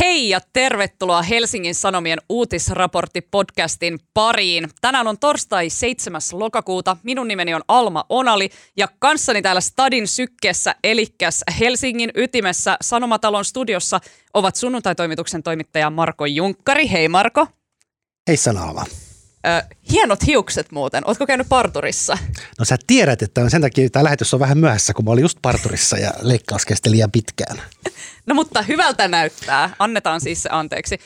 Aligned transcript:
Hei 0.00 0.28
ja 0.28 0.40
tervetuloa 0.52 1.22
Helsingin 1.22 1.74
Sanomien 1.74 2.18
uutisraportti-podcastin 2.28 3.98
pariin. 4.14 4.68
Tänään 4.80 5.06
on 5.06 5.18
torstai 5.18 5.70
7. 5.70 6.20
lokakuuta. 6.32 6.96
Minun 7.02 7.28
nimeni 7.28 7.54
on 7.54 7.62
Alma 7.68 8.04
Onali 8.08 8.50
ja 8.76 8.88
kanssani 8.98 9.42
täällä 9.42 9.60
Stadin 9.60 10.08
sykkeessä, 10.08 10.74
eli 10.84 11.06
Helsingin 11.60 12.10
ytimessä 12.14 12.76
Sanomatalon 12.80 13.44
studiossa 13.44 14.00
ovat 14.34 14.56
sunnuntaitoimituksen 14.56 15.42
toimittaja 15.42 15.90
Marko 15.90 16.26
Junkkari. 16.26 16.90
Hei 16.90 17.08
Marko. 17.08 17.46
Hei 18.28 18.36
Alma. 18.60 18.84
Ö, 19.46 19.74
hienot 19.92 20.26
hiukset 20.26 20.72
muuten. 20.72 21.02
Ootko 21.06 21.26
käynyt 21.26 21.48
parturissa? 21.48 22.18
No 22.58 22.64
sä 22.64 22.76
tiedät, 22.86 23.22
että 23.22 23.48
sen 23.48 23.60
takia 23.60 23.90
tämä 23.90 24.04
lähetys 24.04 24.34
on 24.34 24.40
vähän 24.40 24.58
myöhässä, 24.58 24.94
kun 24.94 25.04
mä 25.04 25.10
olin 25.10 25.22
just 25.22 25.38
parturissa 25.42 25.98
ja 25.98 26.10
leikkaus 26.22 26.66
kesti 26.66 26.90
liian 26.90 27.10
pitkään. 27.10 27.62
No 28.26 28.34
mutta 28.34 28.62
hyvältä 28.62 29.08
näyttää. 29.08 29.70
Annetaan 29.78 30.20
siis 30.20 30.42
se 30.42 30.48
anteeksi. 30.52 30.98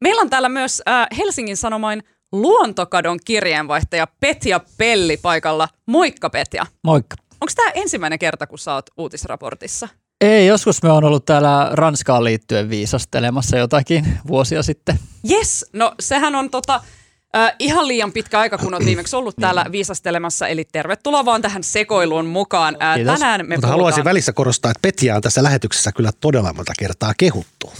Meillä 0.00 0.22
on 0.22 0.30
täällä 0.30 0.48
myös 0.48 0.82
äh, 0.88 1.06
Helsingin 1.18 1.56
Sanomain 1.56 2.02
luontokadon 2.32 3.18
kirjeenvaihtaja 3.24 4.06
Petja 4.20 4.60
Pelli 4.76 5.16
paikalla. 5.16 5.68
Moikka 5.86 6.30
Petja. 6.30 6.66
Moikka. 6.84 7.16
Onko 7.40 7.52
tämä 7.56 7.70
ensimmäinen 7.74 8.18
kerta, 8.18 8.46
kun 8.46 8.58
sä 8.58 8.74
oot 8.74 8.86
uutisraportissa? 8.96 9.88
Ei, 10.20 10.46
joskus 10.46 10.82
me 10.82 10.90
on 10.90 11.04
ollut 11.04 11.24
täällä 11.24 11.68
Ranskaan 11.72 12.24
liittyen 12.24 12.70
viisastelemassa 12.70 13.56
jotakin 13.58 14.18
vuosia 14.26 14.62
sitten. 14.62 14.98
Yes, 15.30 15.66
no 15.72 15.94
sehän 16.00 16.34
on 16.34 16.50
tota, 16.50 16.80
Äh, 17.36 17.54
ihan 17.58 17.88
liian 17.88 18.12
pitkä 18.12 18.40
aika, 18.40 18.58
kun 18.58 18.74
olet 18.74 18.86
viimeksi 18.86 19.16
ollut 19.16 19.36
täällä 19.40 19.66
viisastelemassa, 19.72 20.48
eli 20.48 20.64
tervetuloa 20.72 21.24
vaan 21.24 21.42
tähän 21.42 21.64
sekoiluun 21.64 22.26
mukaan. 22.26 22.76
Äh, 22.82 22.96
tänään 23.06 23.40
me 23.40 23.42
Mutta 23.42 23.54
puhutaan... 23.54 23.70
haluaisin 23.70 24.04
välissä 24.04 24.32
korostaa, 24.32 24.70
että 24.70 24.82
Petja 24.82 25.16
on 25.16 25.22
tässä 25.22 25.42
lähetyksessä 25.42 25.92
kyllä 25.92 26.10
todella 26.20 26.52
monta 26.52 26.72
kertaa 26.78 27.12
kehuttu. 27.18 27.72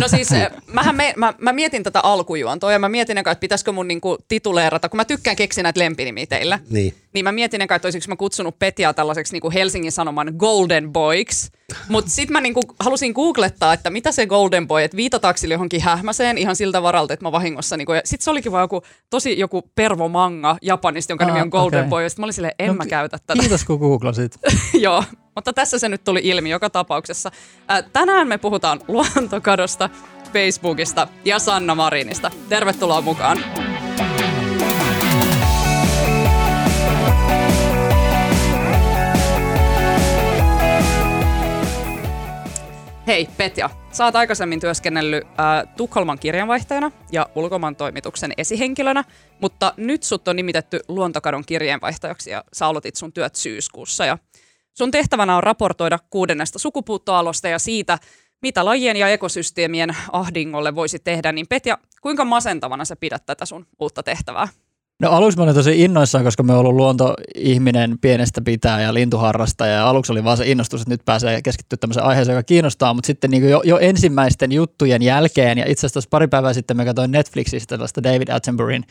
No 0.00 0.08
siis 0.08 0.28
mähän 0.66 0.96
me, 0.96 1.14
mä, 1.16 1.34
mä 1.38 1.52
mietin 1.52 1.82
tätä 1.82 2.00
alkujuontoa 2.00 2.72
ja 2.72 2.78
mä 2.78 2.88
mietin, 2.88 3.18
että 3.18 3.34
pitäisikö 3.34 3.72
mun 3.72 3.88
niinku 3.88 4.18
tituleerata, 4.28 4.88
kun 4.88 4.96
mä 4.96 5.04
tykkään 5.04 5.36
keksiä 5.36 5.62
näitä 5.62 5.80
lempinimiä 5.80 6.26
teillä. 6.26 6.58
Niin. 6.70 6.94
Niin 7.14 7.24
mä 7.24 7.32
mietin, 7.32 7.62
että 7.62 7.80
olisiko 7.84 8.04
mä 8.08 8.16
kutsunut 8.16 8.58
Petjaa 8.58 8.94
tällaiseksi 8.94 9.32
niinku 9.32 9.50
Helsingin 9.50 9.92
Sanoman 9.92 10.32
Golden 10.36 10.92
Boyks. 10.92 11.50
Mutta 11.88 12.10
sitten 12.10 12.32
mä 12.32 12.40
niinku 12.40 12.60
halusin 12.80 13.12
googlettaa, 13.12 13.72
että 13.72 13.90
mitä 13.90 14.12
se 14.12 14.26
Golden 14.26 14.68
Boy, 14.68 14.82
että 14.82 14.96
viitataanko 14.96 15.38
sille 15.38 15.54
johonkin 15.54 15.82
hähmäseen 15.82 16.38
ihan 16.38 16.56
siltä 16.56 16.82
varalta, 16.82 17.14
että 17.14 17.26
mä 17.26 17.32
vahingossa. 17.32 17.76
Niinku, 17.76 17.92
sitten 18.04 18.24
se 18.24 18.30
olikin 18.30 18.52
vaan 18.52 18.64
joku 18.64 18.82
tosi 19.10 19.38
joku 19.38 19.62
pervo 19.74 20.08
manga 20.08 20.56
Japanista, 20.62 21.12
jonka 21.12 21.24
Aa, 21.24 21.30
nimi 21.30 21.42
on 21.42 21.48
Golden 21.48 21.80
okay. 21.80 21.90
Boy. 21.90 22.02
Ja 22.02 22.08
sitten 22.10 22.22
mä 22.22 22.26
olin 22.26 22.34
silleen, 22.34 22.54
en 22.58 22.68
no, 22.68 22.74
mä 22.74 22.86
käytä 22.86 23.18
tätä. 23.18 23.40
Kiitos 23.40 23.64
kun 23.64 23.78
googlasit. 23.78 24.38
Joo, 24.74 25.04
mutta 25.34 25.52
tässä 25.52 25.78
se 25.78 25.88
nyt 25.88 26.04
tuli 26.04 26.20
ilmi 26.24 26.50
joka 26.50 26.70
tapauksessa. 26.70 27.30
Äh, 27.70 27.84
tänään 27.92 28.28
me 28.28 28.38
puhutaan 28.38 28.80
luontokadosta, 28.88 29.90
Facebookista 30.32 31.08
ja 31.24 31.38
Sanna 31.38 31.74
Marinista. 31.74 32.30
Tervetuloa 32.48 33.00
mukaan. 33.00 33.38
Hei 43.06 43.28
Petja, 43.36 43.70
sä 43.92 44.04
oot 44.04 44.16
aikaisemmin 44.16 44.60
työskennellyt 44.60 45.24
äh, 45.24 45.74
Tukholman 45.76 46.18
kirjanvaihtajana 46.18 46.90
ja 47.12 47.28
ulkomaan 47.34 47.76
toimituksen 47.76 48.32
esihenkilönä, 48.36 49.04
mutta 49.40 49.74
nyt 49.76 50.02
sut 50.02 50.28
on 50.28 50.36
nimitetty 50.36 50.80
luontokadon 50.88 51.44
kirjeenvaihtajaksi 51.46 52.30
ja 52.30 52.44
sä 52.52 52.66
aloitit 52.66 52.96
sun 52.96 53.12
työt 53.12 53.34
syyskuussa. 53.34 54.06
Ja 54.06 54.18
sun 54.74 54.90
tehtävänä 54.90 55.36
on 55.36 55.42
raportoida 55.42 55.98
kuudennesta 56.10 56.58
sukupuuttoalosta 56.58 57.48
ja 57.48 57.58
siitä, 57.58 57.98
mitä 58.42 58.64
lajien 58.64 58.96
ja 58.96 59.08
ekosysteemien 59.08 59.96
ahdingolle 60.12 60.74
voisi 60.74 60.98
tehdä, 60.98 61.32
niin 61.32 61.46
Petja, 61.48 61.78
kuinka 62.00 62.24
masentavana 62.24 62.84
sä 62.84 62.96
pidät 62.96 63.26
tätä 63.26 63.46
sun 63.46 63.66
uutta 63.80 64.02
tehtävää? 64.02 64.48
No 65.00 65.10
aluksi 65.10 65.38
mä 65.38 65.44
olin 65.44 65.54
tosi 65.54 65.82
innoissaan, 65.82 66.24
koska 66.24 66.42
me 66.42 66.54
ollut 66.54 66.74
luontoihminen 66.74 67.98
pienestä 68.00 68.40
pitää 68.40 68.80
ja 68.80 68.94
lintuharrastaja. 68.94 69.72
Ja 69.72 69.88
aluksi 69.88 70.12
oli 70.12 70.24
vaan 70.24 70.36
se 70.36 70.46
innostus, 70.46 70.80
että 70.80 70.90
nyt 70.90 71.04
pääsee 71.04 71.42
keskittyä 71.42 71.76
tämmöiseen 71.76 72.06
aiheeseen, 72.06 72.36
joka 72.36 72.46
kiinnostaa. 72.46 72.94
Mutta 72.94 73.06
sitten 73.06 73.30
niin 73.30 73.50
jo, 73.50 73.62
jo, 73.64 73.78
ensimmäisten 73.78 74.52
juttujen 74.52 75.02
jälkeen, 75.02 75.58
ja 75.58 75.64
itse 75.68 75.86
asiassa 75.86 76.10
pari 76.10 76.28
päivää 76.28 76.52
sitten 76.52 76.76
mä 76.76 76.84
katsoin 76.84 77.10
Netflixistä 77.10 77.68
tällaista 77.68 78.02
David 78.02 78.28
Attenboryn 78.28 78.84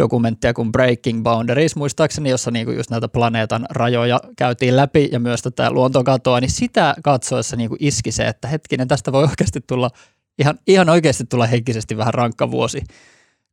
dokumenttia 0.00 0.54
kuin 0.54 0.72
Breaking 0.72 1.22
Boundaries, 1.22 1.76
muistaakseni, 1.76 2.30
jossa 2.30 2.50
niinku 2.50 2.72
just 2.72 2.90
näitä 2.90 3.08
planeetan 3.08 3.66
rajoja 3.70 4.20
käytiin 4.36 4.76
läpi 4.76 5.08
ja 5.12 5.20
myös 5.20 5.42
tätä 5.42 5.70
luontokatoa, 5.70 6.40
niin 6.40 6.50
sitä 6.50 6.94
katsoessa 7.04 7.56
niinku 7.56 7.76
iski 7.78 8.12
se, 8.12 8.26
että 8.26 8.48
hetkinen, 8.48 8.88
tästä 8.88 9.12
voi 9.12 9.22
oikeasti 9.22 9.60
tulla, 9.66 9.90
ihan, 10.38 10.58
ihan 10.66 10.88
oikeasti 10.88 11.24
tulla 11.24 11.46
henkisesti 11.46 11.96
vähän 11.96 12.14
rankka 12.14 12.50
vuosi, 12.50 12.82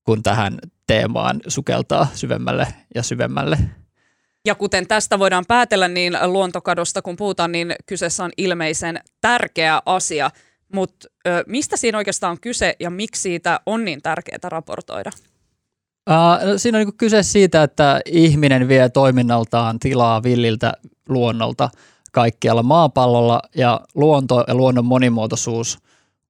kun 0.04 0.24
tähän 0.24 0.60
teemaan 0.88 1.40
sukeltaa 1.48 2.08
syvemmälle 2.14 2.68
ja 2.96 3.04
syvemmälle. 3.04 3.58
Ja 4.46 4.56
kuten 4.56 4.88
tästä 4.88 5.20
voidaan 5.20 5.46
päätellä, 5.48 5.88
niin 5.88 6.18
luontokadosta 6.26 7.02
kun 7.02 7.16
puhutaan, 7.16 7.52
niin 7.52 7.76
kyseessä 7.86 8.24
on 8.24 8.32
ilmeisen 8.38 9.00
tärkeä 9.22 9.82
asia. 9.86 10.32
Mutta 10.74 11.08
mistä 11.48 11.78
siinä 11.78 11.98
oikeastaan 11.98 12.32
on 12.32 12.42
kyse 12.42 12.76
ja 12.80 12.90
miksi 12.90 13.22
siitä 13.22 13.60
on 13.66 13.86
niin 13.86 14.02
tärkeää 14.02 14.50
raportoida? 14.50 15.12
Uh, 16.08 16.54
siinä 16.58 16.78
on 16.78 16.86
niin 16.86 16.98
kyse 16.98 17.24
siitä, 17.24 17.64
että 17.64 18.02
ihminen 18.06 18.68
vie 18.68 18.90
toiminnaltaan 18.90 19.80
tilaa 19.80 20.24
villiltä 20.24 20.74
luonnolta 21.10 21.70
kaikkialla 22.12 22.64
maapallolla 22.64 23.42
ja 23.56 23.82
luonto 23.96 24.44
ja 24.48 24.56
luonnon 24.56 24.86
monimuotoisuus 24.86 25.80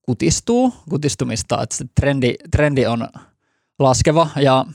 kutistuu, 0.01 0.73
kutistumista, 0.89 1.63
että 1.63 1.75
se 1.75 1.85
trendi, 1.99 2.35
trendi 2.51 2.85
on 2.85 3.07
laskeva 3.79 4.27
ja 4.35 4.65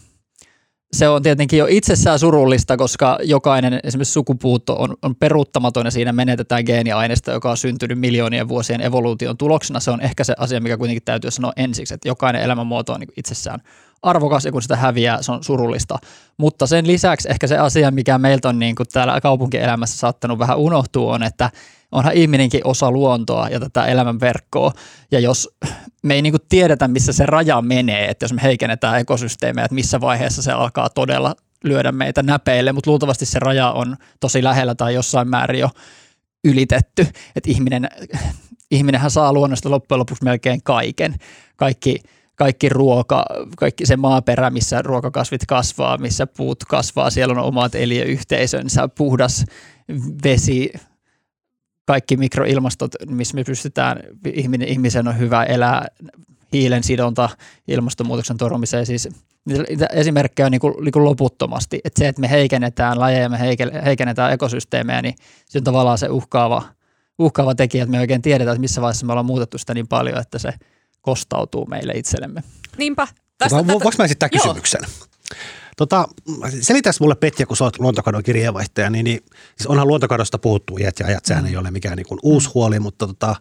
se 0.96 1.08
on 1.08 1.22
tietenkin 1.22 1.58
jo 1.58 1.66
itsessään 1.68 2.18
surullista, 2.18 2.76
koska 2.76 3.18
jokainen 3.22 3.80
esimerkiksi 3.84 4.12
sukupuutto 4.12 4.76
on, 4.76 4.96
on 5.02 5.16
peruuttamaton 5.16 5.86
ja 5.86 5.90
siinä 5.90 6.12
menetetään 6.12 6.64
geeniaineista, 6.66 7.32
joka 7.32 7.50
on 7.50 7.56
syntynyt 7.56 7.98
miljoonien 7.98 8.48
vuosien 8.48 8.80
evoluution 8.80 9.36
tuloksena. 9.36 9.80
Se 9.80 9.90
on 9.90 10.00
ehkä 10.00 10.24
se 10.24 10.34
asia, 10.38 10.60
mikä 10.60 10.76
kuitenkin 10.76 11.02
täytyy 11.04 11.30
sanoa 11.30 11.52
ensiksi, 11.56 11.94
että 11.94 12.08
jokainen 12.08 12.42
elämänmuoto 12.42 12.92
on 12.92 13.00
niin 13.00 13.12
itsessään 13.16 13.60
arvokas 14.02 14.44
ja 14.44 14.52
kun 14.52 14.62
sitä 14.62 14.76
häviää, 14.76 15.22
se 15.22 15.32
on 15.32 15.44
surullista. 15.44 15.98
Mutta 16.36 16.66
sen 16.66 16.86
lisäksi 16.86 17.30
ehkä 17.30 17.46
se 17.46 17.58
asia, 17.58 17.90
mikä 17.90 18.18
meiltä 18.18 18.48
on 18.48 18.58
niin 18.58 18.74
kuin 18.74 18.86
täällä 18.92 19.20
kaupunkielämässä 19.20 19.98
saattanut 19.98 20.38
vähän 20.38 20.58
unohtua, 20.58 21.14
on, 21.14 21.22
että 21.22 21.50
onhan 21.92 22.12
ihminenkin 22.14 22.60
osa 22.64 22.90
luontoa 22.90 23.48
ja 23.48 23.60
tätä 23.60 23.86
elämän 23.86 24.20
verkkoa. 24.20 24.72
Ja 25.10 25.20
jos 25.20 25.56
me 26.02 26.14
ei 26.14 26.22
niin 26.22 26.32
kuin 26.32 26.42
tiedetä, 26.48 26.88
missä 26.88 27.12
se 27.12 27.26
raja 27.26 27.62
menee, 27.62 28.08
että 28.08 28.24
jos 28.24 28.32
me 28.32 28.42
heikennetään 28.42 29.00
ekosysteemejä, 29.00 29.64
että 29.64 29.74
missä 29.74 30.00
vaiheessa 30.00 30.42
se 30.42 30.52
alkaa 30.52 30.90
todella 30.90 31.34
lyödä 31.64 31.92
meitä 31.92 32.22
näpeille, 32.22 32.72
mutta 32.72 32.90
luultavasti 32.90 33.26
se 33.26 33.38
raja 33.38 33.70
on 33.70 33.96
tosi 34.20 34.44
lähellä 34.44 34.74
tai 34.74 34.94
jossain 34.94 35.28
määrin 35.28 35.60
jo 35.60 35.70
ylitetty. 36.44 37.06
Että 37.36 37.50
ihminen, 37.50 37.88
ihminenhän 38.70 39.10
saa 39.10 39.32
luonnosta 39.32 39.70
loppujen 39.70 39.98
lopuksi 39.98 40.24
melkein 40.24 40.62
kaiken. 40.62 41.14
Kaikki 41.56 42.00
kaikki 42.34 42.68
ruoka, 42.68 43.24
kaikki 43.56 43.86
se 43.86 43.96
maaperä, 43.96 44.50
missä 44.50 44.82
ruokakasvit 44.82 45.46
kasvaa, 45.48 45.98
missä 45.98 46.26
puut 46.26 46.64
kasvaa, 46.64 47.10
siellä 47.10 47.32
on 47.32 47.44
omat 47.44 47.74
eliöyhteisönsä, 47.74 48.88
puhdas 48.88 49.44
vesi, 50.24 50.72
kaikki 51.84 52.16
mikroilmastot, 52.16 52.90
missä 53.06 53.34
me 53.34 53.44
pystytään, 53.44 54.00
ihminen, 54.32 54.68
ihmisen 54.68 55.08
on 55.08 55.18
hyvä 55.18 55.44
elää, 55.44 55.86
hiilen 56.52 56.82
sidonta, 56.82 57.28
ilmastonmuutoksen 57.68 58.36
torjumiseen, 58.36 58.86
siis 58.86 59.08
esimerkkejä 59.92 60.46
on 60.46 60.52
niin 60.52 60.60
kuin, 60.60 60.74
niin 60.84 60.92
kuin 60.92 61.04
loputtomasti. 61.04 61.80
Että 61.84 61.98
se, 61.98 62.08
että 62.08 62.20
me 62.20 62.30
heikennetään 62.30 63.00
lajeja, 63.00 63.28
me 63.28 63.38
heikennetään 63.84 64.32
ekosysteemejä, 64.32 65.02
niin 65.02 65.14
se 65.48 65.58
on 65.58 65.64
tavallaan 65.64 65.98
se 65.98 66.08
uhkaava, 66.08 66.62
uhkaava 67.18 67.54
tekijä, 67.54 67.82
että 67.84 67.90
me 67.90 68.00
oikein 68.00 68.22
tiedetään, 68.22 68.54
että 68.54 68.60
missä 68.60 68.80
vaiheessa 68.80 69.06
me 69.06 69.12
ollaan 69.12 69.26
muutettu 69.26 69.58
sitä 69.58 69.74
niin 69.74 69.88
paljon, 69.88 70.18
että 70.18 70.38
se– 70.38 70.52
kostautuu 71.02 71.66
meille 71.66 71.92
itsellemme. 71.92 72.42
Niinpä. 72.76 73.08
Tästä, 73.38 73.56
voinko 73.56 73.90
mä 73.98 74.04
esittää 74.04 74.28
Joo. 74.32 74.56
Tota, 75.76 76.08
selitäs 76.60 77.00
mulle 77.00 77.14
Petja, 77.14 77.46
kun 77.46 77.56
sä 77.56 77.64
oot 77.64 77.78
luontokadon 77.78 78.22
kirjeenvaihtaja, 78.22 78.90
niin, 78.90 79.04
niin 79.04 79.20
siis 79.56 79.66
onhan 79.66 79.88
luontokadosta 79.88 80.38
puhuttu 80.38 80.76
iät 80.78 81.00
ja 81.00 81.06
ajat, 81.06 81.24
sehän 81.24 81.46
ei 81.46 81.56
ole 81.56 81.70
mikään 81.70 81.96
niin 81.96 82.06
kuin 82.06 82.18
uusi 82.22 82.48
mm. 82.48 82.52
huoli, 82.54 82.80
mutta 82.80 83.06
tota, 83.06 83.36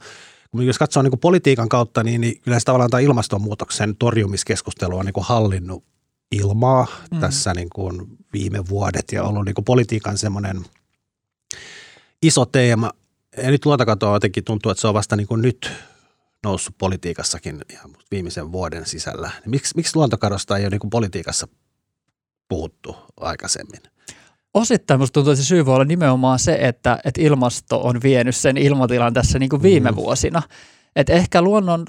kun 0.51 0.65
jos 0.65 0.77
katsoo 0.77 1.03
niin 1.03 1.11
kuin 1.11 1.19
politiikan 1.19 1.69
kautta, 1.69 2.03
niin, 2.03 2.21
niin 2.21 2.41
kyllä 2.41 2.59
se 2.59 2.65
tavallaan 2.65 2.89
tämä 2.89 3.01
ilmastonmuutoksen 3.01 3.95
torjumiskeskustelu 3.95 4.97
on 4.97 5.05
niin 5.05 5.13
kuin 5.13 5.25
hallinnut 5.25 5.83
ilmaa 6.31 6.87
mm. 7.11 7.19
tässä 7.19 7.53
niin 7.53 7.69
kuin 7.69 8.07
viime 8.33 8.67
vuodet 8.69 9.11
ja 9.11 9.23
ollut 9.23 9.45
niin 9.45 9.55
kuin 9.55 9.65
politiikan 9.65 10.17
semmoinen 10.17 10.65
iso 12.21 12.45
teema. 12.45 12.91
Ja 13.37 13.51
nyt 13.51 13.65
luontokatoa 13.65 14.15
jotenkin 14.15 14.43
tuntuu, 14.43 14.71
että 14.71 14.81
se 14.81 14.87
on 14.87 14.93
vasta 14.93 15.15
niin 15.15 15.27
kuin 15.27 15.41
nyt 15.41 15.71
noussut 16.43 16.75
politiikassakin 16.77 17.61
ihan 17.69 17.91
viimeisen 18.11 18.51
vuoden 18.51 18.85
sisällä. 18.85 19.31
Miksi, 19.45 19.75
miksi 19.75 19.95
luontokadosta 19.95 20.57
ei 20.57 20.63
ole 20.63 20.69
niin 20.69 20.89
politiikassa 20.89 21.47
puhuttu 22.51 22.95
aikaisemmin? 23.19 23.81
Osittain 24.53 24.99
minusta 24.99 25.13
tuntuu, 25.13 25.31
että 25.31 25.43
se 25.43 25.47
syy 25.47 25.65
voi 25.65 25.75
olla 25.75 25.85
nimenomaan 25.85 26.39
se, 26.39 26.57
että, 26.61 26.99
että 27.05 27.21
ilmasto 27.21 27.81
on 27.81 27.99
vienyt 28.03 28.35
sen 28.35 28.57
ilmatilan 28.57 29.13
tässä 29.13 29.39
niin 29.39 29.49
kuin 29.49 29.61
viime 29.61 29.91
mm. 29.91 29.95
vuosina. 29.95 30.41
Et 30.95 31.09
ehkä 31.09 31.41
luonnon 31.41 31.85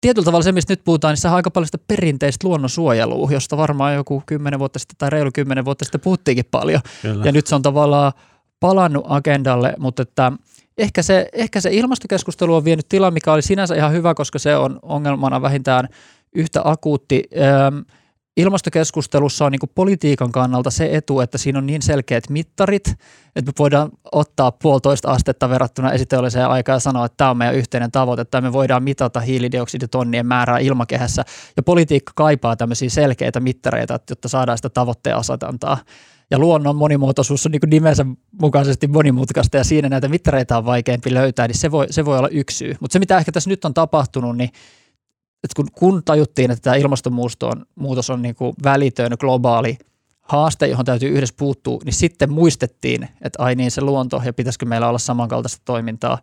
tietyllä 0.00 0.24
tavalla 0.24 0.42
se, 0.42 0.52
mistä 0.52 0.72
nyt 0.72 0.84
puhutaan, 0.84 1.12
niin 1.12 1.20
se 1.20 1.28
on 1.28 1.34
aika 1.34 1.50
paljon 1.50 1.66
sitä 1.66 1.78
perinteistä 1.88 2.48
luonnonsuojelua, 2.48 3.30
josta 3.30 3.56
varmaan 3.56 3.94
joku 3.94 4.22
kymmenen 4.26 4.58
vuotta 4.58 4.78
sitten 4.78 4.96
tai 4.98 5.10
reilu 5.10 5.30
kymmenen 5.34 5.64
vuotta 5.64 5.84
sitten 5.84 6.00
puhuttiinkin 6.00 6.44
paljon. 6.50 6.80
Kyllä. 7.02 7.24
Ja 7.24 7.32
nyt 7.32 7.46
se 7.46 7.54
on 7.54 7.62
tavallaan 7.62 8.12
palannut 8.60 9.04
agendalle, 9.08 9.74
mutta 9.78 10.02
että 10.02 10.32
ehkä 10.78 11.02
se, 11.02 11.28
ehkä 11.32 11.60
se 11.60 11.70
ilmastokeskustelu 11.72 12.54
on 12.54 12.64
vienyt 12.64 12.88
tila, 12.88 13.10
mikä 13.10 13.32
oli 13.32 13.42
sinänsä 13.42 13.74
ihan 13.74 13.92
hyvä, 13.92 14.14
koska 14.14 14.38
se 14.38 14.56
on 14.56 14.78
ongelmana 14.82 15.42
vähintään 15.42 15.88
yhtä 16.34 16.60
akuutti. 16.64 17.22
Öm, 17.66 17.84
ilmastokeskustelussa 18.36 19.44
on 19.44 19.52
niin 19.52 19.70
politiikan 19.74 20.32
kannalta 20.32 20.70
se 20.70 20.88
etu, 20.92 21.20
että 21.20 21.38
siinä 21.38 21.58
on 21.58 21.66
niin 21.66 21.82
selkeät 21.82 22.30
mittarit, 22.30 22.88
että 23.36 23.50
me 23.50 23.52
voidaan 23.58 23.90
ottaa 24.12 24.52
puolitoista 24.52 25.10
astetta 25.10 25.48
verrattuna 25.48 25.92
esiteolliseen 25.92 26.48
aikaan 26.48 26.76
ja 26.76 26.80
sanoa, 26.80 27.06
että 27.06 27.16
tämä 27.16 27.30
on 27.30 27.36
meidän 27.36 27.54
yhteinen 27.54 27.92
tavoite, 27.92 28.22
että 28.22 28.40
me 28.40 28.52
voidaan 28.52 28.82
mitata 28.82 29.20
hiilidioksiditonnien 29.20 30.26
määrää 30.26 30.58
ilmakehässä. 30.58 31.24
Ja 31.56 31.62
politiikka 31.62 32.12
kaipaa 32.16 32.56
tämmöisiä 32.56 32.90
selkeitä 32.90 33.40
mittareita, 33.40 34.00
jotta 34.10 34.28
saadaan 34.28 34.58
sitä 34.58 34.70
tavoitteen 34.70 35.16
asetantaa. 35.16 35.78
Ja 36.30 36.38
luonnon 36.38 36.76
monimuotoisuus 36.76 37.46
on 37.46 37.52
niin 37.52 37.60
nimensä 37.66 38.06
mukaisesti 38.40 38.88
monimutkaista 38.88 39.56
ja 39.56 39.64
siinä 39.64 39.88
näitä 39.88 40.08
mittareita 40.08 40.58
on 40.58 40.64
vaikeampi 40.64 41.14
löytää, 41.14 41.48
niin 41.48 41.58
se 41.58 41.70
voi, 41.70 41.86
se 41.90 42.04
voi 42.04 42.18
olla 42.18 42.28
yksi 42.28 42.56
syy. 42.56 42.74
Mutta 42.80 42.92
se, 42.92 42.98
mitä 42.98 43.18
ehkä 43.18 43.32
tässä 43.32 43.50
nyt 43.50 43.64
on 43.64 43.74
tapahtunut, 43.74 44.36
niin 44.36 44.50
että 45.44 45.56
kun, 45.56 45.66
kun 45.72 46.02
tajuttiin, 46.04 46.50
että 46.50 46.62
tämä 46.62 46.76
ilmastonmuutos 46.76 48.10
on 48.10 48.22
niin 48.22 48.34
kuin 48.34 48.54
välitön 48.64 49.12
globaali 49.20 49.78
haaste, 50.22 50.66
johon 50.66 50.84
täytyy 50.84 51.08
yhdessä 51.08 51.34
puuttua, 51.38 51.80
niin 51.84 51.92
sitten 51.92 52.32
muistettiin, 52.32 53.08
että 53.22 53.42
ai 53.42 53.54
niin 53.54 53.70
se 53.70 53.80
luonto 53.80 54.22
ja 54.24 54.32
pitäisikö 54.32 54.66
meillä 54.66 54.88
olla 54.88 54.98
samankaltaista 54.98 55.62
toimintaa 55.64 56.18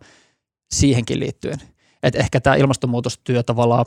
siihenkin 0.74 1.20
liittyen. 1.20 1.58
Että 2.02 2.18
ehkä 2.18 2.40
tämä 2.40 2.56
ilmastonmuutostyö 2.56 3.42
tavallaan 3.42 3.86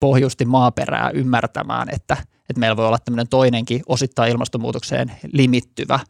pohjusti 0.00 0.44
maaperää 0.44 1.10
ymmärtämään, 1.10 1.88
että, 1.92 2.16
että 2.50 2.60
meillä 2.60 2.76
voi 2.76 2.86
olla 2.86 2.98
tämmöinen 2.98 3.28
toinenkin 3.28 3.82
osittain 3.86 4.32
ilmastonmuutokseen 4.32 5.12
limittyvä 5.32 6.00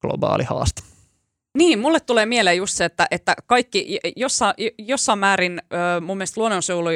globaali 0.00 0.44
haaste. 0.44 0.82
Niin, 1.56 1.78
mulle 1.78 2.00
tulee 2.00 2.26
mieleen 2.26 2.56
just 2.56 2.76
se, 2.76 2.84
että, 2.84 3.06
että 3.10 3.36
kaikki 3.46 3.98
jossa, 4.16 4.54
jossain 4.78 5.18
määrin 5.18 5.62
mun 6.00 6.16
mielestä 6.16 6.40
luonnonsuojelu 6.40 6.88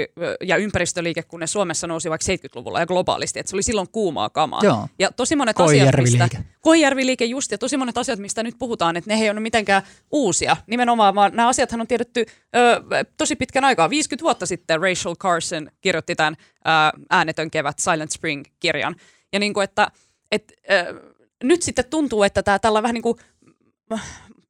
ja 0.45 0.57
ympäristöliike, 0.57 1.23
kun 1.23 1.41
ne 1.41 1.47
Suomessa 1.47 1.87
nousi 1.87 2.11
vaikka 2.11 2.33
70-luvulla 2.33 2.81
ja 2.81 2.87
globaalisti, 2.87 3.41
että 3.41 3.51
se 3.51 3.57
oli 3.57 3.62
silloin 3.62 3.89
kuumaa 3.93 4.31
kamaa. 4.31 4.61
Joo. 4.62 4.89
Ja 4.99 5.12
tosi 5.12 5.37
monet 5.37 5.61
asiat, 5.61 5.97
mistä, 5.97 6.29
Koijärvi-liike 6.61 7.25
just, 7.25 7.53
ja 7.53 7.59
tosi 7.59 7.77
monet 7.77 7.99
asiat, 7.99 8.19
mistä 8.19 8.43
nyt 8.43 8.55
puhutaan, 8.59 8.97
että 8.97 9.11
ne 9.11 9.23
ei 9.23 9.31
ole 9.31 9.41
mitenkään 9.41 9.83
uusia. 10.11 10.57
Nimenomaan, 10.67 11.15
vaan 11.15 11.33
nämä 11.35 11.49
asiathan 11.49 11.81
on 11.81 11.87
tiedetty 11.87 12.27
ö, 12.57 12.83
tosi 13.17 13.37
pitkän 13.37 13.65
aikaa. 13.65 13.91
50 13.91 14.23
vuotta 14.23 14.47
sitten 14.47 14.81
Rachel 14.81 15.15
Carson 15.17 15.71
kirjoitti 15.81 16.15
tämän 16.15 16.37
ö, 16.39 17.01
Äänetön 17.11 17.51
kevät, 17.51 17.79
Silent 17.79 18.11
Spring-kirjan. 18.11 18.97
Ja 19.33 19.39
niin 19.39 19.55
kuin, 19.55 19.65
että 19.65 19.91
et, 20.33 20.53
ö, 20.71 21.01
nyt 21.43 21.62
sitten 21.62 21.85
tuntuu, 21.91 22.23
että 22.23 22.43
tämä 22.43 22.59
tällä 22.59 22.83
vähän 22.83 22.95
niin 22.95 23.03
kuin 23.03 23.17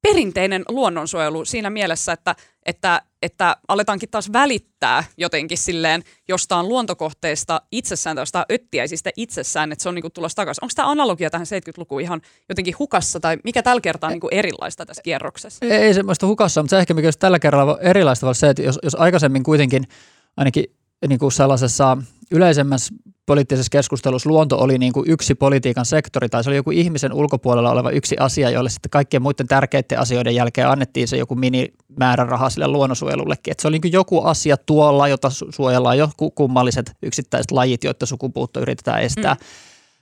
perinteinen 0.03 0.65
luonnonsuojelu 0.69 1.45
siinä 1.45 1.71
mielessä, 1.71 2.13
että, 2.13 2.35
että, 2.67 3.03
että 3.23 3.57
aletaankin 3.69 4.11
taas 4.11 4.33
välittää 4.33 5.05
jotenkin 5.17 5.59
silleen 5.59 6.03
jostain 6.29 6.69
luontokohteista 6.69 7.63
itsessään 7.73 8.17
tai 8.17 8.23
jostain 8.23 8.45
öttiäisistä 8.53 9.11
itsessään, 9.17 9.73
että 9.73 9.83
se 9.83 9.89
on 9.89 9.95
niinku 9.95 10.11
tulossa 10.11 10.37
takaisin. 10.37 10.65
Onko 10.65 10.73
tämä 10.77 10.91
analogia 10.91 11.31
tähän 11.31 11.47
70-lukuun 11.47 12.01
ihan 12.01 12.21
jotenkin 12.49 12.75
hukassa 12.79 13.21
tai 13.21 13.39
mikä 13.45 13.63
tällä 13.63 13.81
kertaa 13.81 14.09
on 14.09 14.13
niinku 14.13 14.29
erilaista 14.31 14.87
tässä 14.87 15.03
kierroksessa? 15.03 15.67
Ei, 15.67 15.73
ei 15.73 15.95
semmoista 15.95 16.27
hukassa, 16.27 16.63
mutta 16.63 16.77
se 16.77 16.81
ehkä 16.81 16.95
mikä 16.95 17.11
tällä 17.19 17.39
kerralla 17.39 17.73
on 17.73 17.81
erilaista 17.81 18.29
on 18.29 18.35
se, 18.35 18.49
että 18.49 18.63
jos, 18.63 18.79
jos 18.83 18.95
aikaisemmin 18.95 19.43
kuitenkin 19.43 19.85
ainakin 20.37 20.65
niin 21.09 21.19
kuin 21.19 21.33
sellaisessa 21.33 21.97
yleisemmässä 22.31 22.95
poliittisessa 23.27 23.71
keskustelussa 23.71 24.31
luonto 24.31 24.59
oli 24.59 24.79
niin 24.79 24.93
kuin 24.93 25.11
yksi 25.11 25.35
politiikan 25.35 25.87
sektori 25.87 26.29
tai 26.29 26.45
se 26.45 26.51
oli 26.51 26.57
joku 26.57 26.71
ihmisen 26.71 27.13
ulkopuolella 27.13 27.71
oleva 27.71 27.91
yksi 27.91 28.17
asia, 28.19 28.51
jolle 28.51 28.71
sitten 28.71 28.91
kaikkien 28.91 29.23
muiden 29.23 29.47
tärkeiden 29.47 29.99
asioiden 29.99 30.35
jälkeen 30.35 30.69
annettiin 30.69 31.09
se 31.09 31.17
joku 31.17 31.35
minimäärä 31.35 32.25
rahaa 32.25 32.51
sille 32.51 32.69
luonnonsuojelullekin. 32.69 33.51
Että 33.51 33.63
se 33.63 33.69
oli 33.69 33.75
niin 33.75 33.81
kuin 33.81 33.93
joku 33.93 34.23
asia 34.23 34.57
tuolla, 34.57 35.09
jota 35.09 35.31
suojellaan 35.51 35.99
joku 35.99 36.31
kummalliset 36.31 36.93
yksittäiset 37.03 37.51
lajit, 37.51 37.85
joita 37.85 38.07
sukupuutto 38.07 38.61
yritetään 38.61 39.03
estää. 39.03 39.35
Mm. 39.35 39.41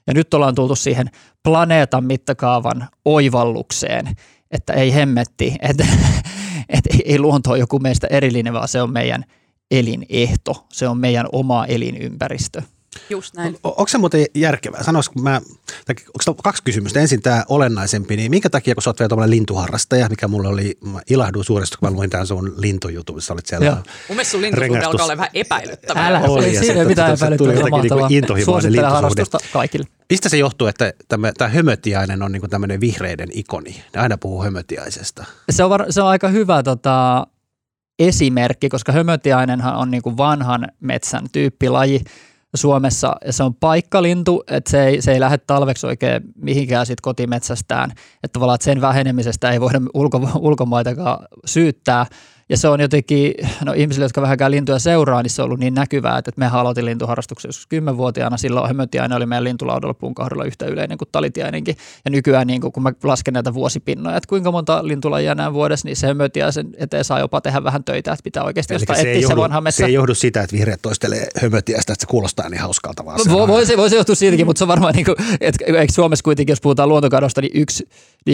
Ja 0.07 0.15
nyt 0.15 0.35
ollaan 0.35 0.55
tultu 0.55 0.77
siihen 0.77 1.11
planeetan 1.43 2.05
mittakaavan 2.05 2.89
oivallukseen, 3.05 4.07
että 4.51 4.73
ei 4.73 4.95
hemmetti, 4.95 5.57
että, 5.61 5.87
että 6.69 6.91
ei 7.05 7.19
luonto 7.19 7.51
ole 7.51 7.59
joku 7.59 7.79
meistä 7.79 8.07
erillinen, 8.11 8.53
vaan 8.53 8.69
se 8.69 8.83
on 8.83 8.93
meidän 8.93 9.25
elinehto, 9.70 10.67
se 10.73 10.88
on 10.88 10.99
meidän 10.99 11.26
oma 11.32 11.67
elinympäristö. 11.67 12.62
Just 13.11 13.35
näin. 13.35 13.59
On, 13.65 13.70
onko 13.70 13.88
se 13.88 13.99
muuten 13.99 14.26
järkevää? 14.35 14.82
Sanoisiko 14.82 15.20
mä, 15.20 15.41
onko 16.29 16.43
kaksi 16.43 16.62
kysymystä. 16.62 17.00
Ensin 17.00 17.23
tämä 17.23 17.44
olennaisempi, 17.49 18.17
niin 18.17 18.31
minkä 18.31 18.50
takia, 18.50 18.75
kun 18.75 18.82
sä 18.82 18.91
oot 18.91 19.00
vielä 19.00 19.31
lintuharrastaja, 19.31 20.09
mikä 20.09 20.29
mulla 20.29 20.49
oli, 20.49 20.79
mä 20.85 21.00
ilahduin 21.11 21.44
suuresti, 21.44 21.76
kun 21.79 21.88
mä 21.88 21.97
luin 21.97 22.11
tämän 22.11 22.26
sun 22.26 22.55
lintujutun, 22.56 23.17
missä 23.17 23.32
olit 23.32 23.47
siellä. 23.47 23.67
Joo. 23.67 23.75
Mun 23.75 23.85
mielestä 24.09 24.31
sun 24.31 24.41
lintusuhde 24.41 24.85
alkaa 24.85 25.05
olla 25.05 25.17
vähän 25.17 25.31
epäilyttävää. 25.35 26.06
Älä, 26.06 26.21
oli, 26.21 26.56
siinä 26.56 26.81
ei 26.81 26.87
mitään 26.87 27.14
epäilyttävää. 27.14 27.55
Tuli 27.88 28.09
niin 28.09 28.44
Suosittelen 28.44 28.91
harrastusta 28.91 29.38
kaikille. 29.53 29.87
Mistä 30.11 30.29
se 30.29 30.37
johtuu, 30.37 30.67
että 30.67 30.93
tämä, 31.09 31.32
tämä 31.32 31.49
hömötiainen 31.49 32.23
on 32.23 32.32
niin 32.32 32.50
tämmöinen 32.50 32.81
vihreiden 32.81 33.29
ikoni? 33.32 33.82
Ne 33.94 34.00
aina 34.00 34.19
puhuu 34.19 34.43
hömötiaisesta. 34.43 35.25
Se 35.50 35.64
on, 35.64 35.71
var, 35.71 35.87
se 35.91 36.03
on 36.03 36.09
aika 36.09 36.29
hyvä 36.29 36.62
tota, 36.62 37.26
esimerkki, 37.99 38.69
koska 38.69 38.93
hömötiainenhan 38.93 39.77
on 39.77 39.91
niin 39.91 40.03
kuin 40.03 40.17
vanhan 40.17 40.69
metsän 40.81 41.27
tyyppilaji 41.33 42.00
Suomessa. 42.56 43.17
Ja 43.25 43.33
se 43.33 43.43
on 43.43 43.55
paikkalintu, 43.55 44.45
että 44.50 44.71
se 44.71 44.87
ei, 44.87 45.03
se 45.03 45.12
ei 45.12 45.21
lähde 45.21 45.39
talveksi 45.39 45.87
oikein 45.87 46.23
mihinkään 46.37 46.87
sit 46.87 47.00
kotimetsästään, 47.00 47.91
että 47.91 48.33
tavallaan 48.33 48.55
että 48.55 48.65
sen 48.65 48.81
vähenemisestä 48.81 49.50
ei 49.50 49.61
voida 49.61 49.81
ulko, 49.95 50.29
ulkomaitakaan 50.39 51.27
syyttää, 51.45 52.06
ja 52.49 52.56
se 52.56 52.69
on 52.69 52.81
jotenkin, 52.81 53.35
no 53.65 53.73
ihmisille, 53.73 54.05
jotka 54.05 54.23
vähänkään 54.23 54.50
lintuja 54.50 54.79
seuraa, 54.79 55.23
niin 55.23 55.31
se 55.31 55.43
on 55.43 55.47
ollut 55.47 55.61
niin 55.61 55.75
näkyvää, 55.75 56.19
että 56.19 56.33
me 56.37 56.47
aloitin 56.47 56.85
lintuharrastuksen 56.85 57.49
joskus 57.49 57.67
kymmenvuotiaana. 57.67 58.37
Silloin 58.37 58.67
hömötiainen 58.67 59.17
oli 59.17 59.27
meidän 59.27 59.45
lintulaudalla 59.45 59.95
punkahdella 59.95 60.45
yhtä 60.45 60.67
yleinen 60.67 60.99
kuin 60.99 61.09
talitiainenkin. 61.12 61.77
Ja 62.05 62.11
nykyään, 62.11 62.47
niin 62.47 62.61
kun 62.61 62.83
mä 62.83 62.93
lasken 63.05 63.35
näitä 63.35 63.55
vuosipinnoja, 63.55 64.17
että 64.17 64.29
kuinka 64.29 64.53
monta 64.53 64.87
lintulajia 64.87 65.35
näin 65.35 65.53
vuodessa, 65.53 65.89
niin 65.89 65.97
se 65.97 66.06
hömötiaisen 66.06 66.69
eteen 66.77 67.05
saa 67.05 67.19
jopa 67.19 67.41
tehdä 67.41 67.65
vähän 67.65 67.85
töitä, 67.85 68.12
että 68.12 68.25
pitää 68.25 68.45
oikeasti 68.45 68.75
jostain 68.75 69.06
etsiä 69.06 69.29
se, 69.29 69.37
vanha 69.37 69.61
metsä. 69.61 69.77
Se 69.77 69.87
ei 69.87 69.95
johdu 69.95 70.15
sitä, 70.15 70.43
että 70.43 70.56
vihreät 70.56 70.83
toistelee 70.83 71.29
hömötiästä, 71.43 71.93
että 71.93 72.03
se 72.03 72.11
kuulostaa 72.11 72.49
niin 72.49 72.61
hauskalta 72.61 73.05
vaan. 73.05 73.21
Vo, 73.31 73.49
voisi, 73.49 73.76
voisi 73.76 73.97
johtua 73.97 74.14
siitäkin, 74.14 74.47
mutta 74.47 74.59
se 74.59 74.64
on 74.64 74.69
varmaan, 74.69 74.95
niin 74.95 75.05
kuin, 75.05 75.17
että 75.40 75.64
eikö 75.64 75.93
Suomessa 75.93 76.23
kuitenkin, 76.23 76.52
jos 76.52 76.61
puhutaan 76.61 76.88
luontokadosta, 76.88 77.40
niin 77.40 77.62
yksi 77.62 77.88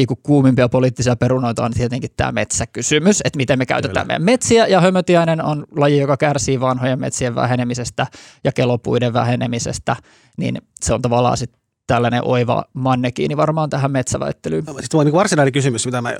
kuin 0.06 0.20
kuumimpia 0.22 0.68
poliittisia 0.68 1.16
perunoita 1.16 1.64
on 1.64 1.72
tietenkin 1.72 2.10
tämä 2.16 2.32
metsäkysymys, 2.32 3.20
että 3.24 3.36
miten 3.36 3.58
me 3.58 3.66
käytetään 3.66 4.06
Kyllä. 4.06 4.06
meidän 4.06 4.24
metsiä 4.24 4.66
ja 4.66 4.80
hömötiainen 4.80 5.44
on 5.44 5.66
laji, 5.76 5.98
joka 5.98 6.16
kärsii 6.16 6.60
vanhojen 6.60 7.00
metsien 7.00 7.34
vähenemisestä 7.34 8.06
ja 8.44 8.52
kelopuiden 8.52 9.12
vähenemisestä, 9.12 9.96
niin 10.36 10.62
se 10.80 10.94
on 10.94 11.02
tavallaan 11.02 11.36
sitten 11.36 11.60
tällainen 11.86 12.24
oiva 12.24 12.64
mannekiini 12.72 13.36
varmaan 13.36 13.70
tähän 13.70 13.90
metsäväittelyyn. 13.90 14.64
Sitten 14.80 15.00
niin 15.00 15.12
varsinainen 15.12 15.52
kysymys, 15.52 15.86
mitä 15.86 16.02
mä, 16.02 16.10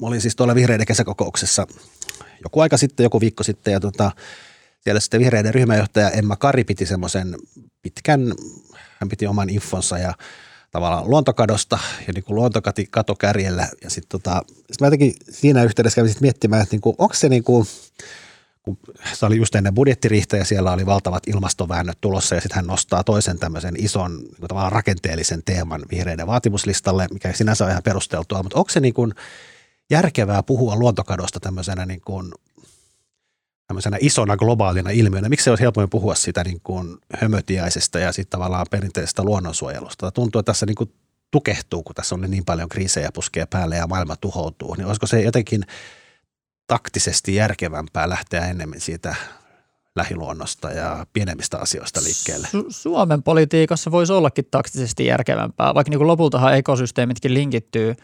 mä 0.00 0.06
olin 0.08 0.20
siis 0.20 0.36
tuolla 0.36 0.54
vihreiden 0.54 0.86
kesäkokouksessa 0.86 1.66
joku 2.44 2.60
aika 2.60 2.76
sitten, 2.76 3.04
joku 3.04 3.20
viikko 3.20 3.42
sitten, 3.42 3.72
ja 3.72 3.80
tota, 3.80 4.10
siellä 4.80 5.00
sitten 5.00 5.20
vihreiden 5.20 5.54
ryhmäjohtaja 5.54 6.10
Emma 6.10 6.36
Kari 6.36 6.64
piti 6.64 6.86
semmoisen 6.86 7.36
pitkän, 7.82 8.34
hän 9.00 9.08
piti 9.08 9.26
oman 9.26 9.50
infonsa 9.50 9.98
ja 9.98 10.14
tavallaan 10.70 11.10
luontokadosta 11.10 11.78
ja 12.06 12.12
niin 12.12 12.24
kuin 12.24 12.36
luontokatokärjellä. 12.36 13.68
Ja 13.84 13.90
sitten 13.90 14.08
tota, 14.08 14.42
sit 14.46 14.80
mä 14.80 14.86
jotenkin 14.86 15.14
siinä 15.30 15.64
yhteydessä 15.64 16.00
kävin 16.00 16.14
miettimään, 16.20 16.62
että 16.62 16.74
niin 16.74 16.80
kuin, 16.80 16.96
onko 16.98 17.14
se 17.14 17.28
niin 17.28 17.44
kuin, 17.44 17.66
kun 18.62 18.78
se 19.12 19.26
oli 19.26 19.36
just 19.36 19.54
ennen 19.54 19.74
budjettiriihtä 19.74 20.36
ja 20.36 20.44
siellä 20.44 20.72
oli 20.72 20.86
valtavat 20.86 21.28
ilmastoväännöt 21.28 21.98
tulossa 22.00 22.34
ja 22.34 22.40
sitten 22.40 22.56
hän 22.56 22.66
nostaa 22.66 23.04
toisen 23.04 23.38
tämmöisen 23.38 23.74
ison 23.78 24.18
niin 24.18 24.48
tavallaan 24.48 24.72
rakenteellisen 24.72 25.42
teeman 25.44 25.82
vihreiden 25.90 26.26
vaatimuslistalle, 26.26 27.06
mikä 27.12 27.32
sinänsä 27.32 27.64
on 27.64 27.70
ihan 27.70 27.82
perusteltua, 27.82 28.42
mutta 28.42 28.58
onko 28.58 28.70
se 28.70 28.80
niin 28.80 28.94
kuin 28.94 29.12
järkevää 29.90 30.42
puhua 30.42 30.76
luontokadosta 30.76 31.40
tämmöisenä 31.40 31.86
niin 31.86 32.00
kuin 32.00 32.32
tämmöisenä 33.66 33.96
isona 34.00 34.36
globaalina 34.36 34.90
ilmiönä. 34.90 35.28
Miksi 35.28 35.50
olisi 35.50 35.62
helpommin 35.62 35.90
puhua 35.90 36.14
sitä 36.14 36.44
niin 36.44 36.60
kuin 36.64 36.98
hömötiäisestä 37.16 37.98
ja 37.98 38.12
sitten 38.12 38.38
tavallaan 38.38 38.66
perinteisestä 38.70 39.24
luonnonsuojelusta? 39.24 40.10
Tuntuu, 40.10 40.38
että 40.38 40.50
tässä 40.52 40.66
niin 40.66 40.74
kuin 40.74 40.92
tukehtuu, 41.30 41.82
kun 41.82 41.94
tässä 41.94 42.14
on 42.14 42.20
niin 42.20 42.44
paljon 42.44 42.68
kriisejä 42.68 43.10
puskee 43.14 43.46
päälle 43.46 43.76
ja 43.76 43.86
maailma 43.86 44.16
tuhoutuu. 44.16 44.74
Niin 44.74 44.86
olisiko 44.86 45.06
se 45.06 45.22
jotenkin 45.22 45.64
taktisesti 46.66 47.34
järkevämpää 47.34 48.08
lähteä 48.08 48.46
enemmän 48.46 48.80
siitä 48.80 49.14
lähiluonnosta 49.96 50.70
ja 50.70 51.06
pienemmistä 51.12 51.58
asioista 51.58 52.00
liikkeelle? 52.02 52.48
Su- 52.56 52.66
Suomen 52.68 53.22
politiikassa 53.22 53.90
voisi 53.90 54.12
ollakin 54.12 54.44
taktisesti 54.50 55.06
järkevämpää, 55.06 55.74
vaikka 55.74 55.90
niin 55.90 55.98
kuin 55.98 56.08
lopultahan 56.08 56.56
ekosysteemitkin 56.56 57.34
linkittyy 57.34 57.94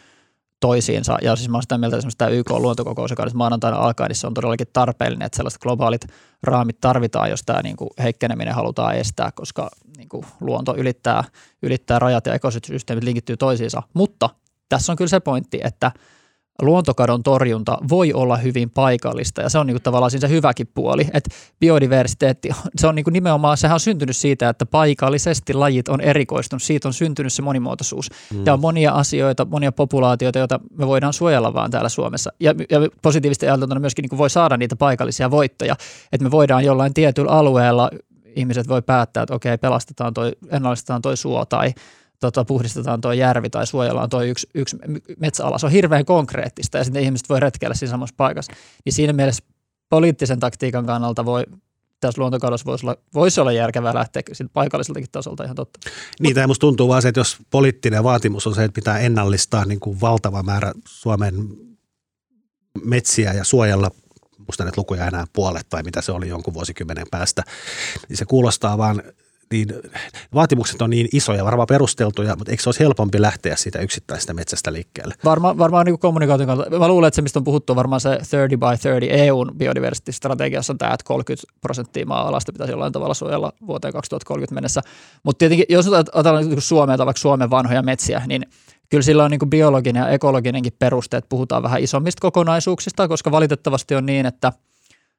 toisiinsa. 0.62 1.18
Ja 1.22 1.36
siis 1.36 1.48
mä 1.48 1.56
oon 1.56 1.62
sitä 1.62 1.78
mieltä, 1.78 1.96
että 1.96 2.08
tämä 2.18 2.30
YK 2.30 2.50
luontokokous, 2.50 3.10
joka 3.10 3.24
nyt 3.24 3.34
maanantaina 3.34 3.76
alkaa, 3.76 4.08
niin 4.08 4.16
se 4.16 4.26
on 4.26 4.34
todellakin 4.34 4.66
tarpeellinen, 4.72 5.26
että 5.26 5.36
sellaiset 5.36 5.62
globaalit 5.62 6.06
raamit 6.42 6.80
tarvitaan, 6.80 7.30
jos 7.30 7.42
tämä 7.46 7.62
niin 7.62 7.76
kuin 7.76 7.90
heikkeneminen 8.02 8.54
halutaan 8.54 8.96
estää, 8.96 9.32
koska 9.32 9.70
niin 9.96 10.08
kuin 10.08 10.26
luonto 10.40 10.76
ylittää, 10.76 11.24
ylittää 11.62 11.98
rajat 11.98 12.26
ja 12.26 12.34
ekosysteemit 12.34 13.04
linkittyy 13.04 13.36
toisiinsa. 13.36 13.82
Mutta 13.94 14.30
tässä 14.68 14.92
on 14.92 14.96
kyllä 14.96 15.08
se 15.08 15.20
pointti, 15.20 15.60
että– 15.64 15.92
luontokadon 16.62 17.22
torjunta 17.22 17.78
voi 17.88 18.12
olla 18.12 18.36
hyvin 18.36 18.70
paikallista 18.70 19.42
ja 19.42 19.48
se 19.48 19.58
on 19.58 19.66
niin 19.66 19.74
kuin 19.74 19.82
tavallaan 19.82 20.10
siinä 20.10 20.28
se 20.28 20.34
hyväkin 20.34 20.66
puoli, 20.74 21.02
että 21.12 21.30
biodiversiteetti, 21.60 22.48
se 22.76 22.86
on 22.86 22.94
niin 22.94 23.04
kuin 23.04 23.12
nimenomaan, 23.12 23.56
sehän 23.56 23.74
on 23.74 23.80
syntynyt 23.80 24.16
siitä, 24.16 24.48
että 24.48 24.66
paikallisesti 24.66 25.54
lajit 25.54 25.88
on 25.88 26.00
erikoistunut, 26.00 26.62
siitä 26.62 26.88
on 26.88 26.94
syntynyt 26.94 27.32
se 27.32 27.42
monimuotoisuus. 27.42 28.10
Mm. 28.32 28.46
ja 28.46 28.52
on 28.52 28.60
monia 28.60 28.92
asioita, 28.92 29.44
monia 29.44 29.72
populaatioita, 29.72 30.38
joita 30.38 30.60
me 30.78 30.86
voidaan 30.86 31.12
suojella 31.12 31.54
vaan 31.54 31.70
täällä 31.70 31.88
Suomessa. 31.88 32.32
Ja, 32.40 32.54
ja 32.70 32.78
positiivisesti 33.02 33.46
ajateltuna 33.46 33.80
myöskin 33.80 34.02
niin 34.02 34.10
kuin 34.10 34.18
voi 34.18 34.30
saada 34.30 34.56
niitä 34.56 34.76
paikallisia 34.76 35.30
voittoja, 35.30 35.76
että 36.12 36.24
me 36.24 36.30
voidaan 36.30 36.64
jollain 36.64 36.94
tietyllä 36.94 37.30
alueella 37.30 37.90
ihmiset 38.36 38.68
voi 38.68 38.82
päättää, 38.82 39.22
että 39.22 39.34
okei, 39.34 39.58
pelastetaan 39.58 40.14
toi, 40.14 40.32
ennallistetaan 40.50 41.02
toi 41.02 41.16
suo 41.16 41.44
tai 41.44 41.72
tota, 42.22 42.44
puhdistetaan 42.44 43.00
tuo 43.00 43.12
järvi 43.12 43.50
tai 43.50 43.66
suojellaan 43.66 44.08
tuo 44.08 44.22
yksi, 44.22 44.48
yksi 44.54 44.76
metsäala. 45.18 45.58
Se 45.58 45.66
on 45.66 45.72
hirveän 45.72 46.04
konkreettista 46.04 46.78
ja 46.78 46.84
sitten 46.84 47.02
ihmiset 47.02 47.28
voi 47.28 47.40
retkeillä 47.40 47.74
siinä 47.74 47.90
samassa 47.90 48.14
paikassa. 48.16 48.52
Niin 48.84 48.92
siinä 48.92 49.12
mielessä 49.12 49.44
poliittisen 49.88 50.40
taktiikan 50.40 50.86
kannalta 50.86 51.24
voi 51.24 51.44
tässä 52.00 52.20
luontokaudessa 52.20 52.64
voisi 52.66 52.86
olla, 52.86 52.96
voisi 53.14 53.40
olla 53.40 53.52
järkevää 53.52 53.94
lähteä 53.94 54.22
paikalliseltakin 54.52 55.08
tasolta 55.12 55.44
ihan 55.44 55.56
totta. 55.56 55.80
Niin, 56.20 56.34
tai 56.34 56.46
musta 56.46 56.60
tuntuu 56.60 56.88
vaan 56.88 57.02
se, 57.02 57.08
että 57.08 57.20
jos 57.20 57.36
poliittinen 57.50 58.04
vaatimus 58.04 58.46
on 58.46 58.54
se, 58.54 58.64
että 58.64 58.74
pitää 58.74 58.98
ennallistaa 58.98 59.64
niin 59.64 59.80
kuin 59.80 60.00
valtava 60.00 60.42
määrä 60.42 60.72
Suomen 60.88 61.34
metsiä 62.84 63.32
ja 63.32 63.44
suojella 63.44 63.90
musta 64.46 64.64
näitä 64.64 64.80
lukuja 64.80 65.06
enää 65.06 65.24
puolet 65.32 65.66
tai 65.68 65.82
mitä 65.82 66.00
se 66.00 66.12
oli 66.12 66.28
jonkun 66.28 66.54
vuosikymmenen 66.54 67.06
päästä, 67.10 67.42
niin 68.08 68.16
se 68.16 68.24
kuulostaa 68.24 68.78
vaan 68.78 69.02
niin 69.50 69.68
vaatimukset 70.34 70.82
on 70.82 70.90
niin 70.90 71.08
isoja, 71.12 71.44
varmaan 71.44 71.66
perusteltuja, 71.66 72.36
mutta 72.36 72.50
eikö 72.50 72.62
se 72.62 72.68
olisi 72.68 72.80
helpompi 72.80 73.22
lähteä 73.22 73.56
siitä 73.56 73.78
yksittäisestä 73.78 74.34
metsästä 74.34 74.72
liikkeelle? 74.72 75.14
Varma, 75.24 75.58
varmaan 75.58 75.86
niin 75.86 75.98
kommunikaation 75.98 76.46
kannalta. 76.46 76.78
Mä 76.78 76.88
luulen, 76.88 77.08
että 77.08 77.16
se, 77.16 77.22
mistä 77.22 77.38
on 77.38 77.44
puhuttu, 77.44 77.76
varmaan 77.76 78.00
se 78.00 78.08
30 78.08 78.56
by 78.56 78.88
30 78.88 79.24
EUn 79.24 79.52
biodiversiteettistrategiassa 79.56 80.72
on 80.72 80.78
tämä, 80.78 80.94
että 80.94 81.04
30 81.04 81.52
prosenttia 81.60 82.06
maa-alasta 82.06 82.52
pitäisi 82.52 82.72
jollain 82.72 82.92
tavalla 82.92 83.14
suojella 83.14 83.52
vuoteen 83.66 83.92
2030 83.92 84.54
mennessä. 84.54 84.82
Mutta 85.22 85.38
tietenkin, 85.38 85.66
jos 85.68 85.88
otetaan 85.88 86.48
niin 86.48 86.62
Suomea 86.62 86.96
tai 86.96 87.06
vaikka 87.06 87.20
Suomen 87.20 87.50
vanhoja 87.50 87.82
metsiä, 87.82 88.22
niin 88.26 88.46
kyllä 88.90 89.02
sillä 89.02 89.24
on 89.24 89.30
niin 89.30 89.50
biologinen 89.50 90.00
ja 90.00 90.08
ekologinenkin 90.08 90.72
peruste, 90.78 91.16
että 91.16 91.28
puhutaan 91.28 91.62
vähän 91.62 91.82
isommista 91.82 92.20
kokonaisuuksista, 92.20 93.08
koska 93.08 93.30
valitettavasti 93.30 93.94
on 93.94 94.06
niin, 94.06 94.26
että– 94.26 94.52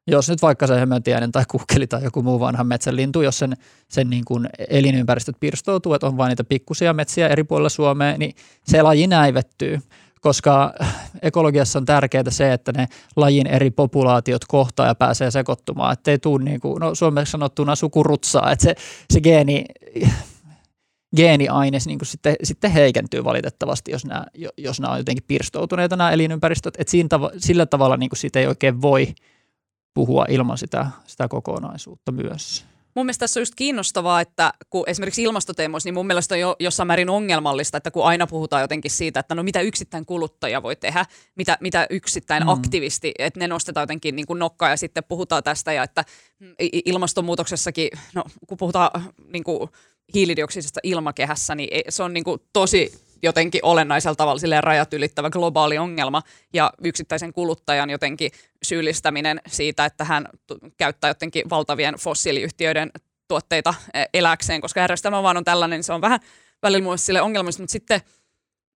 jos 0.07 0.29
nyt 0.29 0.41
vaikka 0.41 0.67
se 0.67 0.79
hömöntiäinen 0.79 1.31
tai 1.31 1.43
kukkeli 1.51 1.87
tai 1.87 2.03
joku 2.03 2.21
muu 2.21 2.39
vanha 2.39 2.63
metsälintu, 2.63 3.21
jos 3.21 3.39
sen, 3.39 3.57
sen 3.87 4.09
niin 4.09 4.25
kuin 4.25 4.49
elinympäristöt 4.69 5.35
pirstoutuu, 5.39 5.93
että 5.93 6.07
on 6.07 6.17
vain 6.17 6.29
niitä 6.29 6.43
pikkusia 6.43 6.93
metsiä 6.93 7.27
eri 7.27 7.43
puolilla 7.43 7.69
Suomea, 7.69 8.17
niin 8.17 8.35
se 8.63 8.81
laji 8.81 9.07
näivettyy 9.07 9.79
koska 10.23 10.73
ekologiassa 11.21 11.79
on 11.79 11.85
tärkeää 11.85 12.23
se, 12.29 12.53
että 12.53 12.71
ne 12.71 12.87
lajin 13.15 13.47
eri 13.47 13.71
populaatiot 13.71 14.45
kohtaa 14.47 14.87
ja 14.87 14.95
pääsee 14.95 15.31
sekoittumaan, 15.31 15.93
että 15.93 16.11
ei 16.11 16.19
tule 16.19 16.43
niin 16.43 16.59
kuin, 16.59 16.79
no 16.79 16.95
suomeksi 16.95 17.31
sanottuna 17.31 17.75
sukurutsaa, 17.75 18.51
että 18.51 18.63
se, 18.63 18.75
se 19.13 19.21
geeni, 19.21 19.65
geeniaines 21.15 21.87
niin 21.87 21.99
kuin 21.99 22.07
sitten, 22.07 22.35
sitten 22.43 22.71
heikentyy 22.71 23.23
valitettavasti, 23.23 23.91
jos 23.91 24.05
nämä, 24.05 24.25
jos 24.57 24.79
nämä 24.79 24.93
on 24.93 24.99
jotenkin 24.99 25.23
pirstoutuneita 25.27 25.95
nämä 25.95 26.11
elinympäristöt, 26.11 26.73
että 26.77 26.91
siinä 26.91 27.09
sillä 27.37 27.65
tavalla 27.65 27.97
niin 27.97 28.09
kuin 28.09 28.19
siitä 28.19 28.39
ei 28.39 28.47
oikein 28.47 28.81
voi– 28.81 29.07
puhua 29.93 30.25
ilman 30.29 30.57
sitä, 30.57 30.87
sitä 31.07 31.27
kokonaisuutta 31.27 32.11
myös. 32.11 32.65
Mun 32.95 33.05
mielestä 33.05 33.23
tässä 33.23 33.39
on 33.39 33.41
just 33.41 33.55
kiinnostavaa, 33.55 34.21
että 34.21 34.53
kun 34.69 34.83
esimerkiksi 34.87 35.23
ilmastoteemoissa, 35.23 35.87
niin 35.87 35.93
mun 35.93 36.07
mielestä 36.07 36.35
on 36.35 36.39
jo 36.39 36.55
jossain 36.59 36.87
määrin 36.87 37.09
ongelmallista, 37.09 37.77
että 37.77 37.91
kun 37.91 38.05
aina 38.05 38.27
puhutaan 38.27 38.61
jotenkin 38.61 38.91
siitä, 38.91 39.19
että 39.19 39.35
no 39.35 39.43
mitä 39.43 39.61
yksittäin 39.61 40.05
kuluttaja 40.05 40.63
voi 40.63 40.75
tehdä, 40.75 41.05
mitä, 41.35 41.57
mitä 41.61 41.87
yksittäin 41.89 42.43
mm. 42.43 42.49
aktivisti, 42.49 43.11
että 43.19 43.39
ne 43.39 43.47
nostetaan 43.47 43.83
jotenkin 43.83 44.15
niin 44.15 44.25
kuin 44.25 44.39
nokkaa 44.39 44.69
ja 44.69 44.77
sitten 44.77 45.03
puhutaan 45.03 45.43
tästä 45.43 45.73
ja 45.73 45.83
että 45.83 46.05
ilmastonmuutoksessakin, 46.85 47.89
no 48.15 48.23
kun 48.47 48.57
puhutaan 48.57 49.13
niin 49.33 49.43
kuin 49.43 49.69
hiilidioksidista 50.13 50.79
ilmakehässä, 50.83 51.55
niin 51.55 51.81
se 51.89 52.03
on 52.03 52.13
niin 52.13 52.23
kuin 52.23 52.41
tosi 52.53 52.93
jotenkin 53.23 53.61
olennaisella 53.63 54.15
tavalla 54.15 54.39
silleen 54.39 54.63
rajat 54.63 54.93
ylittävä 54.93 55.29
globaali 55.29 55.77
ongelma 55.77 56.21
ja 56.53 56.71
yksittäisen 56.83 57.33
kuluttajan 57.33 57.89
jotenkin 57.89 58.31
syyllistäminen 58.63 59.41
siitä, 59.47 59.85
että 59.85 60.03
hän 60.03 60.27
käyttää 60.77 61.09
jotenkin 61.09 61.49
valtavien 61.49 61.95
fossiiliyhtiöiden 61.95 62.91
tuotteita 63.27 63.73
e, 63.93 64.03
eläkseen, 64.13 64.61
koska 64.61 64.79
järjestelmä 64.79 65.23
vaan 65.23 65.37
on 65.37 65.43
tällainen, 65.43 65.77
niin 65.77 65.83
se 65.83 65.93
on 65.93 66.01
vähän 66.01 66.19
välillä 66.63 66.83
muista 66.83 67.05
sille 67.05 67.21
ongelmallista, 67.21 67.63
mutta 67.63 67.71
sitten 67.71 68.01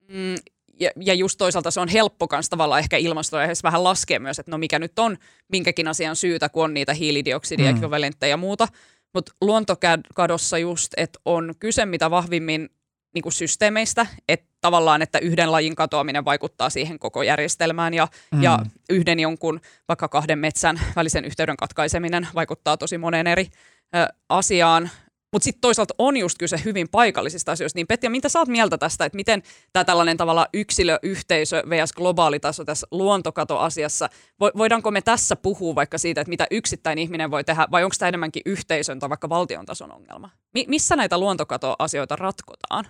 mm, 0.08 0.36
ja, 0.80 0.92
ja 0.96 1.14
just 1.14 1.38
toisaalta 1.38 1.72
se 1.72 1.80
on 1.80 1.88
helppo 1.88 2.28
kanssa 2.28 2.50
tavallaan 2.50 2.80
ehkä 2.80 2.98
ilmastoa 2.98 3.42
vähän 3.64 3.84
laskea 3.84 4.20
myös, 4.20 4.40
että 4.40 4.52
no 4.52 4.58
mikä 4.58 4.80
nyt 4.80 5.00
on 5.00 5.18
minkäkin 5.52 5.88
asian 5.88 6.16
syytä, 6.16 6.50
kun 6.50 6.64
on 6.64 6.74
niitä 6.74 6.94
hiilidioksidiekvivalentteja 6.94 8.30
ja 8.30 8.38
muuta. 8.38 8.68
Mutta 9.14 9.32
luontokadossa 9.42 10.58
just, 10.58 10.94
että 10.98 11.20
on 11.26 11.54
kyse 11.60 11.86
mitä 11.86 12.12
vahvimmin 12.12 12.70
niin 13.18 13.24
kuin 13.24 13.34
systeemeistä, 13.34 14.08
että 14.28 14.48
tavallaan, 14.62 15.02
että 15.02 15.20
yhden 15.20 15.52
lajin 15.52 15.76
katoaminen 15.76 16.26
vaikuttaa 16.26 16.70
siihen 16.70 17.00
koko 17.00 17.24
järjestelmään 17.24 17.94
ja, 17.94 18.08
mm. 18.32 18.44
ja 18.44 18.60
yhden 18.90 19.20
jonkun 19.20 19.62
vaikka 19.88 20.08
kahden 20.08 20.40
metsän 20.40 20.80
välisen 20.96 21.26
yhteyden 21.26 21.58
katkaiseminen 21.58 22.28
vaikuttaa 22.36 22.78
tosi 22.78 22.98
moneen 22.98 23.28
eri 23.28 23.48
ö, 23.96 24.08
asiaan. 24.30 24.90
Mutta 25.34 25.44
sitten 25.44 25.62
toisaalta 25.62 25.94
on 25.98 26.18
just 26.18 26.38
kyse 26.38 26.62
hyvin 26.66 26.90
paikallisista 26.90 27.52
asioista. 27.52 27.78
Niin 27.78 27.88
Petja, 27.88 28.10
mitä 28.10 28.30
sä 28.30 28.40
oot 28.40 28.48
mieltä 28.48 28.78
tästä, 28.78 29.06
että 29.06 29.16
miten 29.16 29.44
tämä 29.74 29.84
tällainen 29.84 30.18
tavalla 30.18 30.48
yksilö, 30.54 31.00
yhteisö 31.04 31.64
vs. 31.70 31.94
globaali 31.94 32.40
taso 32.40 32.66
tässä 32.66 32.88
luontokatoasiassa, 32.92 34.10
voidaanko 34.40 34.92
me 34.92 35.02
tässä 35.02 35.36
puhua 35.36 35.76
vaikka 35.76 35.98
siitä, 35.98 36.22
että 36.22 36.30
mitä 36.30 36.48
yksittäin 36.52 36.98
ihminen 36.98 37.32
voi 37.32 37.44
tehdä, 37.44 37.68
vai 37.72 37.84
onko 37.84 37.96
tämä 38.00 38.08
enemmänkin 38.08 38.42
yhteisön 38.46 39.00
tai 39.00 39.10
vaikka 39.10 39.30
valtion 39.30 39.66
tason 39.66 39.92
ongelma? 39.92 40.30
Mi- 40.54 40.66
missä 40.68 40.96
näitä 40.96 41.18
luontokatoasioita 41.18 42.16
ratkotaan? 42.16 42.86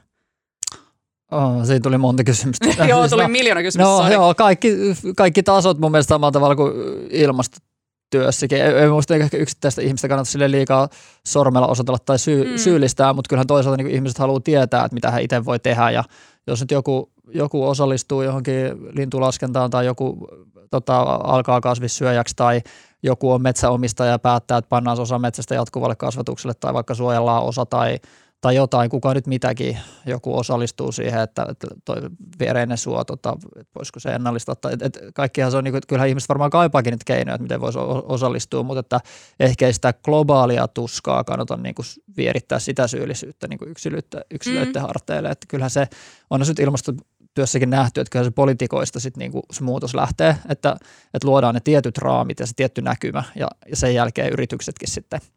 Oh, 1.31 1.65
siinä 1.65 1.79
tuli 1.79 1.97
monta 1.97 2.23
kysymystä. 2.23 2.65
joo, 2.89 2.99
siis 2.99 3.09
tuli 3.09 3.21
no, 3.21 3.27
miljoona 3.27 3.61
kysymystä. 3.61 4.03
No, 4.03 4.09
joo, 4.09 4.35
kaikki, 4.35 4.71
kaikki 5.17 5.43
tasot 5.43 5.79
mun 5.79 5.91
mielestä 5.91 6.09
samalla 6.09 6.31
tavalla 6.31 6.55
kuin 6.55 6.73
ilmastotyössäkin. 7.09 8.57
Ei, 8.57 8.71
ei 8.71 8.89
muista 8.89 9.15
ehkä 9.15 9.37
yksittäistä 9.37 9.81
ihmistä 9.81 10.07
kannata 10.07 10.31
sille 10.31 10.51
liikaa 10.51 10.89
sormella 11.27 11.67
osoitella 11.67 11.97
tai 12.05 12.19
syy, 12.19 12.51
mm. 12.51 12.57
syyllistää, 12.57 13.13
mutta 13.13 13.29
kyllähän 13.29 13.47
toisaalta 13.47 13.83
niin 13.83 13.95
ihmiset 13.95 14.17
haluaa 14.17 14.39
tietää, 14.39 14.85
että 14.85 14.93
mitä 14.93 15.11
he 15.11 15.21
itse 15.21 15.45
voi 15.45 15.59
tehdä. 15.59 15.91
Ja 15.91 16.03
jos 16.47 16.59
nyt 16.61 16.71
joku, 16.71 17.11
joku 17.33 17.67
osallistuu 17.67 18.21
johonkin 18.21 18.55
lintulaskentaan 18.91 19.69
tai 19.69 19.85
joku 19.85 20.27
tota, 20.71 21.01
alkaa 21.23 21.61
kasvissyöjäksi 21.61 22.35
tai 22.35 22.61
joku 23.03 23.31
on 23.31 23.41
metsäomistaja 23.41 24.11
ja 24.11 24.19
päättää, 24.19 24.57
että 24.57 24.69
pannaan 24.69 24.99
osa 24.99 25.19
metsästä 25.19 25.55
jatkuvalle 25.55 25.95
kasvatukselle 25.95 26.53
tai 26.59 26.73
vaikka 26.73 26.93
suojellaan 26.93 27.43
osa 27.43 27.65
tai– 27.65 27.97
tai 28.41 28.55
jotain, 28.55 28.89
kuka 28.89 29.13
nyt 29.13 29.27
mitäkin, 29.27 29.77
joku 30.05 30.37
osallistuu 30.37 30.91
siihen, 30.91 31.21
että, 31.21 31.45
että 31.49 31.67
toi 31.85 31.95
viereinen 32.39 32.77
suo, 32.77 33.03
tota, 33.03 33.37
että 33.59 33.71
voisiko 33.75 33.99
se 33.99 34.09
ennallistaa. 34.09 34.55
Tai, 34.55 34.73
että, 34.73 34.85
että 34.85 34.99
kaikkihan 35.13 35.51
se 35.51 35.57
on, 35.57 35.63
niin 35.63 35.71
kuin, 35.71 35.81
kyllähän 35.87 36.09
ihmiset 36.09 36.29
varmaan 36.29 36.51
kaipaakin 36.51 36.91
niitä 36.91 37.05
keinoja, 37.05 37.35
että 37.35 37.43
miten 37.43 37.61
voisi 37.61 37.79
osallistua, 38.03 38.63
mutta 38.63 38.79
että 38.79 38.99
ehkä 39.39 39.67
ei 39.67 39.73
sitä 39.73 39.93
globaalia 39.93 40.67
tuskaa 40.67 41.23
kannata 41.23 41.57
niin 41.57 41.75
kuin 41.75 41.85
vierittää 42.17 42.59
sitä 42.59 42.87
syyllisyyttä 42.87 43.47
niin 43.47 43.59
kuin 43.59 43.71
yksilöiden, 43.71 44.21
yksilöiden 44.31 44.81
mm. 44.81 44.87
harteille. 44.87 45.29
Että 45.29 45.45
kyllähän 45.49 45.69
se 45.69 45.87
on 46.29 46.39
nyt 46.39 46.59
ilmastotyössäkin 46.59 47.69
nähty, 47.69 48.01
että 48.01 48.11
kyllä 48.11 48.25
se 48.25 48.31
politikoista 48.31 48.99
sit 48.99 49.17
niin 49.17 49.31
kuin 49.31 49.43
se 49.51 49.63
muutos 49.63 49.95
lähtee, 49.95 50.37
että, 50.49 50.77
että 51.13 51.27
luodaan 51.27 51.53
ne 51.53 51.61
tietyt 51.63 51.97
raamit 51.97 52.39
ja 52.39 52.47
se 52.47 52.53
tietty 52.55 52.81
näkymä 52.81 53.23
ja, 53.35 53.47
ja 53.69 53.75
sen 53.75 53.93
jälkeen 53.93 54.33
yrityksetkin 54.33 54.91
sitten– 54.91 55.19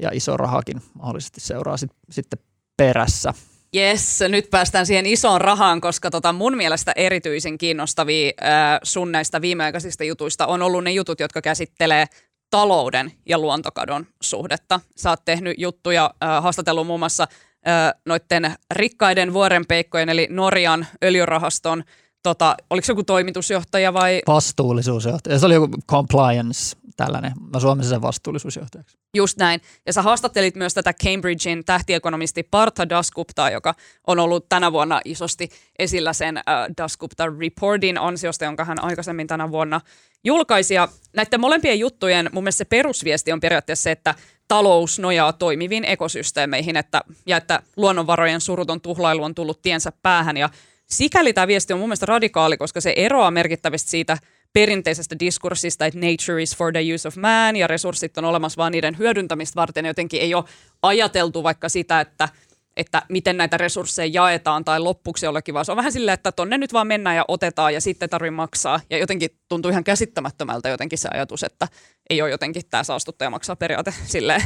ja 0.00 0.10
iso 0.12 0.36
rahakin 0.36 0.82
mahdollisesti 0.94 1.40
seuraa 1.40 1.76
sit, 1.76 1.90
sitten 2.10 2.38
perässä. 2.76 3.34
Yes, 3.76 4.20
nyt 4.28 4.50
päästään 4.50 4.86
siihen 4.86 5.06
isoon 5.06 5.40
rahaan, 5.40 5.80
koska 5.80 6.10
tota 6.10 6.32
mun 6.32 6.56
mielestä 6.56 6.92
erityisen 6.96 7.58
kiinnostavia 7.58 8.32
äh, 8.42 8.80
sun 8.82 9.12
näistä 9.12 9.40
viimeaikaisista 9.40 10.04
jutuista 10.04 10.46
on 10.46 10.62
ollut 10.62 10.84
ne 10.84 10.90
jutut, 10.90 11.20
jotka 11.20 11.42
käsittelee 11.42 12.06
talouden 12.50 13.12
ja 13.26 13.38
luontokadon 13.38 14.06
suhdetta. 14.22 14.80
Sä 14.96 15.10
oot 15.10 15.24
tehnyt 15.24 15.54
juttuja, 15.58 16.14
äh, 16.22 16.42
haastatellut 16.42 16.86
muun 16.86 17.00
muassa 17.00 17.26
äh, 17.68 17.92
noiden 18.06 18.54
rikkaiden 18.70 19.32
vuorenpeikkojen 19.32 20.08
eli 20.08 20.26
Norjan 20.30 20.86
öljyrahaston 21.04 21.84
tota, 22.22 22.56
oliko 22.70 22.84
se 22.84 22.92
joku 22.92 23.04
toimitusjohtaja 23.04 23.94
vai? 23.94 24.22
Vastuullisuusjohtaja. 24.26 25.38
Se 25.38 25.46
oli 25.46 25.54
joku 25.54 25.68
compliance, 25.90 26.76
tällainen. 27.04 27.32
Mä 27.54 27.60
suomessa 27.60 27.90
sen 27.90 28.02
vastuullisuusjohtajaksi. 28.02 28.98
Just 29.16 29.38
näin. 29.38 29.60
Ja 29.86 29.92
sä 29.92 30.02
haastattelit 30.02 30.56
myös 30.56 30.74
tätä 30.74 30.92
Cambridgein 30.92 31.64
tähtiekonomisti 31.64 32.42
Partha 32.42 32.88
Dasguptaa, 32.88 33.50
joka 33.50 33.74
on 34.06 34.18
ollut 34.18 34.48
tänä 34.48 34.72
vuonna 34.72 35.00
isosti 35.04 35.48
esillä 35.78 36.12
sen 36.12 36.36
äh, 36.36 36.44
Dasgupta 36.78 37.26
Reportin 37.38 37.98
ansiosta, 37.98 38.44
jonka 38.44 38.64
hän 38.64 38.84
aikaisemmin 38.84 39.26
tänä 39.26 39.50
vuonna 39.50 39.80
julkaisi. 40.24 40.74
Ja 40.74 40.88
näiden 41.16 41.40
molempien 41.40 41.78
juttujen 41.78 42.30
mun 42.32 42.44
mielestä 42.44 42.58
se 42.58 42.64
perusviesti 42.64 43.32
on 43.32 43.40
periaatteessa 43.40 43.82
se, 43.82 43.90
että 43.90 44.14
talous 44.48 44.98
nojaa 44.98 45.32
toimiviin 45.32 45.84
ekosysteemeihin 45.84 46.76
että, 46.76 47.00
ja 47.26 47.36
että 47.36 47.62
luonnonvarojen 47.76 48.40
suruton 48.40 48.80
tuhlailu 48.80 49.22
on 49.24 49.34
tullut 49.34 49.62
tiensä 49.62 49.92
päähän. 50.02 50.36
Ja 50.36 50.48
sikäli 50.90 51.32
tämä 51.32 51.46
viesti 51.46 51.72
on 51.72 51.78
mun 51.78 51.88
mielestä 51.88 52.06
radikaali, 52.06 52.56
koska 52.56 52.80
se 52.80 52.92
eroaa 52.96 53.30
merkittävästi 53.30 53.90
siitä 53.90 54.18
perinteisestä 54.52 55.16
diskurssista, 55.20 55.86
että 55.86 55.98
nature 55.98 56.42
is 56.42 56.56
for 56.56 56.72
the 56.72 56.94
use 56.94 57.08
of 57.08 57.16
man 57.16 57.56
ja 57.56 57.66
resurssit 57.66 58.18
on 58.18 58.24
olemassa 58.24 58.56
vain 58.56 58.72
niiden 58.72 58.98
hyödyntämistä 58.98 59.60
varten. 59.60 59.86
Jotenkin 59.86 60.20
ei 60.20 60.34
ole 60.34 60.44
ajateltu 60.82 61.42
vaikka 61.42 61.68
sitä, 61.68 62.00
että, 62.00 62.28
että 62.76 63.02
miten 63.08 63.36
näitä 63.36 63.56
resursseja 63.56 64.10
jaetaan 64.12 64.64
tai 64.64 64.80
loppuksi 64.80 65.26
jollekin, 65.26 65.54
vaan 65.54 65.64
se 65.64 65.72
on 65.72 65.76
vähän 65.76 65.92
silleen, 65.92 66.14
että 66.14 66.32
tonne 66.32 66.58
nyt 66.58 66.72
vaan 66.72 66.86
mennään 66.86 67.16
ja 67.16 67.24
otetaan 67.28 67.74
ja 67.74 67.80
sitten 67.80 68.10
tarvii 68.10 68.30
maksaa. 68.30 68.80
Ja 68.90 68.98
jotenkin 68.98 69.30
tuntuu 69.48 69.70
ihan 69.70 69.84
käsittämättömältä 69.84 70.68
jotenkin 70.68 70.98
se 70.98 71.08
ajatus, 71.12 71.42
että 71.42 71.68
ei 72.10 72.22
ole 72.22 72.30
jotenkin 72.30 72.62
tämä 72.70 72.84
saastuttaja 72.84 73.30
maksaa 73.30 73.56
periaate 73.56 73.94
silleen 74.06 74.42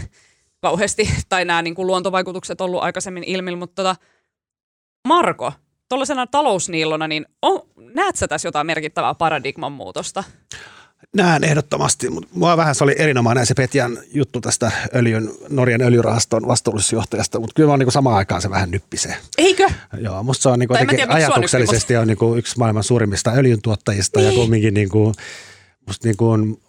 kauheasti, 0.60 1.10
tai 1.28 1.44
nämä 1.44 1.62
niin 1.62 1.74
kuin 1.74 1.86
luontovaikutukset 1.86 2.60
ollut 2.60 2.82
aikaisemmin 2.82 3.24
ilmi, 3.24 3.56
mutta 3.56 3.82
tota, 3.82 3.96
Marko, 5.08 5.52
tuollaisena 5.88 6.26
talousniillona, 6.26 7.08
niin 7.08 7.26
on, 7.42 7.60
näet 7.94 8.16
sä 8.16 8.28
tässä 8.28 8.48
jotain 8.48 8.66
merkittävää 8.66 9.14
paradigman 9.14 9.72
muutosta? 9.72 10.24
Näen 11.16 11.44
ehdottomasti, 11.44 12.10
mutta 12.10 12.30
mua 12.34 12.56
vähän 12.56 12.74
se 12.74 12.84
oli 12.84 12.94
erinomainen 12.98 13.46
se 13.46 13.54
Petjan 13.54 13.98
juttu 14.12 14.40
tästä 14.40 14.72
öljyn, 14.94 15.30
Norjan 15.48 15.82
öljyrahaston 15.82 16.48
vastuullisuusjohtajasta, 16.48 17.40
mutta 17.40 17.54
kyllä 17.56 17.70
mä 17.70 17.76
niin 17.76 17.92
samaan 17.92 18.16
aikaan 18.16 18.42
se 18.42 18.50
vähän 18.50 18.70
nyppisee. 18.70 19.16
Eikö? 19.38 19.68
Joo, 20.00 20.22
musta 20.22 20.42
se 20.42 20.48
on 20.48 20.58
niin 20.58 20.68
kuin, 20.68 20.88
tiedä, 20.88 21.12
ajatuksellisesti 21.12 21.96
on 21.96 22.06
niin 22.06 22.16
kuin 22.16 22.38
yksi 22.38 22.58
maailman 22.58 22.84
suurimmista 22.84 23.32
öljyntuottajista 23.36 24.20
niin. 24.20 24.26
ja 24.30 24.34
kumminkin 24.34 24.74
niin 24.74 24.88
kuin, 24.88 25.14
musta 25.86 26.08
niin 26.08 26.16
kuin, 26.16 26.62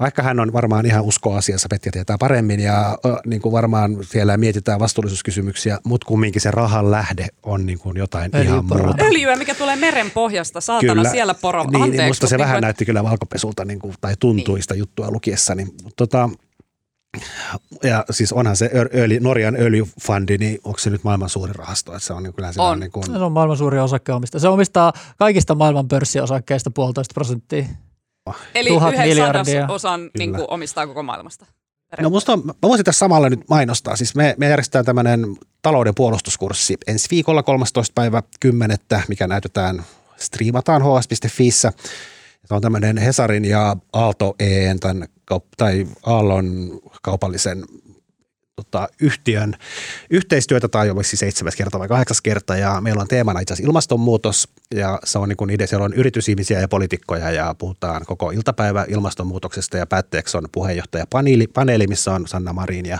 vaikka 0.00 0.22
hän 0.22 0.40
on 0.40 0.52
varmaan 0.52 0.86
ihan 0.86 1.04
uskoasiassa, 1.04 1.68
Petja 1.70 1.92
tietää 1.92 2.18
paremmin 2.18 2.60
ja 2.60 2.98
niin 3.26 3.42
kuin 3.42 3.52
varmaan 3.52 3.96
siellä 4.02 4.36
mietitään 4.36 4.80
vastuullisuuskysymyksiä, 4.80 5.78
mutta 5.84 6.06
kumminkin 6.06 6.42
se 6.42 6.50
rahan 6.50 6.90
lähde 6.90 7.26
on 7.42 7.66
niin 7.66 7.78
kuin 7.78 7.96
jotain 7.96 8.30
Öljy, 8.34 8.44
ihan 8.44 8.64
muuta. 8.64 9.04
Öljyä, 9.04 9.36
mikä 9.36 9.54
tulee 9.54 9.76
meren 9.76 10.10
pohjasta, 10.10 10.60
saatana 10.60 10.94
kyllä. 10.94 11.10
siellä 11.10 11.34
poro. 11.34 11.62
Niin, 11.62 11.72
niin 11.72 11.82
Anteeksi, 11.82 12.02
niin 12.02 12.10
musta 12.10 12.26
se 12.26 12.38
vähän 12.38 12.54
niin 12.54 12.62
näytti 12.62 12.84
kyllä 12.84 13.04
valkopesulta 13.04 13.64
niin 13.64 13.78
kuin, 13.78 13.94
tai 14.00 14.14
tuntuista 14.20 14.74
niin. 14.74 14.78
juttua 14.78 15.10
lukiessa. 15.10 15.54
Niin, 15.54 15.68
tota, 15.96 16.30
ja 17.82 18.04
siis 18.10 18.32
onhan 18.32 18.56
se 18.56 18.70
öljy, 18.94 19.20
Norjan 19.20 19.56
öljyfundi, 19.60 20.38
niin 20.38 20.58
onko 20.64 20.78
se 20.78 20.90
nyt 20.90 21.04
maailman 21.04 21.28
suuri 21.28 21.52
rahasto? 21.52 21.92
Että 21.92 22.06
se 22.06 22.12
on, 22.12 22.22
niin 22.22 22.34
kyllä 22.34 22.52
se, 22.52 22.62
on. 22.62 22.80
niin 22.80 22.92
kuin... 22.92 23.06
se 23.06 23.18
on 23.18 23.32
maailman 23.32 23.56
suuri 23.56 23.78
osakkeenomistaja. 23.78 24.40
Se 24.40 24.48
omistaa 24.48 24.92
kaikista 25.16 25.54
maailman 25.54 25.88
pörssiosakkeista 25.88 26.70
puolitoista 26.70 27.14
prosenttia. 27.14 27.64
Eli 28.54 28.68
yhden 28.68 29.70
osan 29.70 30.10
niin 30.18 30.34
kuin, 30.34 30.44
omistaa 30.48 30.86
koko 30.86 31.02
maailmasta. 31.02 31.46
No 32.00 32.10
musta, 32.10 32.36
mä 32.36 32.52
voisin 32.62 32.84
tässä 32.84 32.98
samalla 32.98 33.30
nyt 33.30 33.48
mainostaa. 33.48 33.96
Siis 33.96 34.14
me, 34.14 34.34
me 34.38 34.48
järjestetään 34.48 34.84
tämmöinen 34.84 35.36
talouden 35.62 35.94
puolustuskurssi 35.94 36.76
ensi 36.86 37.08
viikolla 37.10 37.42
13. 37.42 37.92
päivä 37.94 38.22
10. 38.40 38.78
mikä 39.08 39.26
näytetään, 39.26 39.84
striimataan 40.16 40.82
hs.fiissä. 40.82 41.72
Se 42.44 42.54
on 42.54 42.62
tämmöinen 42.62 42.98
Hesarin 42.98 43.44
ja 43.44 43.76
Aalto 43.92 44.34
EN 44.40 44.78
tai 45.56 45.86
Aallon 46.06 46.80
kaupallisen 47.02 47.64
tota, 48.56 48.88
yhtiön 49.00 49.54
yhteistyötä, 50.10 50.68
tai 50.68 50.86
jo 50.86 50.94
siis 51.02 51.20
seitsemäs 51.20 51.56
kerta 51.56 51.78
vai 51.78 51.88
kahdeksas 51.88 52.22
kerta, 52.22 52.56
ja 52.56 52.80
meillä 52.80 53.00
on 53.00 53.08
teemana 53.08 53.40
itse 53.40 53.54
asiassa 53.54 53.68
ilmastonmuutos, 53.68 54.48
ja 54.74 54.98
se 55.04 55.18
on 55.18 55.28
niin 55.28 55.36
kuin 55.36 55.48
niiden, 55.48 55.68
siellä 55.68 55.84
on 55.84 55.94
yritysihmisiä 55.94 56.60
ja 56.60 56.68
poliitikkoja, 56.68 57.30
ja 57.30 57.54
puhutaan 57.58 58.06
koko 58.06 58.30
iltapäivä 58.30 58.86
ilmastonmuutoksesta, 58.88 59.76
ja 59.76 59.86
päätteeksi 59.86 60.36
on 60.36 60.48
puheenjohtaja 60.52 61.04
paneeli, 61.54 61.86
missä 61.86 62.14
on 62.14 62.26
Sanna 62.26 62.52
Marin 62.52 62.86
ja 62.86 62.98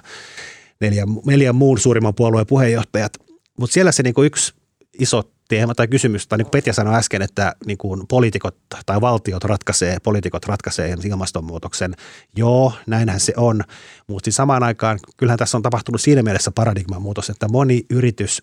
neljä, 0.81 1.05
neljä 1.27 1.53
muun 1.53 1.79
suurimman 1.79 2.15
puolueen 2.15 2.47
puheenjohtajat, 2.47 3.13
mutta 3.59 3.75
siellä 3.75 3.93
se 3.93 4.03
niin 4.03 4.15
kuin 4.15 4.27
yksi 4.27 4.55
iso 4.99 5.23
teema 5.49 5.75
tai 5.75 5.89
kysymys, 5.89 6.27
tai 6.27 6.39
niin 6.39 6.45
kuin 6.45 6.51
Petja 6.51 6.73
sanoi 6.73 6.95
äsken, 6.95 7.23
että 7.23 7.55
niin 7.67 7.79
kuin 7.79 8.07
poliitikot 8.07 8.57
tai 8.87 9.01
valtiot 9.01 9.45
ratkaisee, 9.45 9.97
poliitikot 10.03 10.47
ratkaisee 10.47 10.95
ilmastonmuutoksen. 11.05 11.95
Joo, 12.37 12.73
näinhän 12.87 13.21
se 13.21 13.33
on, 13.37 13.63
mutta 14.07 14.25
siis 14.25 14.37
samaan 14.37 14.63
aikaan 14.63 14.99
kyllähän 15.17 15.39
tässä 15.39 15.59
on 15.59 15.63
tapahtunut 15.63 16.01
siinä 16.01 16.23
mielessä 16.23 16.51
paradigman 16.51 17.03
muutos, 17.03 17.31
että 17.31 17.49
moni 17.49 17.87
yritys 17.91 18.43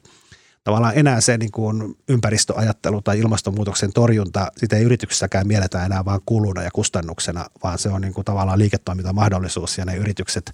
tavallaan 0.64 0.94
enää 0.96 1.22
se 1.22 1.38
niin 1.38 1.52
kuin 1.52 1.96
ympäristöajattelu 2.10 3.02
tai 3.02 3.20
ilmastonmuutoksen 3.20 3.94
torjunta, 3.94 4.48
sitä 4.58 4.76
ei 4.76 4.84
yrityksessäkään 4.84 5.48
mieletä 5.48 5.86
enää 5.86 6.06
vain 6.06 6.22
kuluna 6.26 6.64
ja 6.64 6.72
kustannuksena, 6.74 7.46
vaan 7.64 7.80
se 7.80 7.90
on 7.90 8.02
niin 8.02 8.14
kuin 8.14 8.26
tavallaan 8.26 8.60
liiketoimintamahdollisuus 8.60 9.78
ja 9.78 9.86
ne 9.86 9.96
yritykset 9.96 10.52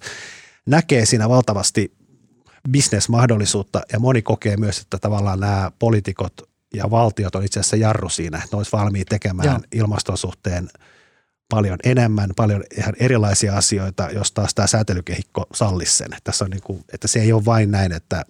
näkee 0.66 1.06
siinä 1.06 1.28
valtavasti 1.28 1.99
bisnesmahdollisuutta 2.70 3.80
ja 3.92 3.98
moni 3.98 4.22
kokee 4.22 4.56
myös, 4.56 4.80
että 4.80 4.98
tavallaan 4.98 5.40
nämä 5.40 5.70
poliitikot 5.78 6.32
ja 6.74 6.90
valtiot 6.90 7.34
on 7.34 7.44
itse 7.44 7.60
asiassa 7.60 7.76
jarru 7.76 8.08
siinä, 8.08 8.38
että 8.38 8.48
ne 8.52 8.56
olisi 8.56 8.72
valmiit 8.72 9.08
tekemään 9.08 9.48
Joo. 9.48 9.58
ilmaston 9.72 10.18
suhteen 10.18 10.68
paljon 11.48 11.78
enemmän, 11.84 12.30
paljon 12.36 12.64
ihan 12.76 12.94
erilaisia 13.00 13.56
asioita, 13.56 14.10
jos 14.10 14.32
taas 14.32 14.54
tämä 14.54 14.66
säätelykehikko 14.66 15.46
sallisi 15.54 15.96
sen. 15.96 16.06
Että, 16.06 16.20
tässä 16.24 16.44
on 16.44 16.50
niin 16.50 16.62
kuin, 16.62 16.84
että 16.92 17.08
se 17.08 17.20
ei 17.20 17.32
ole 17.32 17.44
vain 17.44 17.70
näin, 17.70 17.92
että 17.92 18.24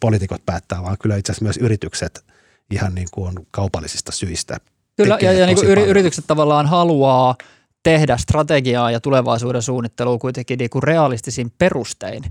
poliitikot 0.00 0.46
päättää, 0.46 0.82
vaan 0.82 0.96
kyllä 0.98 1.16
itse 1.16 1.32
asiassa 1.32 1.44
myös 1.44 1.56
yritykset 1.56 2.24
ihan 2.70 2.94
niin 2.94 3.08
kuin 3.10 3.34
kaupallisista 3.50 4.12
syistä. 4.12 4.56
Kyllä, 4.96 5.18
ja, 5.20 5.32
ja 5.32 5.46
niin 5.46 5.56
kuin 5.56 5.68
yritykset 5.68 6.24
tavallaan 6.26 6.66
haluaa 6.66 7.36
tehdä 7.82 8.16
strategiaa 8.16 8.90
ja 8.90 9.00
tulevaisuuden 9.00 9.62
suunnittelua 9.62 10.18
kuitenkin 10.18 10.58
niin 10.58 10.70
kuin 10.70 10.82
realistisin 10.82 11.52
perustein 11.58 12.22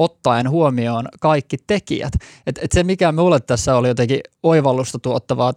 ottaen 0.00 0.50
huomioon 0.50 1.08
kaikki 1.20 1.56
tekijät. 1.66 2.12
Et, 2.46 2.58
et 2.62 2.72
se, 2.72 2.82
mikä 2.82 3.12
minulle 3.12 3.40
tässä 3.40 3.76
oli 3.76 3.88
jotenkin 3.88 4.20
oivallusta 4.42 4.98
tuottavaa 4.98 5.52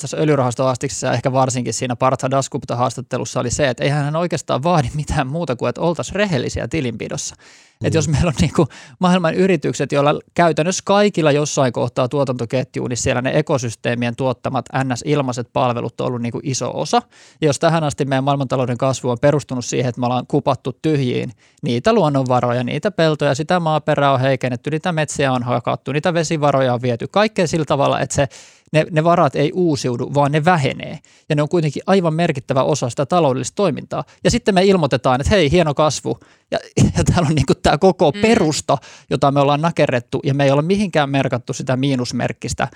tässä 0.00 0.16
öljyrahastohaastiksessa 0.16 1.06
ja 1.06 1.12
ehkä 1.12 1.32
varsinkin 1.32 1.74
siinä 1.74 1.96
Partha 1.96 2.30
Dasgupta 2.30 2.76
haastattelussa 2.76 3.40
oli 3.40 3.50
se, 3.50 3.68
että 3.68 3.84
eihän 3.84 4.04
hän 4.04 4.16
oikeastaan 4.16 4.62
vaadi 4.62 4.88
mitään 4.94 5.26
muuta 5.26 5.56
kuin, 5.56 5.68
että 5.68 5.80
oltaisiin 5.80 6.16
rehellisiä 6.16 6.68
tilinpidossa. 6.68 7.34
Mm. 7.80 7.86
Että 7.86 7.98
jos 7.98 8.08
meillä 8.08 8.28
on 8.28 8.34
niin 8.40 8.52
kuin 8.56 8.68
maailman 8.98 9.34
yritykset, 9.34 9.92
joilla 9.92 10.20
käytännössä 10.34 10.82
kaikilla 10.86 11.32
jossain 11.32 11.72
kohtaa 11.72 12.08
tuotantoketjuun, 12.08 12.88
niin 12.88 12.96
siellä 12.96 13.22
ne 13.22 13.38
ekosysteemien 13.38 14.16
tuottamat 14.16 14.64
NS-ilmaiset 14.84 15.48
palvelut 15.52 16.00
on 16.00 16.06
ollut 16.06 16.22
niin 16.22 16.32
kuin 16.32 16.46
iso 16.46 16.70
osa. 16.74 17.02
Ja 17.40 17.46
jos 17.46 17.58
tähän 17.58 17.84
asti 17.84 18.04
meidän 18.04 18.24
maailmantalouden 18.24 18.78
kasvu 18.78 19.10
on 19.10 19.18
perustunut 19.20 19.64
siihen, 19.64 19.88
että 19.88 20.00
me 20.00 20.06
ollaan 20.06 20.26
kupattu 20.26 20.78
tyhjiin 20.82 21.32
niitä 21.62 21.92
luonnonvaroja, 21.92 22.64
niitä 22.64 22.90
peltoja, 22.90 23.34
sitä 23.34 23.60
maaperää 23.76 24.12
on 24.12 24.20
heikennetty, 24.20 24.70
niitä 24.70 24.92
metsiä 24.92 25.32
on 25.32 25.42
hakattu, 25.42 25.92
niitä 25.92 26.14
vesivaroja 26.14 26.74
on 26.74 26.82
viety, 26.82 27.06
kaikkea 27.10 27.46
sillä 27.46 27.64
tavalla, 27.64 28.00
että 28.00 28.14
se 28.14 28.28
ne, 28.72 28.86
ne 28.90 29.04
varat 29.04 29.36
ei 29.36 29.52
uusiudu, 29.54 30.14
vaan 30.14 30.32
ne 30.32 30.44
vähenee. 30.44 30.98
Ja 31.28 31.36
ne 31.36 31.42
on 31.42 31.48
kuitenkin 31.48 31.82
aivan 31.86 32.14
merkittävä 32.14 32.62
osa 32.62 32.90
sitä 32.90 33.06
taloudellista 33.06 33.54
toimintaa. 33.54 34.04
Ja 34.24 34.30
sitten 34.30 34.54
me 34.54 34.64
ilmoitetaan, 34.64 35.20
että 35.20 35.30
hei, 35.30 35.50
hieno 35.50 35.74
kasvu. 35.74 36.18
Ja, 36.50 36.58
ja 36.96 37.04
täällä 37.04 37.28
on 37.28 37.34
niin 37.34 37.46
kuin 37.46 37.56
tämä 37.62 37.78
koko 37.78 38.10
mm. 38.10 38.20
perusta, 38.20 38.78
jota 39.10 39.30
me 39.30 39.40
ollaan 39.40 39.60
nakerrettu, 39.60 40.20
ja 40.24 40.34
me 40.34 40.44
ei 40.44 40.50
ole 40.50 40.62
mihinkään 40.62 41.10
merkattu 41.10 41.52
sitä 41.52 41.76
miinusmerkkistä 41.76 42.68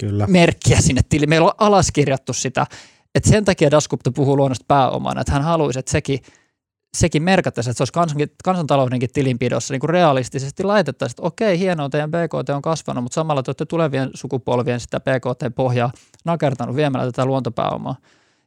Kyllä. 0.00 0.26
merkkiä 0.26 0.80
sinne 0.80 1.00
tiliin. 1.08 1.28
Meillä 1.28 1.46
on 1.46 1.54
alaskirjattu 1.58 2.32
sitä. 2.32 2.66
Et 3.14 3.24
sen 3.24 3.44
takia 3.44 3.70
Dasgupta 3.70 4.10
puhuu 4.12 4.36
luonnosta 4.36 4.64
pääomana, 4.68 5.20
että 5.20 5.32
hän 5.32 5.42
haluaisi, 5.42 5.78
että 5.78 5.92
sekin– 5.92 6.18
sekin 6.96 7.22
merkattaisiin, 7.22 7.70
että 7.70 7.78
se 7.78 7.82
olisi 7.82 7.92
kansan, 7.92 8.18
kansantaloudenkin 8.44 9.10
tilinpidossa 9.12 9.74
niin 9.74 9.80
kuin 9.80 9.90
realistisesti 9.90 10.64
laitettaisiin, 10.64 11.12
että 11.12 11.26
okei, 11.26 11.58
hienoa, 11.58 11.88
teidän 11.88 12.10
BKT 12.10 12.48
on 12.48 12.62
kasvanut, 12.62 13.02
mutta 13.02 13.14
samalla 13.14 13.42
te 13.42 13.50
olette 13.50 13.66
tulevien 13.66 14.10
sukupolvien 14.14 14.80
sitä 14.80 15.00
BKT-pohjaa 15.00 15.92
nakertanut 16.24 16.76
viemällä 16.76 17.06
tätä 17.06 17.26
luontopääomaa. 17.26 17.96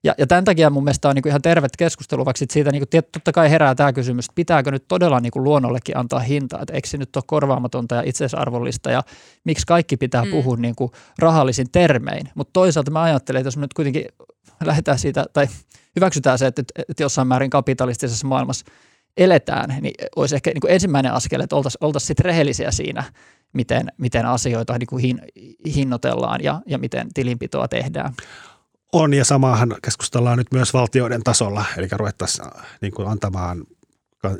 Ja, 0.03 0.15
ja 0.17 0.27
tämän 0.27 0.43
takia 0.43 0.69
mun 0.69 0.83
mielestä 0.83 1.09
on 1.09 1.15
niin 1.15 1.23
kuin 1.23 1.29
ihan 1.29 1.41
tervet 1.41 1.77
keskustelu, 1.77 2.25
vaikka 2.25 2.45
siitä 2.49 2.71
niin 2.71 2.87
kuin, 2.91 3.03
totta 3.11 3.31
kai 3.31 3.49
herää 3.49 3.75
tämä 3.75 3.93
kysymys, 3.93 4.25
että 4.25 4.35
pitääkö 4.35 4.71
nyt 4.71 4.87
todella 4.87 5.19
niin 5.19 5.31
kuin 5.31 5.43
luonnollekin 5.43 5.97
antaa 5.97 6.19
hintaa, 6.19 6.61
että 6.61 6.73
eikö 6.73 6.87
se 6.87 6.97
nyt 6.97 7.15
ole 7.15 7.23
korvaamatonta 7.27 7.95
ja 7.95 8.01
itseisarvollista 8.05 8.91
ja 8.91 9.03
miksi 9.43 9.65
kaikki 9.65 9.97
pitää 9.97 10.25
mm. 10.25 10.31
puhua 10.31 10.55
niin 10.55 10.75
kuin 10.75 10.91
rahallisin 11.19 11.71
termein. 11.71 12.29
Mutta 12.35 12.53
toisaalta 12.53 12.91
mä 12.91 13.01
ajattelen, 13.01 13.39
että 13.39 13.47
jos 13.47 13.57
me 13.57 13.61
nyt 13.61 13.73
kuitenkin 13.73 14.05
lähdetään 14.65 14.99
siitä, 14.99 15.25
tai 15.33 15.47
hyväksytään 15.95 16.39
se, 16.39 16.47
että, 16.47 16.63
että 16.89 17.03
jossain 17.03 17.27
määrin 17.27 17.49
kapitalistisessa 17.49 18.27
maailmassa 18.27 18.65
eletään, 19.17 19.77
niin 19.81 19.93
olisi 20.15 20.35
ehkä 20.35 20.51
niin 20.51 20.61
kuin 20.61 20.73
ensimmäinen 20.73 21.13
askel, 21.13 21.41
että 21.41 21.55
oltaisiin 21.55 21.85
oltaisi 21.85 22.07
sitten 22.07 22.25
rehellisiä 22.25 22.71
siinä, 22.71 23.03
miten, 23.53 23.87
miten 23.97 24.25
asioita 24.25 24.77
niin 24.77 24.87
kuin 24.87 25.01
hin, 25.01 25.21
hinnoitellaan 25.75 26.43
ja, 26.43 26.61
ja 26.65 26.77
miten 26.77 27.07
tilinpitoa 27.13 27.67
tehdään. 27.67 28.13
On 28.93 29.13
ja 29.13 29.25
samahan 29.25 29.75
keskustellaan 29.83 30.37
nyt 30.37 30.51
myös 30.51 30.73
valtioiden 30.73 31.23
tasolla, 31.23 31.65
eli 31.77 31.87
ruvettaisiin 31.91 32.47
niin 32.81 32.93
kuin 32.93 33.07
antamaan 33.07 33.63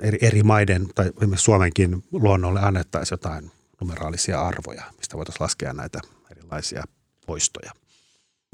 eri, 0.02 0.18
eri 0.22 0.44
maiden 0.44 0.88
tai 0.96 1.12
Suomenkin 1.36 2.04
luonnolle 2.12 2.60
annettaisiin 2.60 3.14
jotain 3.14 3.52
numeraalisia 3.82 4.42
arvoja, 4.42 4.84
mistä 4.98 5.18
voitaisiin 5.18 5.44
laskea 5.44 5.74
näitä 5.74 6.00
erilaisia 6.32 6.84
poistoja. 7.26 7.72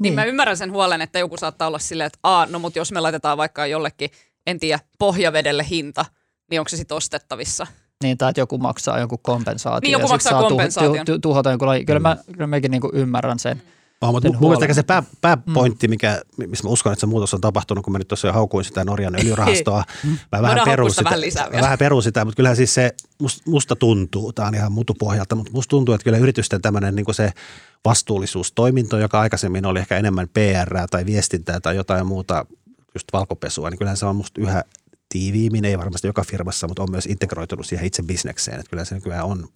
Niin. 0.02 0.14
Mä 0.14 0.24
ymmärrän 0.24 0.56
sen 0.56 0.72
huolen, 0.72 1.02
että 1.02 1.18
joku 1.18 1.36
saattaa 1.36 1.68
olla 1.68 1.78
silleen, 1.78 2.06
että 2.06 2.18
Aa, 2.22 2.46
no 2.46 2.58
mutta 2.58 2.78
jos 2.78 2.92
me 2.92 3.00
laitetaan 3.00 3.38
vaikka 3.38 3.66
jollekin, 3.66 4.10
en 4.46 4.60
tiedä, 4.60 4.80
pohjavedelle 4.98 5.66
hinta, 5.70 6.04
niin 6.50 6.60
onko 6.60 6.68
se 6.68 6.76
sitten 6.76 6.96
ostettavissa? 6.96 7.66
Niin, 8.02 8.18
tai 8.18 8.30
että 8.30 8.40
joku 8.40 8.58
maksaa 8.58 8.98
jonkun 8.98 9.18
kompensaation. 9.22 9.80
Niin, 9.82 9.92
joku 9.92 10.08
maksaa 10.08 10.42
kompensaation. 10.42 11.06
Tu, 11.06 11.12
tu, 11.12 11.18
tuhota 11.18 11.50
jonkun 11.50 11.68
laji. 11.68 11.84
Kyllä, 11.84 11.98
mm. 11.98 12.02
mä, 12.02 12.16
kyllä 12.32 12.46
mäkin 12.46 12.70
niin 12.70 12.82
ymmärrän 12.92 13.38
sen. 13.38 13.56
Mm. 13.56 13.77
Oh, 14.00 14.12
mutta 14.12 14.28
mun 14.32 14.50
mielestä 14.50 14.74
se 14.74 14.82
pää, 14.82 15.02
pääpointti, 15.20 15.88
mikä, 15.88 16.22
missä 16.46 16.64
mä 16.64 16.70
uskon, 16.70 16.92
että 16.92 17.00
se 17.00 17.06
muutos 17.06 17.34
on 17.34 17.40
tapahtunut, 17.40 17.84
kun 17.84 17.92
mä 17.92 17.98
nyt 17.98 18.08
tuossa 18.08 18.28
jo 18.28 18.32
haukuin 18.32 18.64
sitä 18.64 18.84
Norjan 18.84 19.14
öljyrahastoa. 19.14 19.84
Mä 20.32 20.42
vähän 20.42 20.58
perun 20.64 20.90
sitä, 20.90 21.04
vähän, 21.04 21.20
lisää 21.20 21.48
vähän 21.52 21.78
perun 21.78 22.02
sitä, 22.02 22.24
mutta 22.24 22.36
kyllähän 22.36 22.56
siis 22.56 22.74
se 22.74 22.90
musta 23.46 23.76
tuntuu, 23.76 24.32
tämä 24.32 24.48
on 24.48 24.54
ihan 24.54 24.72
mutupohjalta, 24.72 25.34
mutta 25.34 25.52
musta 25.52 25.70
tuntuu, 25.70 25.94
että 25.94 26.04
kyllä 26.04 26.18
yritysten 26.18 26.62
tämmöinen 26.62 26.94
niin 26.94 27.14
se 27.14 27.32
vastuullisuustoiminto, 27.84 28.98
joka 28.98 29.20
aikaisemmin 29.20 29.66
oli 29.66 29.78
ehkä 29.78 29.96
enemmän 29.96 30.28
PR 30.28 30.88
tai 30.90 31.06
viestintää 31.06 31.60
tai 31.60 31.76
jotain 31.76 32.06
muuta, 32.06 32.46
just 32.94 33.08
valkopesua, 33.12 33.70
niin 33.70 33.78
kyllähän 33.78 33.96
se 33.96 34.06
on 34.06 34.16
musta 34.16 34.40
yhä 34.40 34.64
tiiviimmin, 35.08 35.64
ei 35.64 35.78
varmasti 35.78 36.06
joka 36.06 36.24
firmassa, 36.24 36.68
mutta 36.68 36.82
on 36.82 36.90
myös 36.90 37.06
integroitunut 37.06 37.66
siihen 37.66 37.86
itse 37.86 38.02
bisnekseen. 38.02 38.60
Että 38.60 38.70
kyllä 38.70 38.84
se 38.84 39.00
kyllä 39.00 39.24
on 39.24 39.48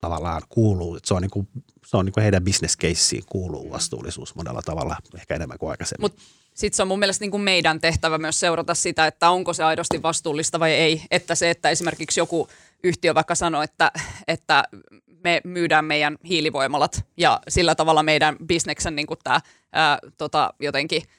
tavallaan 0.00 0.42
kuuluu, 0.48 0.98
se 1.04 1.14
on, 1.14 1.22
niin 1.22 1.30
kuin, 1.30 1.48
se 1.86 1.96
on 1.96 2.04
niin 2.04 2.12
kuin 2.12 2.22
heidän 2.22 2.44
caseen 2.80 3.22
kuuluu 3.26 3.70
vastuullisuus 3.70 4.34
monella 4.34 4.62
tavalla, 4.62 4.96
ehkä 5.16 5.34
enemmän 5.34 5.58
kuin 5.58 5.70
aikaisemmin. 5.70 6.00
Mut 6.00 6.18
sitten 6.54 6.76
se 6.76 6.82
on 6.82 6.88
mun 6.88 6.98
mielestä 6.98 7.22
niin 7.22 7.30
kuin 7.30 7.42
meidän 7.42 7.80
tehtävä 7.80 8.18
myös 8.18 8.40
seurata 8.40 8.74
sitä, 8.74 9.06
että 9.06 9.30
onko 9.30 9.52
se 9.52 9.64
aidosti 9.64 10.02
vastuullista 10.02 10.60
vai 10.60 10.72
ei. 10.72 11.02
Että 11.10 11.34
se, 11.34 11.50
että 11.50 11.70
esimerkiksi 11.70 12.20
joku 12.20 12.48
yhtiö 12.84 13.14
vaikka 13.14 13.34
sanoo, 13.34 13.62
että, 13.62 13.92
että 14.28 14.64
me 15.24 15.40
myydään 15.44 15.84
meidän 15.84 16.16
hiilivoimalat 16.28 17.04
ja 17.16 17.40
sillä 17.48 17.74
tavalla 17.74 18.02
meidän 18.02 18.36
bisneksen 18.46 18.96
niin 18.96 19.06
kuin 19.06 19.18
tämä, 19.24 19.40
ää, 19.72 19.98
tota, 20.18 20.54
jotenkin– 20.60 21.02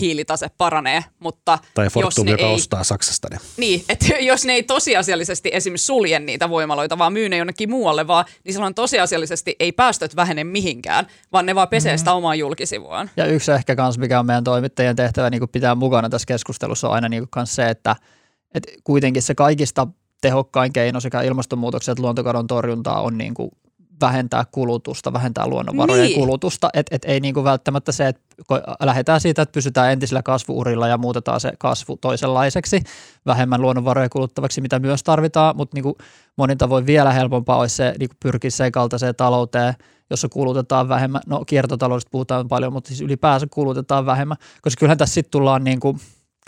hiilitase 0.00 0.50
paranee, 0.58 1.04
mutta 1.18 1.58
Tai 1.74 1.90
Fortum, 1.90 2.28
joka 2.28 2.42
ei, 2.42 2.54
ostaa 2.54 2.84
Saksasta 2.84 3.28
ne. 3.30 3.38
Niin, 3.56 3.84
että 3.88 4.06
jos 4.20 4.44
ne 4.44 4.52
ei 4.52 4.62
tosiasiallisesti 4.62 5.50
esimerkiksi 5.52 5.86
sulje 5.86 6.18
niitä 6.18 6.50
voimaloita, 6.50 6.98
vaan 6.98 7.12
myy 7.12 7.28
ne 7.28 7.36
jonnekin 7.36 7.70
muualle 7.70 8.06
vaan, 8.06 8.24
niin 8.44 8.52
silloin 8.52 8.74
tosiasiallisesti 8.74 9.56
ei 9.60 9.72
päästöt 9.72 10.16
vähene 10.16 10.44
mihinkään, 10.44 11.06
vaan 11.32 11.46
ne 11.46 11.54
vaan 11.54 11.68
pesee 11.68 11.92
mm-hmm. 11.92 11.98
sitä 11.98 12.12
omaa 12.12 12.34
julkisivuaan. 12.34 13.10
Ja 13.16 13.26
yksi 13.26 13.52
ehkä 13.52 13.76
kans, 13.76 13.98
mikä 13.98 14.20
on 14.20 14.26
meidän 14.26 14.44
toimittajien 14.44 14.96
tehtävä 14.96 15.30
niin 15.30 15.48
pitää 15.52 15.74
mukana 15.74 16.08
tässä 16.08 16.26
keskustelussa 16.26 16.88
on 16.88 16.94
aina 16.94 17.08
niin 17.08 17.26
kans 17.30 17.54
se, 17.54 17.68
että, 17.68 17.96
että 18.54 18.72
kuitenkin 18.84 19.22
se 19.22 19.34
kaikista 19.34 19.86
tehokkain 20.20 20.72
keino 20.72 21.00
sekä 21.00 21.22
ilmastonmuutoksen 21.22 21.92
että 21.92 22.02
luontokadon 22.02 22.46
torjuntaa 22.46 23.02
on 23.02 23.18
niin 23.18 23.34
kuin 23.34 23.50
vähentää 24.00 24.44
kulutusta, 24.52 25.12
vähentää 25.12 25.46
luonnonvarojen 25.46 26.04
niin. 26.04 26.20
kulutusta. 26.20 26.70
Et, 26.74 26.86
et 26.90 27.04
ei 27.04 27.20
niinku 27.20 27.44
välttämättä 27.44 27.92
se, 27.92 28.08
että 28.08 28.22
lähdetään 28.82 29.20
siitä, 29.20 29.42
että 29.42 29.52
pysytään 29.52 29.92
entisellä 29.92 30.22
kasvuurilla 30.22 30.88
ja 30.88 30.98
muutetaan 30.98 31.40
se 31.40 31.52
kasvu 31.58 31.96
toisenlaiseksi, 31.96 32.82
vähemmän 33.26 33.62
luonnonvaroja 33.62 34.08
kuluttavaksi, 34.08 34.60
mitä 34.60 34.78
myös 34.78 35.02
tarvitaan, 35.02 35.56
mutta 35.56 35.76
niinku 35.76 35.98
monin 36.36 36.58
tavoin 36.58 36.86
vielä 36.86 37.12
helpompaa 37.12 37.58
olisi 37.58 37.76
se 37.76 37.94
niinku 37.98 38.16
pyrkiä 38.22 38.50
sen 38.50 38.72
kaltaiseen 38.72 39.14
talouteen, 39.14 39.74
jossa 40.10 40.28
kulutetaan 40.28 40.88
vähemmän, 40.88 41.20
no 41.26 41.44
kiertotaloudesta 41.44 42.10
puhutaan 42.10 42.48
paljon, 42.48 42.72
mutta 42.72 42.88
siis 42.88 43.00
ylipäänsä 43.00 43.46
kulutetaan 43.50 44.06
vähemmän, 44.06 44.36
koska 44.62 44.80
kyllähän 44.80 44.98
tässä 44.98 45.14
sitten 45.14 45.30
tullaan 45.30 45.64
niinku, 45.64 45.96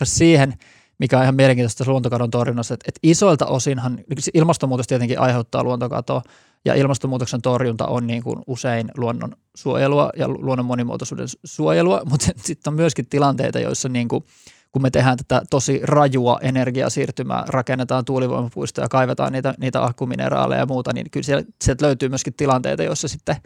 siihen– 0.04 0.54
mikä 0.98 1.16
on 1.16 1.22
ihan 1.22 1.34
mielenkiintoista 1.34 1.84
luontokadon 1.86 2.30
torjunnassa, 2.30 2.74
että, 2.74 2.84
että 2.88 3.00
isoilta 3.02 3.46
osinhan, 3.46 4.00
ilmastonmuutos 4.34 4.86
tietenkin 4.86 5.20
aiheuttaa 5.20 5.62
luontokatoa, 5.62 6.22
ja 6.68 6.74
ilmastonmuutoksen 6.74 7.42
torjunta 7.42 7.86
on 7.86 8.06
niin 8.06 8.22
kuin 8.22 8.38
usein 8.46 8.90
luonnon 8.96 9.36
suojelua 9.54 10.10
ja 10.16 10.28
luonnon 10.28 10.66
monimuotoisuuden 10.66 11.26
suojelua, 11.44 12.02
mutta 12.10 12.26
sitten 12.36 12.70
on 12.70 12.74
myöskin 12.74 13.06
tilanteita, 13.06 13.58
joissa 13.58 13.88
niin 13.88 14.08
kuin, 14.08 14.24
kun 14.72 14.82
me 14.82 14.90
tehdään 14.90 15.16
tätä 15.16 15.42
tosi 15.50 15.80
rajua 15.82 16.38
energiasiirtymää, 16.42 17.44
rakennetaan 17.48 18.04
tuulivoimapuistoja, 18.04 18.88
kaivetaan 18.88 19.32
niitä, 19.32 19.54
niitä 19.58 19.84
akkumineraaleja 19.84 20.60
ja 20.60 20.66
muuta, 20.66 20.92
niin 20.92 21.10
kyllä 21.10 21.24
sieltä, 21.24 21.50
sieltä 21.64 21.86
löytyy 21.86 22.08
myöskin 22.08 22.34
tilanteita, 22.34 22.82
joissa 22.82 23.08
sitten 23.08 23.36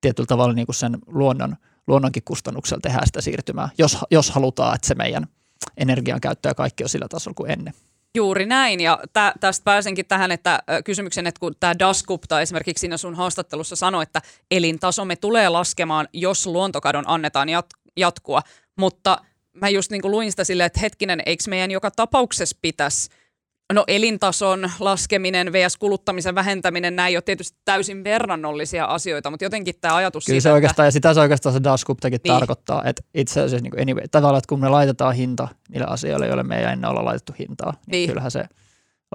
tietyllä 0.00 0.26
tavalla 0.26 0.54
niin 0.54 0.66
kuin 0.66 0.76
sen 0.76 0.98
luonnon, 1.06 1.56
luonnonkin 1.86 2.22
kustannuksella 2.24 2.80
tehdään 2.80 3.06
sitä 3.06 3.20
siirtymää, 3.20 3.68
jos, 3.78 3.98
jos 4.10 4.30
halutaan, 4.30 4.74
että 4.74 4.88
se 4.88 4.94
meidän– 4.94 5.26
energian 5.76 6.20
käyttö 6.20 6.48
ja 6.48 6.54
kaikki 6.54 6.84
on 6.84 6.88
sillä 6.88 7.06
tasolla 7.08 7.34
kuin 7.34 7.50
ennen. 7.50 7.74
Juuri 8.16 8.46
näin, 8.46 8.80
ja 8.80 8.98
tä, 9.12 9.32
tästä 9.40 9.64
pääsenkin 9.64 10.06
tähän, 10.06 10.32
että 10.32 10.62
kysymyksen, 10.84 11.26
että 11.26 11.40
kun 11.40 11.54
tämä 11.60 11.78
Daskupta 11.78 12.40
esimerkiksi 12.40 12.80
siinä 12.80 12.96
sun 12.96 13.14
haastattelussa 13.14 13.76
sanoi, 13.76 14.02
että 14.02 14.22
elintasomme 14.50 15.16
tulee 15.16 15.48
laskemaan, 15.48 16.08
jos 16.12 16.46
luontokadon 16.46 17.04
annetaan 17.06 17.48
jat- 17.48 17.92
jatkua, 17.96 18.42
mutta 18.78 19.18
mä 19.52 19.68
just 19.68 19.90
niin 19.90 20.02
kuin 20.02 20.10
luin 20.10 20.30
sitä 20.30 20.44
silleen, 20.44 20.66
että 20.66 20.80
hetkinen, 20.80 21.22
eikö 21.26 21.44
meidän 21.48 21.70
joka 21.70 21.90
tapauksessa 21.90 22.58
pitäisi 22.62 23.10
No 23.72 23.84
elintason 23.86 24.70
laskeminen 24.78 25.52
vs. 25.52 25.76
kuluttamisen 25.76 26.34
vähentäminen, 26.34 26.96
näin 26.96 27.10
ei 27.10 27.16
ole 27.16 27.22
tietysti 27.22 27.58
täysin 27.64 28.04
verrannollisia 28.04 28.84
asioita, 28.84 29.30
mutta 29.30 29.44
jotenkin 29.44 29.74
tämä 29.80 29.96
ajatus 29.96 30.24
Kyllä 30.24 30.34
siitä, 30.34 30.42
se 30.42 30.52
oikeastaan, 30.52 30.84
että... 30.84 30.88
ja 30.88 30.92
sitä 30.92 31.14
se 31.14 31.20
oikeastaan 31.20 31.52
se 31.52 31.62
Dascuptakin 31.62 32.20
niin. 32.24 32.34
tarkoittaa, 32.34 32.84
että 32.84 33.02
itse 33.14 33.40
asiassa 33.40 33.62
niin 33.62 33.80
anyway, 33.82 34.04
tavallaan, 34.10 34.38
että 34.38 34.48
kun 34.48 34.60
me 34.60 34.68
laitetaan 34.68 35.14
hinta 35.14 35.48
niille 35.68 35.86
asioille, 35.86 36.26
joille 36.26 36.42
me 36.42 36.58
ei 36.58 36.64
ennen 36.64 36.90
olla 36.90 37.04
laitettu 37.04 37.32
hintaa, 37.38 37.72
niin, 37.72 37.90
niin. 37.90 38.08
kyllähän 38.08 38.30
se 38.30 38.44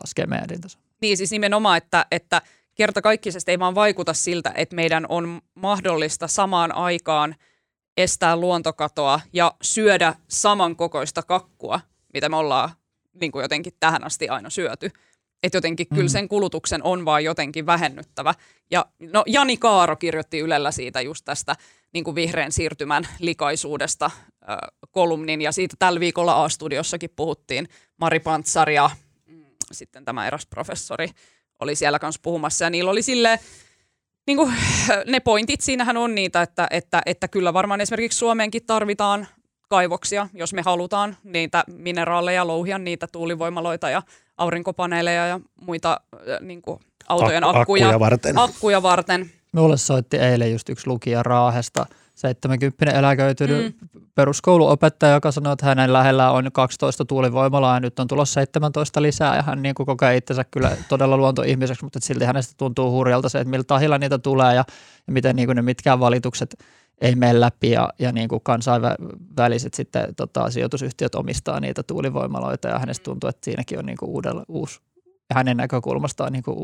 laskee 0.02 0.26
meidän 0.26 0.48
elintason. 0.50 0.82
Niin 1.02 1.18
siis 1.18 1.32
nimenomaan, 1.32 1.78
että, 1.78 2.06
että 2.12 2.42
kertakaikkisesti 2.76 3.52
ei 3.52 3.60
vaan 3.60 3.76
vaikuta 3.76 4.14
siltä, 4.14 4.52
että 4.56 4.76
meidän 4.76 5.06
on 5.10 5.42
mahdollista 5.56 6.28
samaan 6.28 6.76
aikaan 6.76 7.36
estää 7.98 8.36
luontokatoa 8.38 9.20
ja 9.34 9.54
syödä 9.62 10.16
samankokoista 10.28 11.24
kakkua, 11.24 11.80
mitä 12.14 12.30
me 12.30 12.36
ollaan 12.36 12.70
niin 13.22 13.32
kuin 13.32 13.44
jotenkin 13.44 13.74
tähän 13.80 14.04
asti 14.04 14.30
aina 14.30 14.50
syöty. 14.50 14.92
Että 15.44 15.58
jotenkin 15.58 15.88
mm. 15.90 15.96
kyllä 15.96 16.10
sen 16.10 16.28
kulutuksen 16.28 16.84
on 16.84 17.06
vaan 17.06 17.24
jotenkin 17.24 17.66
vähennyttävä. 17.66 18.34
Ja 18.72 18.86
no, 19.00 19.24
Jani 19.28 19.58
Kaaro 19.58 19.96
kirjoitti 19.96 20.40
Ylellä 20.40 20.72
siitä 20.72 21.02
just 21.02 21.26
tästä 21.26 21.56
niin 21.94 22.04
kuin 22.04 22.16
vihreän 22.16 22.52
siirtymän 22.52 23.08
likaisuudesta 23.20 24.06
äh, 24.06 24.58
kolumnin. 24.92 25.42
Ja 25.42 25.52
siitä 25.52 25.76
tällä 25.80 26.00
viikolla 26.00 26.44
A-studiossakin 26.44 27.10
puhuttiin. 27.16 27.68
Mari 27.98 28.20
Pantsar 28.20 28.70
ja 28.70 28.90
mm, 29.26 29.46
sitten 29.72 30.06
tämä 30.06 30.28
eräs 30.28 30.46
professori 30.48 31.10
oli 31.60 31.76
siellä 31.76 32.00
kanssa 32.00 32.22
puhumassa. 32.24 32.66
Ja 32.66 32.70
niillä 32.70 32.92
oli 32.92 33.02
sille 33.02 33.40
niin 34.28 34.38
kuin, 34.38 34.54
ne 35.06 35.20
pointit 35.20 35.62
siinähän 35.62 35.98
on 35.98 36.16
niitä, 36.16 36.42
että, 36.42 36.68
että, 36.70 37.02
että 37.06 37.28
kyllä 37.28 37.54
varmaan 37.54 37.82
esimerkiksi 37.82 38.20
Suomeenkin 38.20 38.66
tarvitaan 38.66 39.28
kaivoksia, 39.70 40.30
jos 40.34 40.54
me 40.54 40.62
halutaan 40.62 41.18
niitä 41.24 41.64
mineraaleja, 41.68 42.48
louhia 42.48 42.78
niitä 42.78 43.08
tuulivoimaloita 43.12 43.90
ja 43.90 44.02
aurinkopaneeleja 44.38 45.28
ja 45.28 45.40
muita 45.62 46.02
äh, 46.14 46.42
niin 46.42 46.62
kuin 46.62 46.80
autojen 47.08 47.44
Ak- 47.44 47.48
akkuja, 47.48 47.86
akkuja, 47.88 48.00
varten. 48.00 48.38
akkuja 48.38 48.84
varten. 48.84 49.32
Mulle 49.52 49.78
soitti 49.78 50.18
eilen 50.18 50.52
just 50.52 50.70
yksi 50.70 50.88
lukija 50.88 51.24
Raahesta, 51.24 51.86
70 52.16 53.00
eläköitynyt 53.00 53.76
mm. 53.82 54.02
peruskouluopettaja, 54.16 55.14
joka 55.14 55.32
sanoi, 55.32 55.54
että 55.54 55.66
hänen 55.66 55.94
lähellä 55.94 56.32
on 56.32 56.52
12 56.54 57.06
tuulivoimalaa 57.06 57.76
ja 57.76 57.80
nyt 57.80 58.00
on 58.00 58.08
tulossa 58.08 58.34
17 58.34 59.02
lisää 59.02 59.36
ja 59.36 59.42
hän 59.42 59.62
niin 59.62 59.76
kuin 59.76 59.86
kokee 59.86 60.18
itsensä 60.18 60.44
kyllä 60.44 60.72
todella 60.90 61.18
luontoihmiseksi, 61.18 61.84
mutta 61.84 62.00
silti 62.02 62.26
hänestä 62.26 62.54
tuntuu 62.58 62.92
hurjalta 62.92 63.30
se, 63.30 63.40
että 63.40 63.50
millä 63.50 63.64
tahilla 63.64 63.98
niitä 63.98 64.18
tulee 64.18 64.56
ja, 64.56 64.66
ja 65.08 65.14
miten 65.14 65.36
niin 65.36 65.48
kuin 65.48 65.56
ne 65.56 65.62
mitkään 65.62 66.00
valitukset– 66.00 66.56
ei 67.02 67.16
mene 67.16 67.40
läpi 67.40 67.72
ja, 67.72 67.90
ja 68.00 68.12
niin 68.12 68.30
kuin 68.30 68.42
kansainväliset 68.44 69.74
sitten 69.74 70.16
tota, 70.16 70.52
sijoitusyhtiöt 70.52 71.16
omistaa 71.16 71.60
niitä 71.60 71.84
tuulivoimaloita 71.84 72.68
ja 72.68 72.80
hänestä 72.80 73.04
tuntuu, 73.04 73.30
että 73.30 73.46
siinäkin 73.46 73.80
on 73.80 73.86
niin 73.86 73.98
kuin 73.98 74.10
uudella, 74.10 74.46
uusi 74.48 74.80
hänen 75.34 75.58
näkökulmastaan 75.58 76.34
niin 76.34 76.44
kuin 76.44 76.58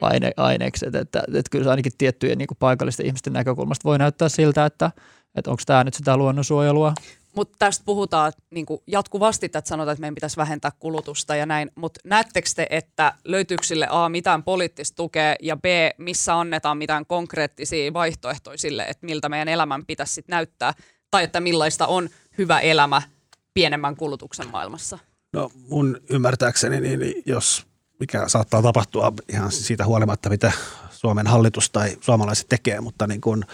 aine, 0.00 0.30
ainekset, 0.36 0.94
että, 0.94 1.22
että 1.34 1.50
kyllä 1.50 1.64
se 1.64 1.70
ainakin 1.70 1.92
tiettyjen 1.98 2.38
niin 2.38 2.48
kuin 2.48 2.58
paikallisten 2.58 3.06
ihmisten 3.06 3.32
näkökulmasta 3.32 3.88
voi 3.88 3.98
näyttää 3.98 4.28
siltä, 4.28 4.66
että, 4.66 4.90
että 5.34 5.50
onko 5.50 5.62
tämä 5.66 5.84
nyt 5.84 5.94
sitä 5.94 6.16
luonnonsuojelua. 6.16 6.94
Mutta 7.36 7.56
tästä 7.58 7.84
puhutaan 7.84 8.32
niin 8.50 8.66
kuin 8.66 8.82
jatkuvasti, 8.86 9.46
että 9.46 9.62
sanotaan, 9.64 9.92
että 9.92 10.00
meidän 10.00 10.14
pitäisi 10.14 10.36
vähentää 10.36 10.70
kulutusta 10.78 11.36
ja 11.36 11.46
näin. 11.46 11.70
Mutta 11.74 12.00
näettekö 12.04 12.48
te, 12.56 12.66
että 12.70 13.12
löytyykö 13.24 13.64
sille 13.64 13.86
A, 13.90 14.08
mitään 14.08 14.42
poliittista 14.42 14.96
tukea 14.96 15.34
ja 15.42 15.56
B, 15.56 15.64
missä 15.98 16.40
annetaan 16.40 16.78
mitään 16.78 17.06
konkreettisia 17.06 17.92
vaihtoehtoja 17.92 18.58
sille, 18.58 18.82
että 18.82 19.06
miltä 19.06 19.28
meidän 19.28 19.48
elämän 19.48 19.86
pitäisi 19.86 20.14
sit 20.14 20.28
näyttää 20.28 20.74
tai 21.10 21.24
että 21.24 21.40
millaista 21.40 21.86
on 21.86 22.08
hyvä 22.38 22.60
elämä 22.60 23.02
pienemmän 23.54 23.96
kulutuksen 23.96 24.50
maailmassa? 24.50 24.98
No 25.32 25.50
mun 25.68 26.00
ymmärtääkseni, 26.10 26.80
niin, 26.80 27.22
jos 27.26 27.66
mikä 28.00 28.28
saattaa 28.28 28.62
tapahtua 28.62 29.12
ihan 29.32 29.52
siitä 29.52 29.86
huolimatta, 29.86 30.28
mitä 30.30 30.52
Suomen 30.90 31.26
hallitus 31.26 31.70
tai 31.70 31.96
suomalaiset 32.00 32.48
tekee, 32.48 32.80
mutta 32.80 33.06
niin 33.06 33.20
kun, 33.20 33.44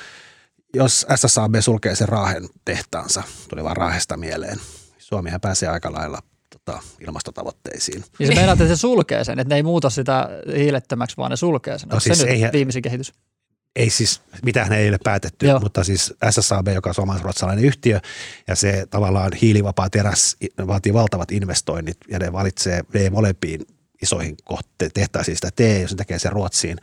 jos 0.76 1.06
SSAB 1.14 1.54
sulkee 1.60 1.94
sen 1.94 2.08
Raahen 2.08 2.48
tehtaansa, 2.64 3.22
tuli 3.48 3.64
vaan 3.64 3.76
Raahesta 3.76 4.16
mieleen, 4.16 4.58
Suomihan 4.98 5.40
pääsee 5.40 5.68
aika 5.68 5.92
lailla 5.92 6.22
tota, 6.50 6.82
ilmastotavoitteisiin. 7.00 8.04
Niin 8.18 8.26
se 8.26 8.34
meinaat, 8.34 8.60
että 8.60 8.74
se 8.74 8.80
sulkee 8.80 9.24
sen, 9.24 9.38
että 9.38 9.54
ne 9.54 9.56
ei 9.56 9.62
muuta 9.62 9.90
sitä 9.90 10.28
hiilettömäksi, 10.56 11.16
vaan 11.16 11.30
ne 11.30 11.36
sulkee 11.36 11.78
sen. 11.78 11.88
No 11.88 12.00
siis 12.00 12.18
se 12.18 12.26
ei, 12.26 12.42
nyt 12.42 12.52
viimeisin 12.52 12.82
kehitys? 12.82 13.12
Ei 13.76 13.90
siis, 13.90 14.22
mitään 14.44 14.72
ei 14.72 14.88
ole 14.88 14.98
päätetty, 15.04 15.46
Joo. 15.46 15.60
mutta 15.60 15.84
siis 15.84 16.14
SSAB, 16.30 16.68
joka 16.68 16.90
on 16.90 16.94
suomalais-ruotsalainen 16.94 17.64
yhtiö, 17.64 18.00
ja 18.48 18.54
se 18.54 18.86
tavallaan 18.90 19.32
hiilivapaa 19.32 19.90
teräs 19.90 20.36
vaatii 20.66 20.94
valtavat 20.94 21.32
investoinnit, 21.32 21.96
ja 22.08 22.18
ne 22.18 22.32
valitsee, 22.32 22.82
molempiin 23.10 23.60
isoihin 24.02 24.36
kohte- 24.44 24.90
tehtaisiin 24.94 25.36
sitä 25.36 25.50
tee, 25.56 25.80
jos 25.80 25.90
ne 25.90 25.96
tekee 25.96 26.18
sen 26.18 26.32
Ruotsiin, 26.32 26.78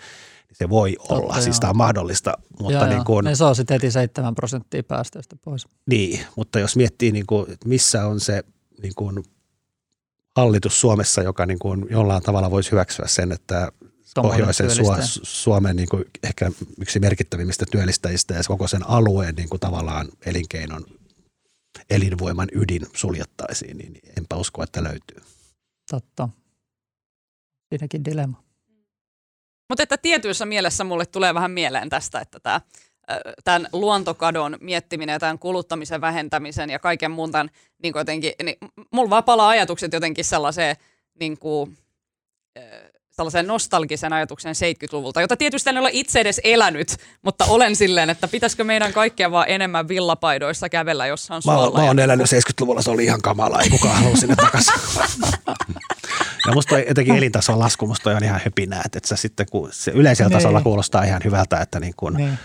se 0.54 0.70
voi 0.70 0.96
Totta, 0.98 1.14
olla, 1.14 1.34
joo. 1.34 1.42
siis 1.42 1.60
tämä 1.60 1.70
on 1.70 1.78
mahdollista. 1.78 2.34
Mutta 2.60 2.74
joo, 2.74 2.88
niin 2.88 3.04
kun, 3.04 3.24
ne 3.24 3.36
saa 3.36 3.54
sitten 3.54 3.76
heti 3.76 3.92
7 3.92 4.36
prosenttia 4.36 4.84
päästöistä 4.84 5.36
pois. 5.36 5.68
Niin, 5.86 6.20
mutta 6.36 6.60
jos 6.60 6.76
miettii, 6.76 7.12
niin 7.12 7.26
kuin, 7.28 7.46
missä 7.66 8.06
on 8.06 8.20
se 8.20 8.44
niin 8.82 8.94
kuin, 8.96 9.24
hallitus 10.36 10.82
Suomessa, 10.82 11.22
joka 11.22 11.46
niin 11.46 11.60
kuin, 11.60 11.86
jollain 11.90 12.24
tavalla 12.24 12.52
voisi 12.52 12.72
hyväksyä 12.72 13.06
sen, 13.08 13.32
että 13.32 13.72
pohjoisen 14.16 14.70
Su- 14.70 15.20
Suomen 15.24 15.76
niin 15.76 15.90
kuin, 15.90 16.06
ehkä 16.24 16.52
yksi 16.82 17.00
merkittävimmistä 17.00 17.66
työllistäjistä 17.72 18.34
ja 18.34 18.42
koko 18.48 18.68
sen 18.68 18.90
alueen 18.90 19.36
niin 19.36 19.50
kuin, 19.50 19.60
tavallaan 19.60 20.08
elinkeinon 20.26 20.86
elinvoiman 21.90 22.48
ydin 22.52 22.88
suljettaisiin, 22.94 23.78
niin 23.78 24.00
enpä 24.18 24.36
usko, 24.36 24.64
että 24.64 24.84
löytyy. 24.84 25.22
Totta 25.92 26.30
siinäkin 27.70 28.06
dilemma. 28.06 28.43
Mutta 29.70 29.84
että 29.84 29.98
tietyissä 29.98 30.46
mielessä 30.46 30.84
mulle 30.84 31.06
tulee 31.06 31.34
vähän 31.34 31.52
mieleen 31.52 31.90
tästä, 31.90 32.20
että 32.20 32.40
tämä 32.40 32.62
tämän 33.44 33.68
luontokadon 33.74 34.58
miettiminen 34.62 35.14
ja 35.14 35.20
tämän 35.20 35.40
kuluttamisen 35.40 36.02
vähentämisen 36.02 36.70
ja 36.70 36.80
kaiken 36.80 37.12
muun 37.12 37.32
tämän, 37.32 37.50
niin 37.84 37.94
jotenkin, 37.96 38.34
niin 38.44 38.58
mulla 38.92 39.10
vaan 39.10 39.24
palaa 39.24 39.50
ajatukset 39.50 39.94
jotenkin 39.94 40.26
sellaiseen, 40.26 40.76
niin 41.20 41.38
kuin, 41.38 41.78
sellaiseen 43.12 43.48
nostalgisen 43.48 44.14
ajatuksen 44.14 44.56
70-luvulta, 44.56 45.22
jota 45.22 45.38
tietysti 45.38 45.70
en 45.70 45.78
ole 45.78 45.90
itse 45.94 46.20
edes 46.20 46.42
elänyt, 46.44 46.98
mutta 47.22 47.46
olen 47.46 47.76
silleen, 47.76 48.10
että 48.10 48.28
pitäisikö 48.28 48.64
meidän 48.64 48.94
kaikkia 48.94 49.32
vaan 49.32 49.50
enemmän 49.50 49.88
villapaidoissa 49.88 50.70
kävellä 50.70 51.08
jossain 51.08 51.42
suolla. 51.42 51.72
Mä, 51.72 51.78
mä 51.78 51.88
oon 51.88 52.00
elänyt 52.00 52.28
70-luvulla, 52.28 52.82
se 52.82 52.92
oli 52.92 53.04
ihan 53.04 53.22
kamala, 53.22 53.62
ei 53.62 53.70
kukaan 53.70 53.96
halua 53.96 54.16
sinne 54.16 54.36
takaisin. 54.36 54.74
Ja 56.48 56.54
musta 56.54 56.80
jotenkin 56.80 57.16
elintason 57.16 57.60
lasku, 57.60 57.88
musta 57.88 58.10
on 58.10 58.24
ihan 58.24 58.42
höpinää, 58.46 58.82
että, 58.86 58.98
että 58.98 59.16
sitten 59.16 59.46
kun 59.52 59.70
se 59.72 59.92
yleisellä 59.92 60.30
niin. 60.30 60.38
tasolla 60.38 60.62
kuulostaa 60.62 61.04
ihan 61.04 61.22
hyvältä, 61.26 61.62
että 61.62 61.80
niin 61.80 61.94
kuin, 61.98 62.14
niin. 62.14 62.40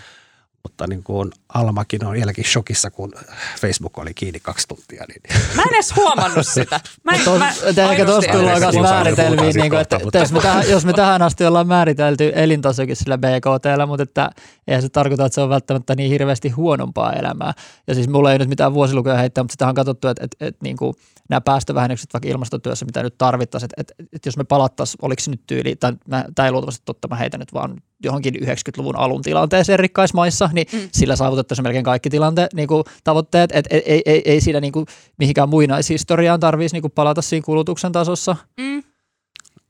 Mutta 0.62 0.86
niin 0.86 1.02
kuin 1.02 1.32
Almakin 1.54 2.04
on 2.04 2.12
vieläkin 2.12 2.44
shokissa, 2.44 2.90
kun 2.90 3.12
Facebook 3.60 3.98
oli 3.98 4.14
kiinni 4.14 4.40
kaksi 4.40 4.68
tuntia. 4.68 5.04
Niin. 5.08 5.40
Mä 5.56 5.62
en 5.62 5.74
edes 5.74 5.96
huomannut 5.96 6.46
sitä. 6.54 6.80
Mä 7.04 7.12
en, 7.12 7.20
tos, 7.24 7.38
mä 7.38 7.48
ehkä 7.90 8.04
tuossa 8.04 8.32
tullaan 8.32 8.60
myös 8.60 8.74
määritelmiin, 8.82 9.54
niin 9.56 9.70
kuin, 9.70 9.80
että, 9.80 9.98
mutta... 10.04 10.18
jos, 10.18 10.32
me 10.32 10.40
tähän, 10.40 10.70
jos 10.70 10.84
me 10.84 10.92
tähän 10.92 11.22
asti 11.22 11.46
ollaan 11.46 11.66
määritelty 11.66 12.32
elintasokin 12.34 12.96
sillä 12.96 13.18
BKTllä, 13.18 13.86
mutta 13.86 14.02
että 14.02 14.30
eihän 14.66 14.82
se 14.82 14.88
tarkoita, 14.88 15.26
että 15.26 15.34
se 15.34 15.40
on 15.40 15.48
välttämättä 15.48 15.94
niin 15.94 16.10
hirveästi 16.10 16.48
huonompaa 16.48 17.12
elämää. 17.12 17.52
Ja 17.86 17.94
siis 17.94 18.08
mulla 18.08 18.32
ei 18.32 18.38
nyt 18.38 18.48
mitään 18.48 18.74
vuosilukuja 18.74 19.16
heittää, 19.16 19.44
mutta 19.44 19.52
sitä 19.52 19.68
on 19.68 19.74
katsottu, 19.74 20.08
että, 20.08 20.24
että, 20.24 20.46
että 20.46 20.58
niin 20.62 20.76
kuin– 20.76 20.94
nämä 21.28 21.40
päästövähennykset 21.40 22.12
vaikka 22.12 22.28
ilmastotyössä, 22.28 22.86
mitä 22.86 23.02
nyt 23.02 23.18
tarvittaisiin, 23.18 23.70
että, 23.78 23.92
että, 23.92 24.04
että 24.12 24.28
jos 24.28 24.36
me 24.36 24.44
palattaisiin, 24.44 24.98
oliko 25.02 25.20
se 25.20 25.30
nyt 25.30 25.42
tyyli, 25.46 25.76
tai 25.76 25.92
tämä 26.34 26.46
ei 26.46 26.52
luultavasti 26.52 26.82
totta, 26.84 27.08
mä 27.08 27.16
heitän 27.16 27.40
nyt 27.40 27.52
vaan 27.52 27.82
johonkin 28.02 28.34
90-luvun 28.34 28.96
alun 28.96 29.22
tilanteeseen 29.22 29.78
rikkaismaissa, 29.78 30.47
niin 30.52 30.66
mm. 30.72 30.88
sillä 30.92 31.16
saavutettaisiin 31.16 31.62
melkein 31.62 31.84
kaikki 31.84 32.10
tilante, 32.10 32.48
niin 32.54 32.68
kuin, 32.68 32.84
tavoitteet, 33.04 33.50
että 33.54 33.74
ei, 33.74 33.82
ei, 33.86 34.02
ei, 34.06 34.22
ei 34.24 34.40
siinä 34.40 34.60
niin 34.60 34.72
kuin, 34.72 34.86
mihinkään 35.18 35.48
muinaishistoriaan 35.48 36.40
tarvitsisi 36.40 36.74
niin 36.74 36.82
kuin, 36.82 36.92
palata 36.92 37.22
siinä 37.22 37.44
kulutuksen 37.44 37.92
tasossa. 37.92 38.36
Mm. 38.60 38.82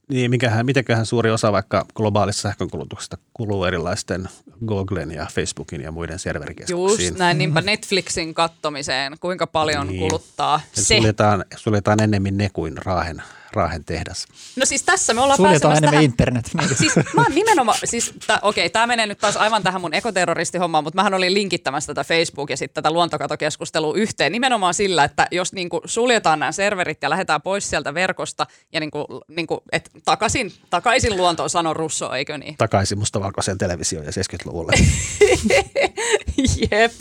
Niin, 0.08 0.30
mikähän, 0.30 0.66
mitenköhän 0.66 1.06
suuri 1.06 1.30
osa 1.30 1.52
vaikka 1.52 1.86
globaalissa 1.94 2.42
sähkönkulutuksesta 2.42 3.18
kuluu 3.34 3.64
erilaisten 3.64 4.28
Googlen 4.66 5.10
ja 5.10 5.26
Facebookin 5.32 5.80
ja 5.80 5.92
muiden 5.92 6.18
serverikeskuksiin. 6.18 7.06
Just 7.06 7.18
näin, 7.18 7.38
niinpä 7.38 7.60
Netflixin 7.60 8.34
kattomiseen, 8.34 9.12
kuinka 9.20 9.46
paljon 9.46 9.86
niin. 9.86 10.00
kuluttaa 10.00 10.60
se. 10.72 10.96
Suljetaan, 10.96 11.44
suljetaan 11.56 12.02
ennemmin 12.02 12.36
ne 12.38 12.50
kuin 12.52 12.76
Raahen 12.76 13.22
Raahen 13.58 13.84
tehdas. 13.84 14.26
No 14.56 14.66
siis 14.66 14.82
tässä 14.82 15.14
me 15.14 15.20
ollaan 15.20 15.36
Suljetaan 15.36 15.72
enemmän 15.72 15.90
tähän. 15.90 16.04
internet. 16.04 16.50
Siis 16.78 16.96
mä 16.96 17.22
oon 17.22 17.34
nimenomaan, 17.34 17.78
siis 17.84 18.14
okei, 18.42 18.62
okay, 18.62 18.70
tämä 18.70 18.86
menee 18.86 19.06
nyt 19.06 19.18
taas 19.18 19.36
aivan 19.36 19.62
tähän 19.62 19.80
mun 19.80 19.94
ekoterroristihommaan, 19.94 20.84
mutta 20.84 20.96
mähän 20.96 21.14
olin 21.14 21.34
linkittämässä 21.34 21.94
tätä 21.94 22.04
Facebook 22.04 22.50
ja 22.50 22.56
sitten 22.56 22.74
tätä 22.82 22.92
luontokatokeskustelua 22.92 23.94
yhteen 23.96 24.32
nimenomaan 24.32 24.74
sillä, 24.74 25.04
että 25.04 25.26
jos 25.30 25.52
niinku 25.52 25.80
suljetaan 25.84 26.38
nämä 26.38 26.52
serverit 26.52 27.02
ja 27.02 27.10
lähdetään 27.10 27.42
pois 27.42 27.70
sieltä 27.70 27.94
verkosta 27.94 28.46
ja 28.72 28.80
niinku, 28.80 29.06
niinku, 29.28 29.62
et 29.72 29.90
takaisin, 30.04 30.52
takaisin 30.70 31.16
luontoon, 31.16 31.50
sano 31.50 31.74
Russo, 31.74 32.12
eikö 32.12 32.38
niin? 32.38 32.56
Takaisin 32.58 32.98
mustavalkoiseen 32.98 33.58
televisioon 33.58 34.06
ja 34.06 34.12
70-luvulle. 34.12 34.72
Jep. 36.70 36.92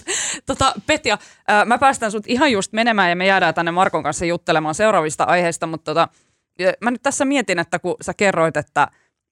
Tota, 0.46 0.74
Petja, 0.86 1.18
mä 1.66 1.78
päästän 1.78 2.12
sut 2.12 2.28
ihan 2.28 2.52
just 2.52 2.74
menemään 2.74 3.10
ja 3.10 3.16
me 3.16 3.26
jäädään 3.26 3.54
tänne 3.54 3.72
Markon 3.72 4.04
kanssa 4.04 4.26
juttelemaan 4.26 4.76
seuraavista 4.76 5.24
aiheista, 5.24 5.68
mutta 5.68 5.94
tota, 5.94 6.08
mä 6.82 6.92
nyt 6.92 7.02
tässä 7.02 7.26
mietin, 7.26 7.60
että 7.60 7.80
kun 7.80 7.96
sä 8.02 8.14
kerroit, 8.14 8.58
että, 8.58 8.88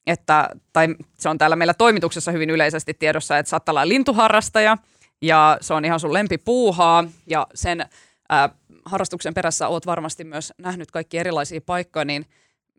että 0.08 0.50
tai 0.74 0.96
se 1.18 1.30
on 1.30 1.38
täällä 1.38 1.56
meillä 1.56 1.74
toimituksessa 1.74 2.32
hyvin 2.32 2.50
yleisesti 2.50 2.94
tiedossa, 2.94 3.38
että 3.38 3.50
sä 3.50 3.56
oot 3.56 3.64
lintuharrastaja 3.84 4.78
ja 5.22 5.58
se 5.62 5.74
on 5.74 5.86
ihan 5.86 6.00
sun 6.00 6.14
lempipuuhaa 6.14 7.04
ja 7.28 7.48
sen 7.54 7.86
ää, 8.30 8.50
harrastuksen 8.86 9.34
perässä 9.34 9.68
oot 9.68 9.86
varmasti 9.86 10.24
myös 10.24 10.54
nähnyt 10.58 10.92
kaikki 10.92 11.18
erilaisia 11.18 11.62
paikkoja, 11.66 12.06
niin 12.06 12.26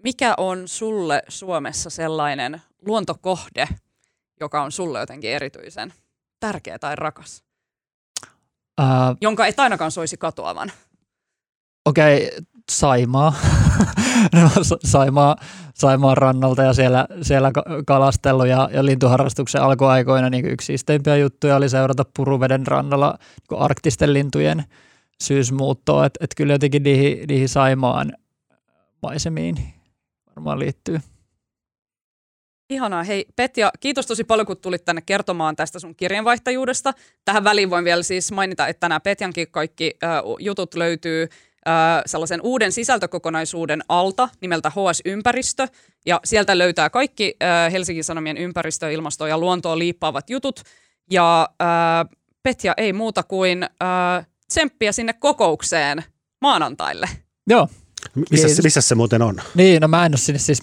mikä 0.05 0.35
on 0.37 0.69
sulle 0.69 1.23
Suomessa 1.29 1.91
sellainen 1.91 2.63
luontokohde, 2.87 3.69
joka 4.41 4.63
on 4.63 4.73
sulle 4.73 5.01
jotenkin 5.01 5.31
erityisen 5.31 5.93
tärkeä 6.41 6.79
tai 6.79 6.97
rakas? 6.97 7.45
Uh, 8.81 9.17
jonka 9.21 9.47
et 9.47 9.61
ainakaan 9.61 9.91
soisi 9.91 10.17
katoavan. 10.17 10.73
Okei, 11.85 12.27
okay, 12.27 12.41
Saimaa. 12.71 13.35
Saimaa, 14.85 15.37
Saimaan 15.75 16.17
rannalta 16.17 16.63
ja 16.63 16.73
siellä, 16.73 17.07
siellä 17.23 17.51
kalastellut 17.87 18.47
ja, 18.47 18.69
ja 18.73 18.85
lintuharrastuksen 18.85 19.63
alkuaikoina 19.63 20.31
niin 20.31 20.47
yksi 20.47 20.67
siisteimpiä 20.67 21.17
juttuja 21.17 21.57
oli 21.57 21.69
seurata 21.69 22.05
Puruveden 22.17 22.67
rannalla 22.67 23.19
niin 23.51 23.61
arktisten 23.61 24.13
lintujen 24.13 24.65
syysmuuttoa, 25.21 26.07
että 26.07 26.25
et 26.25 26.31
kyllä 26.37 26.53
jotenkin 26.53 26.83
niihin, 26.83 27.27
niihin 27.29 27.49
Saimaan 27.49 28.13
maisemiin 29.03 29.57
varmaan 30.37 30.59
liittyy. 30.59 31.01
Ihanaa. 32.71 33.03
Hei 33.03 33.27
Petja, 33.37 33.71
kiitos 33.81 34.07
tosi 34.07 34.25
paljon, 34.25 34.47
kun 34.47 34.57
tulit 34.57 34.85
tänne 34.85 35.03
kertomaan 35.07 35.57
tästä 35.57 35.79
sun 35.79 35.95
kirjanvaihtajuudesta. 35.95 36.93
Tähän 37.25 37.45
väliin 37.45 37.71
voin 37.71 37.85
vielä 37.85 38.03
siis 38.03 38.33
mainita, 38.33 38.67
että 38.67 38.89
nämä 38.89 39.01
Petjankin 39.01 39.51
kaikki 39.51 39.95
äh, 40.05 40.11
jutut 40.39 40.75
löytyy 40.75 41.29
sellaisen 42.07 42.41
uuden 42.43 42.73
sisältökokonaisuuden 42.73 43.83
alta 43.89 44.29
nimeltä 44.41 44.71
HS-ympäristö. 44.71 45.69
Ja 46.07 46.21
sieltä 46.25 46.59
löytää 46.59 46.91
kaikki 46.91 47.37
Helsingin 47.73 48.05
Sanomien 48.05 48.37
ympäristö, 48.37 48.91
ilmasto 48.91 49.27
ja 49.27 49.39
luontoon 49.39 49.79
liippaavat 49.79 50.31
jutut. 50.31 50.61
Ja 51.11 51.49
Petja 52.43 52.75
ei 52.77 52.93
muuta 52.93 53.23
kuin 53.23 53.67
tsemppiä 54.49 54.93
sinne 54.93 55.13
kokoukseen 55.13 56.05
maanantaille. 56.41 57.09
Joo, 57.47 57.69
missä, 58.31 58.49
se, 58.49 58.63
missä 58.63 58.81
se 58.81 58.95
muuten 58.95 59.23
on? 59.23 59.37
Niin, 59.55 59.83
no 59.83 59.89
mä 59.89 60.07
en 60.07 60.13
ole 60.13 60.17
sinne 60.19 60.39
siis 60.39 60.63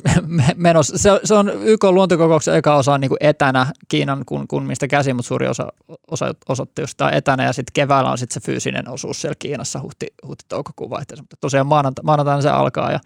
menossa. 0.55 0.97
Se, 0.97 1.09
se 1.23 1.33
on 1.33 1.51
YK 1.63 1.83
luontokokouksen 1.83 2.55
eka 2.55 2.75
osa 2.75 2.97
niin 2.97 3.09
kuin 3.09 3.17
etänä 3.21 3.67
Kiinan 3.87 4.23
kun, 4.25 4.47
kun 4.47 4.63
mistä 4.63 4.87
käsin, 4.87 5.15
mutta 5.15 5.27
suuri 5.27 5.47
osa, 5.47 5.67
osa 6.11 6.33
osoitti 6.49 6.81
just 6.81 6.97
tämä 6.97 7.09
etänä 7.09 7.43
ja 7.43 7.53
sitten 7.53 7.73
keväällä 7.73 8.11
on 8.11 8.17
sitten 8.17 8.33
se 8.33 8.45
fyysinen 8.45 8.89
osuus 8.89 9.21
siellä 9.21 9.35
Kiinassa 9.39 9.81
huhti, 9.81 10.07
huhti 10.27 10.45
toukokuun 10.47 10.89
vaihteessa. 10.89 11.23
Mutta 11.23 11.37
tosiaan 11.41 11.67
maananta, 11.67 12.03
maanantaina 12.03 12.41
se 12.41 12.49
alkaa 12.49 12.91
ja 12.91 12.99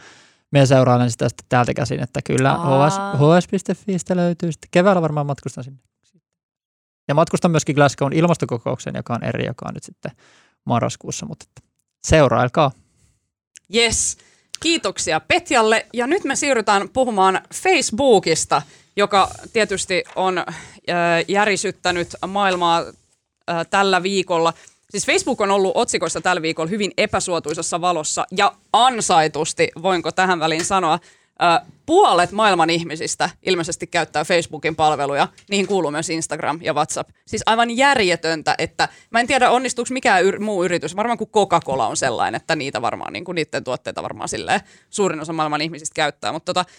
me 0.52 0.66
seuraan 0.66 1.12
sitä 1.12 1.30
sitten 1.30 1.46
täältä 1.50 1.74
käsin, 1.74 2.04
että 2.04 2.22
kyllä 2.26 2.54
HS, 2.54 2.98
hs.fiistä 2.98 4.16
löytyy. 4.16 4.52
Sitten 4.52 4.70
keväällä 4.72 5.02
varmaan 5.02 5.26
matkustan 5.26 5.64
sinne. 5.64 5.80
Ja 7.08 7.16
matkustan 7.16 7.52
myöskin 7.52 7.76
Glasgown 7.76 8.14
ilmastokokoukseen, 8.14 8.96
joka 8.96 9.14
on 9.14 9.24
eri, 9.24 9.46
joka 9.46 9.66
on 9.68 9.74
nyt 9.74 9.84
sitten 9.84 10.12
marraskuussa, 10.66 11.26
mutta 11.26 11.46
seurailkaa. 12.04 12.72
Yes. 13.76 14.18
Kiitoksia 14.60 15.20
Petjalle. 15.20 15.86
Ja 15.94 16.08
nyt 16.08 16.24
me 16.24 16.36
siirrytään 16.36 16.90
puhumaan 16.90 17.42
Facebookista, 17.54 18.62
joka 18.96 19.32
tietysti 19.54 20.04
on 20.16 20.38
äh, 20.38 20.46
järisyttänyt 21.28 22.16
maailmaa 22.28 22.80
äh, 22.80 23.68
tällä 23.70 24.04
viikolla. 24.04 24.54
Siis 24.90 25.06
Facebook 25.06 25.42
on 25.42 25.52
ollut 25.52 25.72
otsikoissa 25.76 26.22
tällä 26.22 26.42
viikolla 26.42 26.70
hyvin 26.70 26.92
epäsuotuisessa 26.98 27.82
valossa 27.82 28.26
ja 28.32 28.54
ansaitusti, 28.74 29.70
voinko 29.82 30.12
tähän 30.12 30.40
väliin 30.40 30.66
sanoa, 30.66 31.00
puolet 31.86 32.32
maailman 32.32 32.70
ihmisistä 32.70 33.30
ilmeisesti 33.46 33.88
käyttää 33.88 34.24
Facebookin 34.24 34.76
palveluja. 34.76 35.28
Niihin 35.50 35.68
kuuluu 35.68 35.92
myös 35.92 36.10
Instagram 36.10 36.60
ja 36.62 36.74
WhatsApp. 36.74 37.10
Siis 37.28 37.44
aivan 37.46 37.78
järjetöntä, 37.78 38.56
että 38.58 38.90
mä 39.10 39.20
en 39.20 39.28
tiedä 39.28 39.50
onnistuuko 39.50 39.88
mikään 39.94 40.24
yr- 40.24 40.40
muu 40.40 40.64
yritys. 40.64 40.96
Varmaan 40.96 41.18
kuin 41.18 41.30
Coca-Cola 41.30 41.88
on 41.88 41.98
sellainen, 41.98 42.42
että 42.42 42.56
niitä 42.56 42.82
varmaan, 42.82 43.14
niin 43.14 43.26
kuin 43.26 43.36
niiden 43.36 43.64
tuotteita 43.64 44.04
varmaan 44.04 44.30
silleen 44.30 44.62
suurin 44.90 45.20
osa 45.20 45.34
maailman 45.34 45.62
ihmisistä 45.62 45.96
käyttää. 45.96 46.32
Mutta 46.32 46.54
tota, 46.54 46.72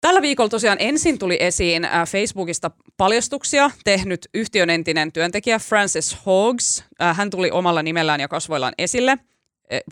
Tällä 0.00 0.22
viikolla 0.22 0.48
tosiaan 0.48 0.78
ensin 0.80 1.18
tuli 1.18 1.36
esiin 1.40 1.88
Facebookista 2.08 2.70
paljastuksia 2.96 3.70
tehnyt 3.84 4.28
yhtiön 4.34 4.70
entinen 4.70 5.12
työntekijä 5.12 5.58
Francis 5.58 6.16
Hoggs. 6.26 6.84
Hän 7.14 7.30
tuli 7.30 7.50
omalla 7.50 7.82
nimellään 7.82 8.20
ja 8.20 8.28
kasvoillaan 8.28 8.74
esille. 8.78 9.18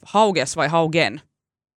Hauges 0.03 0.57
vai 0.57 0.69
Haugen? 0.69 1.21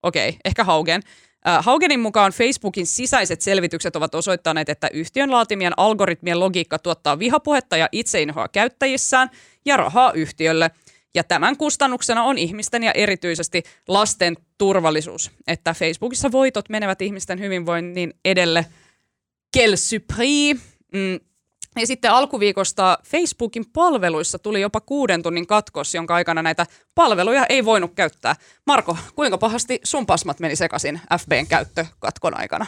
Okei, 0.04 0.30
okay, 0.30 0.40
ehkä 0.46 0.64
Haugen. 0.64 1.02
Haugenin 1.46 2.00
mukaan 2.00 2.32
Facebookin 2.32 2.88
sisäiset 2.88 3.42
selvitykset 3.42 3.96
ovat 3.96 4.16
osoittaneet, 4.16 4.70
että 4.70 4.90
yhtiön 4.94 5.32
laatimien 5.32 5.74
algoritmien 5.78 6.40
logiikka 6.40 6.80
tuottaa 6.80 7.20
vihapuhetta 7.20 7.78
ja 7.78 7.90
itseinhoa 7.92 8.48
käyttäjissään 8.48 9.30
ja 9.66 9.78
rahaa 9.78 10.12
yhtiölle. 10.12 10.72
Ja 11.16 11.24
tämän 11.24 11.58
kustannuksena 11.58 12.24
on 12.24 12.38
ihmisten 12.38 12.84
ja 12.84 12.92
erityisesti 12.92 13.64
lasten 13.88 14.38
turvallisuus, 14.58 15.32
että 15.48 15.74
Facebookissa 15.74 16.32
voitot 16.32 16.70
menevät 16.70 17.02
ihmisten 17.02 17.40
hyvinvoinnin 17.40 18.14
edelle. 18.26 18.66
Quel 19.58 19.76
surprise! 19.76 20.60
Mm, 20.94 21.20
ja 21.76 21.88
sitten 21.88 22.12
alkuviikosta 22.12 22.98
Facebookin 23.04 23.66
palveluissa 23.74 24.40
tuli 24.40 24.62
jopa 24.62 24.82
kuuden 24.82 25.24
tunnin 25.24 25.48
katkos, 25.48 25.96
jonka 25.96 26.16
aikana 26.16 26.42
näitä 26.42 26.66
palveluja 26.96 27.46
ei 27.46 27.66
voinut 27.66 27.94
käyttää. 27.96 28.36
Marko, 28.68 28.98
kuinka 29.16 29.38
pahasti 29.38 29.80
sun 29.84 30.06
pasmat 30.06 30.40
meni 30.40 30.56
sekaisin 30.56 31.02
FBn 31.20 31.48
käyttökatkon 31.48 32.40
aikana? 32.40 32.66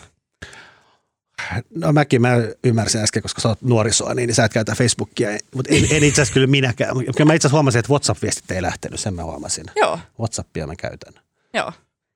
No 1.76 1.94
mäkin 1.94 2.22
mä 2.22 2.30
ymmärsin 2.64 3.02
äsken, 3.02 3.22
koska 3.22 3.42
sä 3.42 3.50
oot 3.50 3.62
nuorisoa, 3.62 4.14
niin 4.14 4.36
sä 4.36 4.46
et 4.46 4.54
käytä 4.54 4.76
Facebookia, 4.76 5.30
mutta 5.56 5.74
en, 5.74 5.88
en 5.92 6.04
itse 6.04 6.22
asiassa 6.22 6.34
kyllä 6.34 6.48
minäkään. 6.48 6.96
Kyllä 6.96 7.26
mä 7.26 7.34
itse 7.34 7.48
asiassa 7.48 7.56
huomasin, 7.56 7.80
että 7.80 7.90
WhatsApp-viestit 7.90 8.52
ei 8.52 8.62
lähtenyt, 8.62 9.00
sen 9.00 9.14
mä 9.14 9.24
huomasin. 9.24 9.66
Joo. 9.76 10.00
WhatsAppia 10.20 10.68
mä 10.68 10.76
käytän. 10.76 11.14
Joo. 11.54 11.72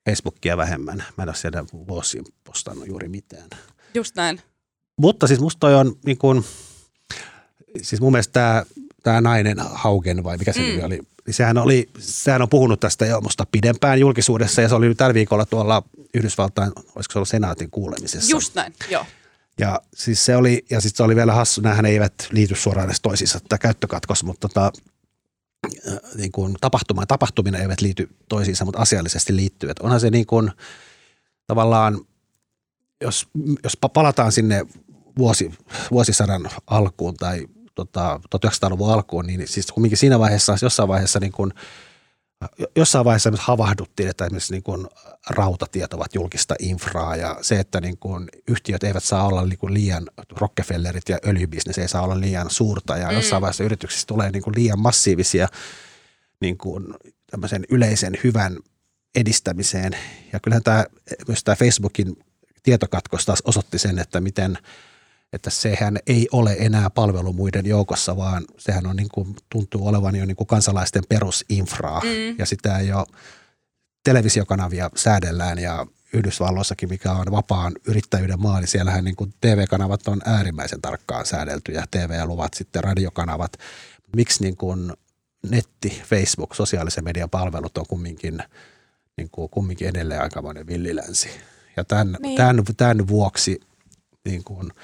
Facebookia 0.10 0.58
vähemmän. 0.58 1.04
Mä 1.18 1.24
en 1.24 1.30
ole 1.30 1.36
siellä 1.36 1.66
vuosiin 1.88 2.26
postannut 2.44 2.88
juuri 2.88 3.08
mitään. 3.08 3.50
Just 3.94 4.16
näin. 4.16 4.42
Mutta 4.98 5.28
siis 5.28 5.40
musta 5.40 5.60
toi 5.60 5.76
on 5.76 5.96
niin 6.06 6.18
kuin, 6.18 6.46
siis 7.82 8.02
mun 8.02 8.12
mielestä 8.12 8.32
tämä, 8.32 8.66
tämä 9.04 9.22
nainen 9.22 9.58
Haugen 9.60 10.24
vai 10.24 10.38
mikä 10.38 10.54
se 10.54 10.60
mm. 10.60 10.84
oli, 10.84 11.00
niin 11.26 11.34
sehän, 11.34 11.58
oli, 11.58 11.90
sehän 12.00 12.42
on 12.42 12.50
puhunut 12.50 12.80
tästä 12.80 13.06
jo 13.06 13.22
musta 13.22 13.46
pidempään 13.52 14.00
julkisuudessa 14.00 14.62
ja 14.62 14.70
se 14.70 14.76
oli 14.76 14.96
tällä 14.96 15.14
viikolla 15.14 15.46
tuolla 15.46 15.84
Yhdysvaltain, 16.14 16.72
olisiko 16.96 17.14
se 17.14 17.20
ollut 17.20 17.30
senaatin 17.30 17.72
kuulemisessa. 17.72 18.32
Just 18.32 18.56
näin, 18.56 18.74
joo. 18.90 19.06
Ja 19.60 19.82
siis 19.96 20.26
se 20.26 20.36
oli, 20.36 20.66
ja 20.70 20.82
sitten 20.82 20.98
se 20.98 21.04
oli 21.04 21.16
vielä 21.16 21.34
hassu, 21.34 21.62
nämähän 21.62 21.86
eivät 21.86 22.14
liity 22.32 22.56
suoraan 22.56 22.88
edes 22.88 23.02
toisiinsa, 23.02 23.40
tämä 23.50 23.60
käyttökatkos, 23.60 24.24
mutta 24.24 24.50
tota, 24.50 24.72
äh, 25.88 25.98
niin 26.16 26.32
kuin 26.32 26.56
tapahtuma 26.62 27.02
ja 27.02 27.06
tapahtuminen 27.06 27.62
eivät 27.62 27.82
liity 27.82 28.10
toisiinsa, 28.30 28.66
mutta 28.66 28.82
asiallisesti 28.82 29.36
liittyy. 29.36 29.70
Että 29.70 29.84
onhan 29.84 30.00
se 30.00 30.10
niin 30.10 30.26
kuin, 30.26 30.52
tavallaan, 31.48 32.02
jos, 33.02 33.28
jos 33.64 33.78
palataan 33.94 34.32
sinne 34.32 34.66
vuosi, 35.18 35.52
vuosisadan 35.92 36.50
alkuun 36.68 37.16
tai 37.16 37.48
tota, 37.76 38.20
1900-luvun 38.36 38.94
alkuun, 38.94 39.28
niin 39.28 39.48
siis 39.48 39.72
kumminkin 39.72 39.98
siinä 39.98 40.20
vaiheessa, 40.20 40.58
jossain 40.62 40.90
vaiheessa 40.90 41.20
niin 41.20 41.32
kuin, 41.32 41.52
jossain 42.76 43.06
vaiheessa 43.06 43.32
myös 43.32 43.42
havahduttiin, 43.42 44.10
että 44.10 44.26
esimerkiksi 44.26 44.54
niin 44.54 44.64
kuin 44.64 44.88
rautatiet 45.30 45.94
ovat 45.94 46.16
julkista 46.16 46.56
infraa 46.60 47.16
ja 47.16 47.38
se, 47.42 47.60
että 47.60 47.82
niin 47.82 47.98
kuin 47.98 48.30
yhtiöt 48.48 48.84
eivät 48.84 49.04
saa 49.04 49.28
olla 49.28 49.46
niin 49.46 49.60
kuin 49.60 49.74
liian, 49.74 50.10
Rockefellerit 50.32 51.10
ja 51.10 51.18
öljybisnes 51.28 51.78
ei 51.78 51.88
saa 51.88 52.02
olla 52.02 52.20
liian 52.20 52.50
suurta 52.50 52.98
ja 52.98 53.08
mm. 53.08 53.16
jossain 53.16 53.42
vaiheessa 53.42 53.64
yrityksissä 53.64 54.08
tulee 54.08 54.32
niin 54.32 54.44
kuin 54.44 54.56
liian 54.56 54.80
massiivisia 54.80 55.48
niin 56.40 56.58
kuin 56.58 56.84
yleisen 57.70 58.18
hyvän 58.24 58.58
edistämiseen. 59.16 59.98
Ja 60.34 60.40
kyllähän 60.40 60.64
tämä, 60.64 60.86
myös 61.28 61.44
tämä 61.44 61.56
Facebookin 61.56 62.24
tietokatkos 62.64 63.26
taas 63.26 63.42
osoitti 63.46 63.80
sen, 63.80 64.00
että 64.00 64.22
miten– 64.22 64.58
että 65.36 65.50
sehän 65.50 65.98
ei 66.08 66.28
ole 66.32 66.56
enää 66.60 66.90
palvelu 66.90 67.34
muiden 67.34 67.66
joukossa, 67.66 68.18
vaan 68.18 68.46
sehän 68.58 68.88
on 68.88 68.96
niin 68.96 69.10
kuin, 69.14 69.36
tuntuu 69.50 69.88
olevan 69.88 70.16
jo 70.16 70.26
niin 70.26 70.36
kuin 70.36 70.48
kansalaisten 70.48 71.04
perusinfraa 71.10 72.00
mm. 72.00 72.36
ja 72.38 72.46
sitä 72.46 72.78
ei 72.78 72.94
ole 72.94 73.06
televisiokanavia 74.04 74.90
säädellään 74.96 75.60
ja 75.60 75.88
Yhdysvalloissakin, 76.14 76.90
mikä 76.90 77.12
on 77.12 77.32
vapaan 77.32 77.74
yrittäjyyden 77.88 78.42
maa, 78.42 78.60
niin 78.60 78.68
siellähän 78.68 79.04
niin 79.04 79.16
kuin 79.16 79.34
TV-kanavat 79.42 80.08
on 80.08 80.22
äärimmäisen 80.26 80.82
tarkkaan 80.82 81.26
säädeltyjä, 81.26 81.86
TV-luvat, 81.92 82.54
sitten 82.54 82.84
radiokanavat. 82.84 83.54
Miksi 84.16 84.44
niin 84.44 84.58
kuin 84.58 84.94
netti, 85.50 86.02
Facebook, 86.06 86.56
sosiaalisen 86.56 87.04
median 87.04 87.30
palvelut 87.30 87.78
on 87.78 87.86
kumminkin, 87.90 88.40
niin 89.18 89.30
kuin, 89.32 89.50
kumminkin 89.50 89.88
edelleen 89.88 90.22
aikamoinen 90.22 90.68
villilänsi. 90.68 91.30
Ja 91.78 91.84
tämän, 91.84 92.18
niin. 92.22 92.38
tämän, 92.38 92.64
tämän 92.78 93.08
vuoksi 93.08 93.60
niin 94.26 94.44
kuin– 94.44 94.72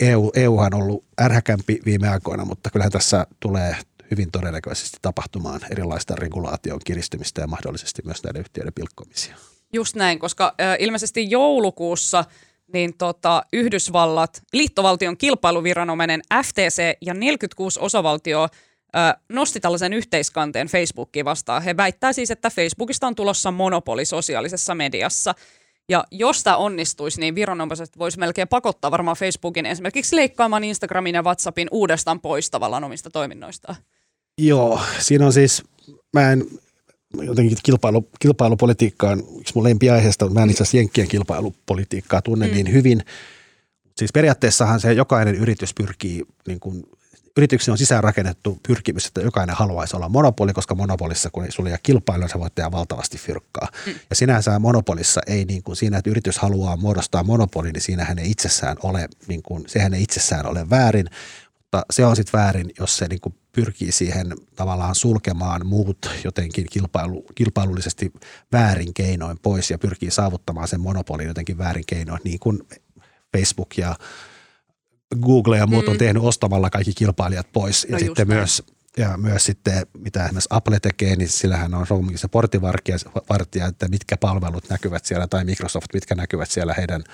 EU, 0.00 0.30
EUhan 0.34 0.74
on 0.74 0.82
ollut 0.82 1.04
ärhäkämpi 1.20 1.80
viime 1.84 2.08
aikoina, 2.08 2.44
mutta 2.44 2.70
kyllähän 2.70 2.92
tässä 2.92 3.26
tulee 3.40 3.76
hyvin 4.10 4.30
todennäköisesti 4.30 4.98
tapahtumaan 5.02 5.60
erilaista 5.70 6.14
regulaation 6.16 6.80
kiristymistä 6.84 7.40
ja 7.40 7.46
mahdollisesti 7.46 8.02
myös 8.04 8.24
näiden 8.24 8.40
yhtiöiden 8.40 8.72
pilkkomisia. 8.72 9.36
Just 9.72 9.96
näin, 9.96 10.18
koska 10.18 10.54
ilmeisesti 10.78 11.30
joulukuussa 11.30 12.24
niin 12.72 12.94
tota, 12.98 13.42
Yhdysvallat, 13.52 14.42
liittovaltion 14.52 15.16
kilpailuviranomainen 15.16 16.20
FTC 16.44 16.96
ja 17.00 17.14
46 17.14 17.80
osavaltio 17.80 18.48
nosti 19.28 19.60
tällaisen 19.60 19.92
yhteiskanteen 19.92 20.68
Facebookiin 20.68 21.24
vastaan. 21.24 21.62
He 21.62 21.76
väittää 21.76 22.12
siis, 22.12 22.30
että 22.30 22.50
Facebookista 22.50 23.06
on 23.06 23.14
tulossa 23.14 23.50
monopoli 23.50 24.04
sosiaalisessa 24.04 24.74
mediassa– 24.74 25.34
ja 25.88 26.04
jos 26.10 26.44
tämä 26.44 26.56
onnistuisi, 26.56 27.20
niin 27.20 27.34
viranomaiset 27.34 27.98
voisi 27.98 28.18
melkein 28.18 28.48
pakottaa 28.48 28.90
varmaan 28.90 29.16
Facebookin 29.16 29.66
esimerkiksi 29.66 30.16
leikkaamaan 30.16 30.64
Instagramin 30.64 31.14
ja 31.14 31.22
WhatsAppin 31.22 31.68
uudestaan 31.70 32.20
pois 32.20 32.50
tavallaan 32.50 32.84
omista 32.84 33.10
toiminnoistaan. 33.10 33.76
Joo, 34.38 34.80
siinä 34.98 35.26
on 35.26 35.32
siis, 35.32 35.62
mä 36.12 36.32
en 36.32 36.44
jotenkin 37.22 37.58
kilpailu, 37.62 38.08
kilpailupolitiikkaan, 38.20 39.22
yksi 39.40 39.54
mun 39.54 39.64
lempiaiheesta, 39.64 40.30
mä 40.30 40.42
en 40.42 40.50
itse 40.50 40.62
asiassa 40.62 40.76
Jenkkien 40.76 41.08
kilpailupolitiikkaa 41.08 42.22
tunne 42.22 42.46
mm. 42.46 42.54
niin 42.54 42.72
hyvin. 42.72 43.04
Siis 43.96 44.12
periaatteessahan 44.12 44.80
se 44.80 44.92
jokainen 44.92 45.34
yritys 45.34 45.74
pyrkii 45.74 46.24
niin 46.46 46.60
kuin 46.60 46.84
yrityksen 47.38 47.72
on 47.72 47.78
sisäänrakennettu 47.78 48.58
pyrkimys, 48.68 49.06
että 49.06 49.20
jokainen 49.20 49.56
haluaisi 49.56 49.96
olla 49.96 50.08
monopoli, 50.08 50.52
koska 50.52 50.74
monopolissa, 50.74 51.30
kun 51.30 51.46
sulla 51.48 51.68
ei 51.68 51.72
ole 51.72 51.80
kilpailua, 51.82 52.28
sä 52.28 52.38
voit 52.38 52.54
tehdä 52.54 52.70
valtavasti 52.70 53.18
fyrkkaa. 53.18 53.68
Mm. 53.86 53.94
Ja 54.10 54.16
sinänsä 54.16 54.58
monopolissa 54.58 55.20
ei 55.26 55.44
niin 55.44 55.62
kuin 55.62 55.76
siinä, 55.76 55.98
että 55.98 56.10
yritys 56.10 56.38
haluaa 56.38 56.76
muodostaa 56.76 57.22
monopoli, 57.22 57.72
niin 57.72 57.82
siinähän 57.82 58.18
ei 58.18 58.30
itsessään 58.30 58.76
ole, 58.82 59.08
niin 59.26 59.42
kuin, 59.42 59.64
sehän 59.66 59.94
ei 59.94 60.02
itsessään 60.02 60.46
ole 60.46 60.70
väärin, 60.70 61.06
mutta 61.58 61.82
se 61.92 62.06
on 62.06 62.16
sitten 62.16 62.40
väärin, 62.40 62.70
jos 62.78 62.96
se 62.96 63.08
niin 63.08 63.20
kuin 63.20 63.34
pyrkii 63.52 63.92
siihen 63.92 64.32
tavallaan 64.56 64.94
sulkemaan 64.94 65.66
muut 65.66 66.10
jotenkin 66.24 66.66
kilpailu, 66.70 67.24
kilpailullisesti 67.34 68.12
väärin 68.52 68.94
keinoin 68.94 69.38
pois 69.42 69.70
ja 69.70 69.78
pyrkii 69.78 70.10
saavuttamaan 70.10 70.68
sen 70.68 70.80
monopolin 70.80 71.28
jotenkin 71.28 71.58
väärin 71.58 71.84
keinoin, 71.86 72.20
niin 72.24 72.38
kuin 72.38 72.62
Facebook 73.36 73.78
ja 73.78 73.96
Google 75.16 75.58
ja 75.58 75.66
muut 75.66 75.86
mm. 75.86 75.90
on 75.90 75.98
tehnyt 75.98 76.22
ostamalla 76.22 76.70
kaikki 76.70 76.92
kilpailijat 76.94 77.52
pois. 77.52 77.86
No 77.90 77.98
ja 77.98 78.04
sitten 78.04 78.28
näin. 78.28 78.38
myös 78.38 78.62
ja 78.96 79.16
myös 79.16 79.44
sitten, 79.44 79.86
mitä 79.98 80.24
esimerkiksi 80.24 80.48
Apple 80.50 80.80
tekee, 80.80 81.16
niin 81.16 81.28
sillähän 81.28 81.74
on 81.74 81.86
roomingin 81.90 82.18
se 82.18 82.28
portinvartija, 82.28 83.66
että 83.68 83.88
mitkä 83.88 84.16
palvelut 84.16 84.68
näkyvät 84.70 85.04
siellä, 85.04 85.26
tai 85.26 85.44
Microsoft, 85.44 85.94
mitkä 85.94 86.14
näkyvät 86.14 86.50
siellä 86.50 86.74
heidän 86.74 87.04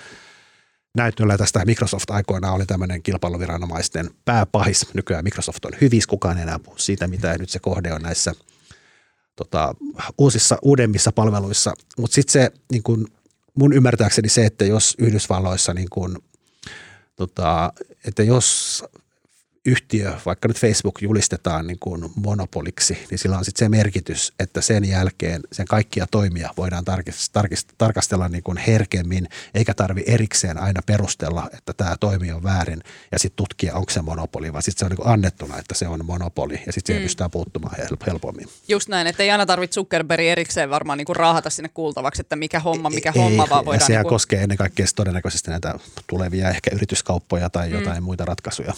näytöllä. 0.95 1.37
Tästä 1.37 1.65
Microsoft 1.65 2.09
aikoinaan 2.09 2.53
oli 2.53 2.65
tämmöinen 2.65 3.03
kilpailuviranomaisten 3.03 4.09
pääpahis. 4.25 4.93
Nykyään 4.93 5.23
Microsoft 5.23 5.65
on 5.65 5.71
hyvissä, 5.81 6.09
kukaan 6.09 6.37
ei 6.37 6.43
enää 6.43 6.59
puhu 6.59 6.77
siitä, 6.77 7.07
mitä 7.07 7.37
nyt 7.37 7.49
se 7.49 7.59
kohde 7.59 7.93
on 7.93 8.01
näissä 8.01 8.33
tota, 9.35 9.75
uusissa, 10.17 10.57
uudemmissa 10.61 11.11
palveluissa. 11.11 11.73
Mutta 11.97 12.15
sitten 12.15 12.33
se, 12.33 12.51
niin 12.71 12.83
kun, 12.83 13.07
mun 13.59 13.73
ymmärtääkseni 13.73 14.29
se, 14.29 14.45
että 14.45 14.65
jos 14.65 14.95
Yhdysvalloissa 14.99 15.73
niin 15.73 15.89
kun 15.89 16.23
tota, 17.15 17.73
että 18.05 18.23
jos 18.23 18.83
yhtiö, 19.65 20.13
vaikka 20.25 20.47
nyt 20.47 20.59
Facebook 20.59 21.01
julistetaan 21.01 21.67
niin 21.67 21.79
kuin 21.79 22.11
monopoliksi, 22.15 23.05
niin 23.11 23.19
sillä 23.19 23.37
on 23.37 23.45
sitten 23.45 23.65
se 23.65 23.69
merkitys, 23.69 24.33
että 24.39 24.61
sen 24.61 24.85
jälkeen 24.85 25.41
sen 25.51 25.65
kaikkia 25.65 26.07
toimia 26.11 26.49
voidaan 26.57 26.85
tarkist, 26.85 27.33
tarkist, 27.33 27.69
tarkastella 27.77 28.29
niin 28.29 28.43
kuin 28.43 28.57
herkemmin, 28.57 29.27
eikä 29.53 29.73
tarvi 29.73 30.03
erikseen 30.07 30.57
aina 30.57 30.81
perustella, 30.85 31.49
että 31.53 31.73
tämä 31.73 31.95
toimi 31.99 32.31
on 32.31 32.43
väärin 32.43 32.83
ja 33.11 33.19
sitten 33.19 33.35
tutkia, 33.35 33.75
onko 33.75 33.91
se 33.91 34.01
monopoli, 34.01 34.53
vaan 34.53 34.63
sitten 34.63 34.79
se 34.79 34.85
on 34.85 34.89
niin 34.89 34.97
kuin 34.97 35.07
annettuna, 35.07 35.59
että 35.59 35.75
se 35.75 35.87
on 35.87 36.05
monopoli 36.05 36.53
ja 36.53 36.73
sitten 36.73 36.85
siihen 36.85 37.01
mm. 37.01 37.05
pystytään 37.05 37.31
puuttumaan 37.31 37.75
helpommin. 38.07 38.47
Just 38.67 38.89
näin, 38.89 39.07
että 39.07 39.23
ei 39.23 39.31
aina 39.31 39.45
tarvitse 39.45 39.75
Zuckerberg 39.75 40.23
erikseen 40.23 40.69
varmaan 40.69 40.97
niin 40.97 41.05
kuin 41.05 41.15
raahata 41.15 41.49
sinne 41.49 41.69
kuultavaksi, 41.69 42.21
että 42.21 42.35
mikä 42.35 42.59
homma, 42.59 42.89
mikä 42.89 43.11
ei, 43.15 43.21
homma, 43.21 43.47
vaan 43.49 43.65
voidaan... 43.65 43.87
Sehän 43.87 44.01
niin 44.01 44.03
kuin... 44.03 44.15
koskee 44.15 44.41
ennen 44.43 44.57
kaikkea 44.57 44.85
todennäköisesti 44.95 45.51
näitä 45.51 45.79
tulevia 46.07 46.49
ehkä 46.49 46.71
yrityskauppoja 46.73 47.49
tai 47.49 47.69
mm. 47.69 47.75
jotain 47.75 48.03
mm. 48.03 48.05
muita 48.05 48.25
ratkaisuja. 48.25 48.73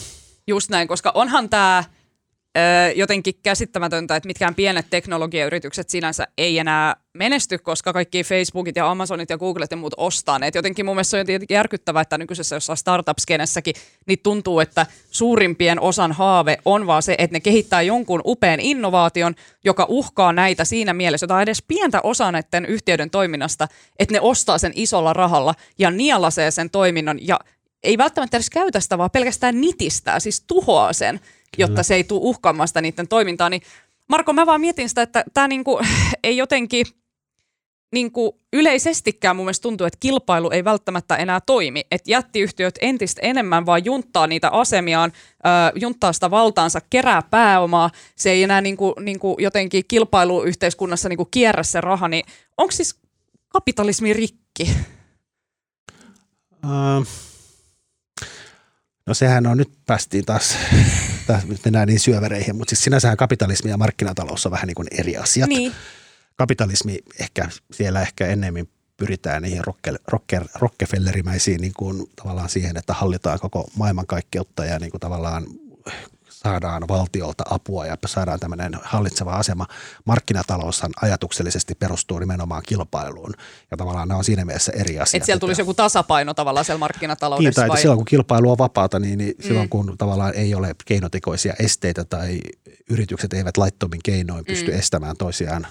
Just 0.48 0.70
näin, 0.70 0.88
koska 0.88 1.12
onhan 1.16 1.50
tämä 1.50 1.84
jotenkin 2.96 3.34
käsittämätöntä, 3.44 4.16
että 4.16 4.28
mitkään 4.28 4.56
pienet 4.56 4.86
teknologiayritykset 4.90 5.90
sinänsä 5.90 6.28
ei 6.38 6.60
enää 6.60 6.96
menesty, 7.14 7.58
koska 7.58 7.94
kaikki 7.94 8.24
Facebookit 8.24 8.76
ja 8.76 8.92
Amazonit 8.92 9.30
ja 9.30 9.38
Googlet 9.38 9.72
ja 9.72 9.78
muut 9.78 9.94
ostaa 9.98 10.40
ne. 10.40 10.48
Et 10.48 10.56
jotenkin 10.56 10.86
mun 10.86 10.96
mielestä 10.96 11.12
se 11.12 11.18
on 11.18 11.20
jotenkin 11.20 11.56
järkyttävää, 11.56 12.02
että 12.02 12.18
nykyisessä 12.18 12.56
jossain 12.56 12.78
startup-skenessäkin 12.78 13.74
niin 14.08 14.20
tuntuu, 14.24 14.60
että 14.60 14.86
suurimpien 15.12 15.80
osan 15.80 16.12
haave 16.12 16.58
on 16.66 16.88
vaan 16.88 17.04
se, 17.04 17.16
että 17.18 17.36
ne 17.36 17.40
kehittää 17.40 17.82
jonkun 17.82 18.22
upean 18.26 18.60
innovaation, 18.60 19.36
joka 19.64 19.86
uhkaa 19.90 20.34
näitä 20.34 20.66
siinä 20.66 20.94
mielessä, 20.94 21.24
jota 21.24 21.42
edes 21.42 21.64
pientä 21.68 22.02
osaa 22.04 22.32
näiden 22.32 22.66
yhtiöiden 22.66 23.10
toiminnasta, 23.10 23.68
että 24.00 24.14
ne 24.14 24.22
ostaa 24.22 24.58
sen 24.58 24.74
isolla 24.76 25.14
rahalla 25.14 25.56
ja 25.78 25.92
nielasee 25.92 26.52
sen 26.52 26.70
toiminnon 26.70 27.28
ja 27.28 27.40
ei 27.84 27.98
välttämättä 27.98 28.38
edes 28.38 28.50
käytä 28.50 28.80
sitä, 28.80 28.98
vaan 28.98 29.12
pelkästään 29.12 29.62
nitistää, 29.62 30.20
siis 30.20 30.44
tuhoaa 30.48 30.94
sen, 30.94 31.20
Kyllä. 31.20 31.30
jotta 31.58 31.84
se 31.84 31.96
ei 31.96 32.04
tule 32.04 32.22
uhkaamaan 32.24 32.68
sitä 32.68 32.82
niiden 32.82 33.08
toimintaa. 33.08 33.50
Niin 33.50 33.62
Marko, 34.10 34.34
mä 34.34 34.46
vaan 34.46 34.62
mietin 34.62 34.90
sitä, 34.90 35.02
että 35.02 35.24
tämä 35.34 35.48
niinku, 35.48 35.80
ei 36.24 36.38
jotenkin 36.38 36.86
niinku 37.94 38.40
yleisestikään 38.54 39.36
mun 39.36 39.46
mielestä 39.46 39.64
tuntuu, 39.64 39.88
että 39.88 39.98
kilpailu 40.00 40.50
ei 40.50 40.64
välttämättä 40.64 41.16
enää 41.16 41.40
toimi. 41.46 41.86
Että 41.92 42.12
jättiyhtiöt 42.12 42.76
entistä 42.82 43.22
enemmän 43.24 43.66
vaan 43.66 43.86
junttaa 43.86 44.28
niitä 44.28 44.50
asemiaan, 44.50 45.12
äh, 45.46 45.72
junttaa 45.76 46.14
sitä 46.14 46.32
valtaansa, 46.32 46.82
kerää 46.90 47.22
pääomaa. 47.22 47.90
Se 48.16 48.32
ei 48.32 48.44
enää 48.44 48.62
niinku, 48.62 48.94
niinku 49.00 49.38
jotenkin 49.40 49.84
kilpailuyhteiskunnassa 49.88 51.10
niinku 51.10 51.26
kierrä 51.26 51.64
se 51.64 51.82
raha. 51.82 52.08
Niin 52.08 52.26
onko 52.58 52.72
siis 52.72 52.96
kapitalismi 53.50 54.14
rikki? 54.14 54.76
Uh 56.66 57.27
No 59.08 59.14
sehän 59.14 59.48
on, 59.48 59.58
nyt 59.58 59.72
päästiin 59.86 60.26
taas, 60.26 60.58
taas 61.28 61.46
nyt 61.46 61.62
mennään 61.66 61.88
niin 61.88 62.00
syövereihin, 62.00 62.56
mutta 62.56 62.70
siis 62.70 62.84
sinänsähän 62.84 63.18
kapitalismi 63.18 63.70
ja 63.70 63.78
markkinatalous 63.78 64.46
on 64.46 64.52
vähän 64.52 64.68
niin 64.68 64.76
kuin 64.76 64.88
eri 64.92 65.18
asiat. 65.18 65.50
Niin. 65.50 65.72
Kapitalismi 66.36 67.00
ehkä, 67.20 67.50
siellä 67.72 68.02
ehkä 68.02 68.28
ennemmin 68.28 68.70
pyritään 68.98 69.42
niihin 69.42 69.64
Rockefellerimäisiin 70.56 71.62
niin 71.62 71.74
kuin 71.78 72.10
tavallaan 72.16 72.50
siihen, 72.50 72.78
että 72.78 72.94
hallitaan 72.94 73.40
koko 73.40 73.70
maailmankaikkeutta 73.76 74.66
ja 74.66 74.80
niin 74.80 74.92
kuin 74.92 75.02
tavallaan 75.02 75.46
saadaan 76.44 76.88
valtiolta 76.88 77.44
apua 77.50 77.86
ja 77.86 77.98
saadaan 78.06 78.40
tämmöinen 78.40 78.80
hallitseva 78.84 79.34
asema. 79.34 79.66
Markkinataloushan 80.06 80.92
ajatuksellisesti 81.02 81.76
perustuu 81.76 82.20
nimenomaan 82.20 82.64
kilpailuun 82.68 83.34
ja 83.72 83.78
tavallaan 83.78 84.08
nämä 84.08 84.18
on 84.18 84.24
siinä 84.24 84.46
mielessä 84.46 84.72
eri 84.76 85.00
asia. 85.00 85.18
Että 85.18 85.26
siellä 85.26 85.40
tulisi 85.40 85.62
joku 85.62 85.74
tasapaino 85.74 86.34
tavallaan 86.34 86.66
siellä 86.66 86.80
markkinataloudessa 86.80 87.62
niin, 87.62 87.68
tai 87.68 87.70
vai? 87.70 87.82
silloin 87.82 87.98
kun 87.98 88.06
kilpailu 88.06 88.52
on 88.52 88.58
vapaata, 88.58 89.00
niin, 89.00 89.18
niin 89.18 89.36
silloin 89.40 89.66
mm. 89.66 89.70
kun 89.70 89.98
tavallaan 89.98 90.34
ei 90.34 90.56
ole 90.56 90.76
keinotekoisia 90.86 91.54
esteitä 91.60 92.06
tai 92.06 92.40
yritykset 92.90 93.34
eivät 93.34 93.58
laittomin 93.58 94.02
keinoin 94.04 94.46
pysty 94.46 94.72
mm. 94.72 94.80
estämään 94.80 95.18
toisiaan 95.18 95.68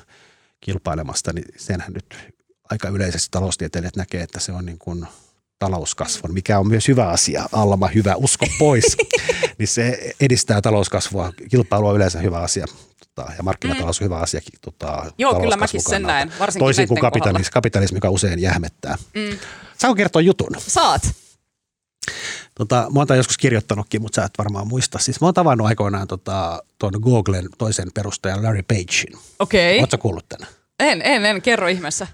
kilpailemasta, 0.60 1.32
niin 1.32 1.44
senhän 1.56 1.92
nyt 1.92 2.34
aika 2.70 2.88
yleisesti 2.88 3.28
taloustieteilijät 3.30 3.96
näkee, 3.96 4.22
että 4.22 4.40
se 4.40 4.52
on 4.52 4.66
niin 4.66 4.78
kuin– 4.78 5.06
talouskasvun, 5.58 6.32
mikä 6.32 6.58
on 6.58 6.68
myös 6.68 6.88
hyvä 6.88 7.08
asia. 7.08 7.46
Alma, 7.52 7.88
hyvä, 7.88 8.14
usko 8.14 8.46
pois. 8.58 8.96
niin 9.58 9.68
se 9.68 10.14
edistää 10.20 10.60
talouskasvua. 10.60 11.32
Kilpailu 11.50 11.86
on 11.86 11.96
yleensä 11.96 12.18
hyvä 12.18 12.38
asia 12.38 12.66
tota, 13.16 13.32
ja 13.36 13.42
markkinatalous 13.42 14.00
on 14.00 14.04
hyvä 14.04 14.18
asia. 14.18 14.40
Tota, 14.60 15.12
Joo, 15.18 15.40
kyllä 15.40 15.56
mäkin 15.56 15.82
sen 15.82 16.02
näen. 16.02 16.32
Varsinkin 16.38 16.64
Toisin 16.64 16.88
kuin 16.88 17.00
kapitalismi, 17.00 17.50
kapitalismi, 17.52 17.96
joka 17.96 18.10
usein 18.10 18.38
jähmettää. 18.38 18.96
Mm. 19.14 19.38
Saanko 19.78 19.96
kertoa 19.96 20.22
jutun? 20.22 20.50
Saat. 20.58 21.02
Tota, 22.54 22.86
mä 22.94 23.00
oon 23.00 23.16
joskus 23.16 23.38
kirjoittanutkin, 23.38 24.02
mutta 24.02 24.16
sä 24.16 24.24
et 24.24 24.38
varmaan 24.38 24.68
muista. 24.68 24.98
Siis 24.98 25.20
mä 25.20 25.26
oon 25.26 25.34
tavannut 25.34 25.66
aikoinaan 25.66 26.08
tota, 26.08 26.62
tuon 26.78 26.92
Googlen 27.00 27.48
toisen 27.58 27.88
perustajan 27.94 28.42
Larry 28.42 28.62
Pagein. 28.62 29.18
Okei. 29.38 29.76
Okay. 29.76 29.82
Ootko 29.82 29.98
kuullut 29.98 30.28
tänne? 30.28 30.46
En, 30.80 31.02
en, 31.02 31.26
en. 31.26 31.42
Kerro 31.42 31.68
ihmeessä. 31.68 32.06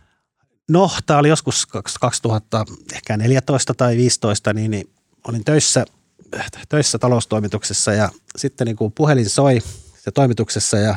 No, 0.69 0.91
tämä 1.07 1.19
oli 1.19 1.29
joskus 1.29 1.67
2014 2.01 3.75
tai 3.75 3.97
15, 3.97 4.53
niin, 4.53 4.71
niin 4.71 4.91
olin 5.29 5.45
töissä, 5.45 5.85
töissä 6.69 6.99
taloustoimituksessa 6.99 7.93
ja 7.93 8.11
sitten 8.37 8.65
niin 8.65 8.77
kuin 8.77 8.93
puhelin 8.93 9.31
soi 9.31 9.61
se 10.05 10.11
toimituksessa 10.11 10.77
ja 10.77 10.97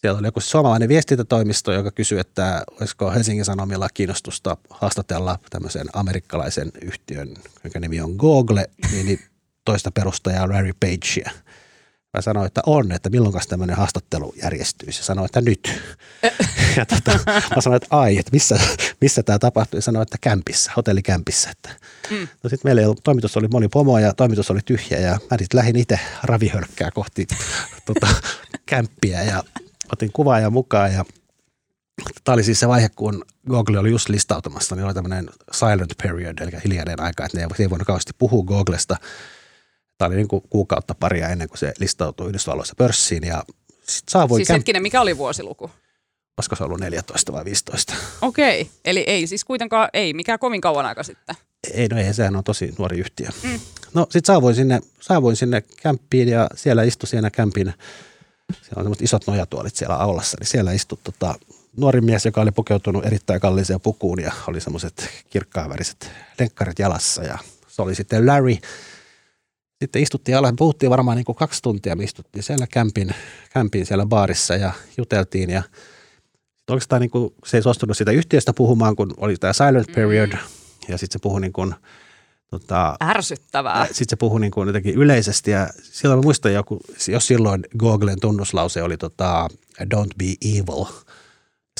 siellä 0.00 0.18
oli 0.18 0.26
joku 0.26 0.40
suomalainen 0.40 0.88
viestintätoimisto, 0.88 1.72
joka 1.72 1.90
kysyi, 1.90 2.18
että 2.18 2.64
olisiko 2.80 3.10
Helsingin 3.10 3.44
Sanomilla 3.44 3.88
kiinnostusta 3.94 4.56
haastatella 4.70 5.38
tämmöisen 5.50 5.86
amerikkalaisen 5.92 6.72
yhtiön, 6.82 7.34
jonka 7.64 7.80
nimi 7.80 8.00
on 8.00 8.14
Google, 8.16 8.70
niin 8.92 9.20
toista 9.64 9.90
perustajaa 9.90 10.48
Larry 10.48 10.72
Pagea– 10.80 11.30
Mä 12.14 12.20
sanoin, 12.20 12.46
että 12.46 12.60
on, 12.66 12.92
että 12.92 13.10
milloin 13.10 13.34
tämmöinen 13.48 13.76
haastattelu 13.76 14.34
järjestyisi. 14.42 15.00
Ja 15.00 15.04
sanoin, 15.04 15.26
että 15.26 15.40
nyt. 15.40 15.80
ja 16.76 16.86
tota, 16.86 17.18
mä 17.26 17.60
sanoin, 17.60 17.82
että 17.82 17.96
ai, 17.96 18.18
että 18.18 18.30
missä, 18.32 18.60
missä 19.00 19.22
tämä 19.22 19.38
tapahtui. 19.38 19.78
Ja 19.78 19.82
sanoin, 19.82 20.02
että 20.02 20.18
kämpissä, 20.20 20.72
hotellikämpissä. 20.76 21.50
Että. 21.50 21.70
Mm. 22.10 22.28
No 22.42 22.50
sitten 22.50 22.68
meillä 22.68 22.88
oli, 22.88 22.96
toimitus 23.04 23.36
oli 23.36 23.48
moni 23.48 23.68
pomo 23.68 23.98
ja 23.98 24.14
toimitus 24.14 24.50
oli 24.50 24.60
tyhjä 24.64 25.00
ja 25.00 25.18
mä 25.30 25.38
sitten 25.38 25.58
lähdin 25.58 25.76
itse 25.76 26.00
ravihölkkää 26.22 26.90
kohti 26.90 27.26
tota, 27.84 28.06
kämppiä 28.66 29.22
ja 29.22 29.44
otin 29.92 30.12
kuvaajan 30.12 30.52
mukaan 30.52 30.92
ja 30.92 31.04
Tämä 32.24 32.34
oli 32.34 32.44
siis 32.44 32.60
se 32.60 32.68
vaihe, 32.68 32.88
kun 32.88 33.24
Google 33.50 33.78
oli 33.78 33.90
just 33.90 34.08
listautumassa, 34.08 34.76
niin 34.76 34.84
oli 34.84 34.94
tämmöinen 34.94 35.30
silent 35.52 35.92
period, 36.02 36.38
eli 36.40 36.50
hiljainen 36.64 37.00
aika, 37.00 37.24
että 37.24 37.38
ne 37.38 37.46
ei 37.58 37.70
voinut 37.70 37.86
kauheasti 37.86 38.12
puhua 38.18 38.44
Googlesta– 38.44 38.96
Tämä 39.98 40.06
oli 40.06 40.16
niin 40.16 40.28
kuin 40.28 40.42
kuukautta 40.50 40.94
paria 40.94 41.28
ennen 41.28 41.48
kuin 41.48 41.58
se 41.58 41.72
listautui 41.78 42.28
Yhdysvalloissa 42.28 42.74
pörssiin 42.78 43.26
ja 43.26 43.44
sit 43.88 44.08
saavui 44.08 44.38
Siis 44.38 44.48
hetkinen, 44.48 44.82
mikä 44.82 45.00
oli 45.00 45.18
vuosiluku? 45.18 45.70
Olisiko 46.38 46.56
se 46.56 46.64
ollut 46.64 46.80
14 46.80 47.32
vai 47.32 47.44
15? 47.44 47.94
Okei, 48.22 48.60
okay. 48.60 48.72
eli 48.84 49.04
ei 49.06 49.26
siis 49.26 49.44
kuitenkaan, 49.44 49.88
ei 49.92 50.14
mikään 50.14 50.38
kovin 50.38 50.60
kauan 50.60 50.86
aika 50.86 51.02
sitten. 51.02 51.36
Ei, 51.74 51.88
no 51.88 51.98
ei, 51.98 52.14
sehän 52.14 52.36
on 52.36 52.44
tosi 52.44 52.74
nuori 52.78 52.98
yhtiö. 52.98 53.28
Mm. 53.42 53.60
No 53.94 54.02
sitten 54.10 54.26
saavuin 54.26 54.54
sinne, 54.54 54.80
saavuin 55.00 55.36
sinne 55.36 55.62
kämppiin 55.82 56.28
ja 56.28 56.48
siellä 56.54 56.82
istui 56.82 57.08
siinä 57.08 57.30
kämpin, 57.30 57.72
siellä 58.52 58.76
on 58.76 58.84
semmoiset 58.84 59.02
isot 59.02 59.26
nojatuolit 59.26 59.76
siellä 59.76 59.96
aulassa, 59.96 60.36
niin 60.40 60.46
siellä 60.46 60.72
istui 60.72 60.98
tota, 61.04 61.34
nuori 61.76 62.00
mies, 62.00 62.24
joka 62.24 62.40
oli 62.40 62.50
pukeutunut 62.50 63.06
erittäin 63.06 63.40
kalliiseen 63.40 63.80
pukuun 63.80 64.20
ja 64.20 64.32
oli 64.46 64.60
semmoiset 64.60 65.10
kirkkaanväriset 65.30 66.10
lenkkarit 66.38 66.78
jalassa 66.78 67.22
ja 67.22 67.38
se 67.68 67.82
oli 67.82 67.94
sitten 67.94 68.26
Larry– 68.26 68.56
sitten 69.80 70.02
istuttiin 70.02 70.36
alas, 70.36 70.54
puhuttiin 70.58 70.90
varmaan 70.90 71.16
niin 71.16 71.24
kuin 71.24 71.36
kaksi 71.36 71.62
tuntia, 71.62 71.96
me 71.96 72.04
istuttiin 72.04 72.42
siellä 72.42 72.66
kämpin, 72.66 73.10
kämpin 73.52 73.86
siellä 73.86 74.06
baarissa 74.06 74.54
ja 74.54 74.72
juteltiin 74.98 75.50
ja 75.50 75.62
oikeastaan 76.70 77.00
niin 77.00 77.10
kuin, 77.10 77.34
se 77.44 77.56
ei 77.56 77.62
suostunut 77.62 77.96
sitä 77.96 78.10
yhtiöstä 78.10 78.52
puhumaan, 78.52 78.96
kun 78.96 79.14
oli 79.16 79.36
tämä 79.36 79.52
silent 79.52 79.92
period 79.94 80.32
mm. 80.32 80.38
ja 80.88 80.98
sitten 80.98 81.12
se 81.12 81.22
puhui 81.22 81.40
niin 81.40 81.52
kuin, 81.52 81.74
tota, 82.50 82.96
Ärsyttävää. 83.02 83.86
Sitten 83.86 84.06
se 84.10 84.16
puhui 84.16 84.40
niin 84.40 84.50
kuin 84.50 84.66
jotenkin 84.66 84.94
yleisesti 84.94 85.50
ja 85.50 85.68
silloin 85.82 86.18
mä 86.18 86.22
muistan 86.22 86.52
joku, 86.52 86.80
jos 87.08 87.26
silloin 87.26 87.64
Googlen 87.78 88.20
tunnuslause 88.20 88.82
oli 88.82 88.96
tota, 88.96 89.48
don't 89.82 90.14
be 90.18 90.34
evil– 90.42 90.84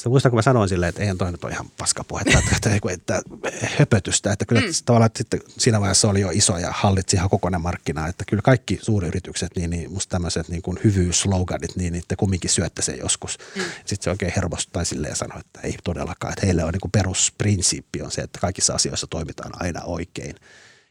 sitten 0.01 0.11
muistan, 0.11 0.31
kun 0.31 0.39
mä 0.39 0.43
sanoin 0.43 0.69
silleen, 0.69 0.89
että 0.89 1.03
eihän 1.03 1.19
toi 1.19 1.33
nyt 1.33 1.45
ole 1.45 1.53
ihan 1.53 1.71
paskapuhetta, 1.79 2.39
että, 2.39 2.57
että, 2.57 2.91
että, 2.93 3.23
että 3.45 3.69
höpötystä, 3.79 4.33
että 4.33 4.45
kyllä 4.45 4.61
mm. 4.61 4.67
tavallaan 4.85 5.07
että 5.07 5.19
sitten 5.19 5.41
siinä 5.59 5.81
vaiheessa 5.81 6.09
oli 6.09 6.21
jo 6.21 6.31
iso 6.31 6.59
ja 6.59 6.73
hallitsi 6.73 7.17
ihan 7.17 7.31
kokonainen 7.31 7.63
markkina, 7.63 8.09
että 8.09 8.25
kyllä 8.29 8.43
kaikki 8.43 8.79
suuryritykset, 8.83 9.57
niin, 9.57 9.71
niin 9.71 9.93
musta 9.93 10.11
tämmöiset 10.11 10.49
niin 10.49 10.63
kuin 10.63 10.79
hyvyyssloganit, 10.85 11.77
niin 11.77 11.93
niitä 11.93 12.17
kumminkin 12.17 12.51
syötte 12.51 12.83
sen 12.83 12.99
joskus. 12.99 13.39
Mm. 13.57 13.63
Sitten 13.63 14.05
se 14.05 14.11
oikein 14.11 14.33
hermostui 14.37 14.87
silleen 14.87 15.11
ja 15.11 15.17
sanoi, 15.17 15.41
että 15.41 15.61
ei 15.61 15.75
todellakaan, 15.85 16.33
että 16.33 16.47
heille 16.47 16.65
on 16.65 16.73
niin 16.73 16.81
kuin 16.81 16.93
perusprinsiippi 16.93 18.03
on 18.03 18.11
se, 18.11 18.23
että 18.23 18.41
kaikissa 18.41 18.75
asioissa 18.75 19.07
toimitaan 19.07 19.53
aina 19.63 19.83
oikein. 19.83 20.35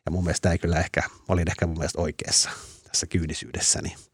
Ja 0.05 0.11
mun 0.11 0.23
mielestä 0.23 0.51
ei 0.51 0.57
kyllä 0.57 0.79
ehkä, 0.79 1.03
olin 1.27 1.49
ehkä 1.49 1.67
mun 1.67 1.77
mielestä 1.77 2.01
oikeassa 2.01 2.49
tässä 2.87 3.05
kyynisyydessäni. 3.05 3.89
Niin 3.89 4.12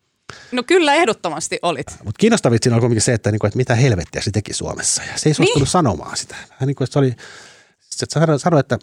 No 0.52 0.64
kyllä 0.64 0.94
ehdottomasti 0.94 1.60
olit. 1.62 1.88
Mutta 2.04 2.20
kiinnostavit 2.20 2.64
siinä 2.64 2.76
on 2.76 2.82
kuitenkin 2.82 3.02
se, 3.02 3.14
että, 3.14 3.32
niinku, 3.32 3.48
että 3.48 3.58
mitä 3.58 3.76
helvettiä 3.76 4.22
se 4.22 4.32
teki 4.32 4.54
Suomessa. 4.54 5.04
Ja 5.04 5.18
se 5.18 5.30
ei 5.30 5.34
suostunut 5.34 5.66
niin. 5.66 5.72
sanomaan 5.72 6.18
sitä. 6.18 6.36
Hän 6.36 6.68
niin 6.68 6.76
kuin, 6.76 6.86
että 6.86 6.94
se 6.94 7.00
oli, 7.00 7.16
se 7.80 8.06
sanoi, 8.38 8.60
että 8.60 8.78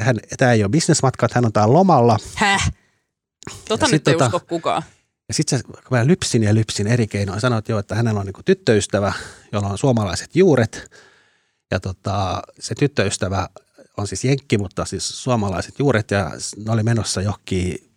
hän, 0.00 0.16
tämä 0.38 0.52
ei 0.52 0.64
ole 0.64 0.70
bisnesmatka, 0.70 1.26
että 1.26 1.38
hän 1.38 1.44
on 1.44 1.52
täällä 1.52 1.74
lomalla. 1.74 2.18
Häh? 2.34 2.72
Tota 3.68 3.88
nyt 3.88 4.08
ei 4.08 4.14
tota, 4.14 4.26
usko 4.26 4.40
kukaan. 4.40 4.82
Ja 5.28 5.34
sitten 5.34 5.60
kun 5.64 5.98
mä 5.98 6.06
lypsin 6.06 6.42
ja 6.42 6.54
lypsin 6.54 6.86
eri 6.86 7.06
keinoin, 7.06 7.40
sanoin, 7.40 7.58
että, 7.58 7.72
joo, 7.72 7.78
että 7.78 7.94
hänellä 7.94 8.20
on 8.20 8.26
niin 8.26 8.44
tyttöystävä, 8.44 9.12
jolla 9.52 9.68
on 9.68 9.78
suomalaiset 9.78 10.36
juuret. 10.36 10.90
Ja 11.70 11.80
tota, 11.80 12.42
se 12.60 12.74
tyttöystävä 12.74 13.48
on 13.96 14.06
siis 14.06 14.24
jenkki, 14.24 14.58
mutta 14.58 14.84
siis 14.84 15.22
suomalaiset 15.22 15.78
juuret 15.78 16.10
ja 16.10 16.30
ne 16.64 16.72
oli 16.72 16.82
menossa 16.82 17.22
johonkin, 17.22 17.91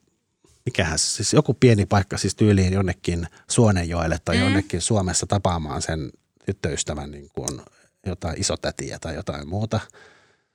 mikähän 0.65 0.99
siis 0.99 1.33
joku 1.33 1.53
pieni 1.53 1.85
paikka 1.85 2.17
siis 2.17 2.35
tyyliin 2.35 2.73
jonnekin 2.73 3.27
Suonenjoelle 3.49 4.17
tai 4.25 4.35
mm. 4.35 4.43
jonnekin 4.43 4.81
Suomessa 4.81 5.27
tapaamaan 5.27 5.81
sen 5.81 6.11
tyttöystävän 6.45 7.11
niin 7.11 7.29
kuin 7.33 7.61
jotain 8.05 8.41
isotätiä 8.41 8.99
tai 8.99 9.15
jotain 9.15 9.47
muuta 9.47 9.79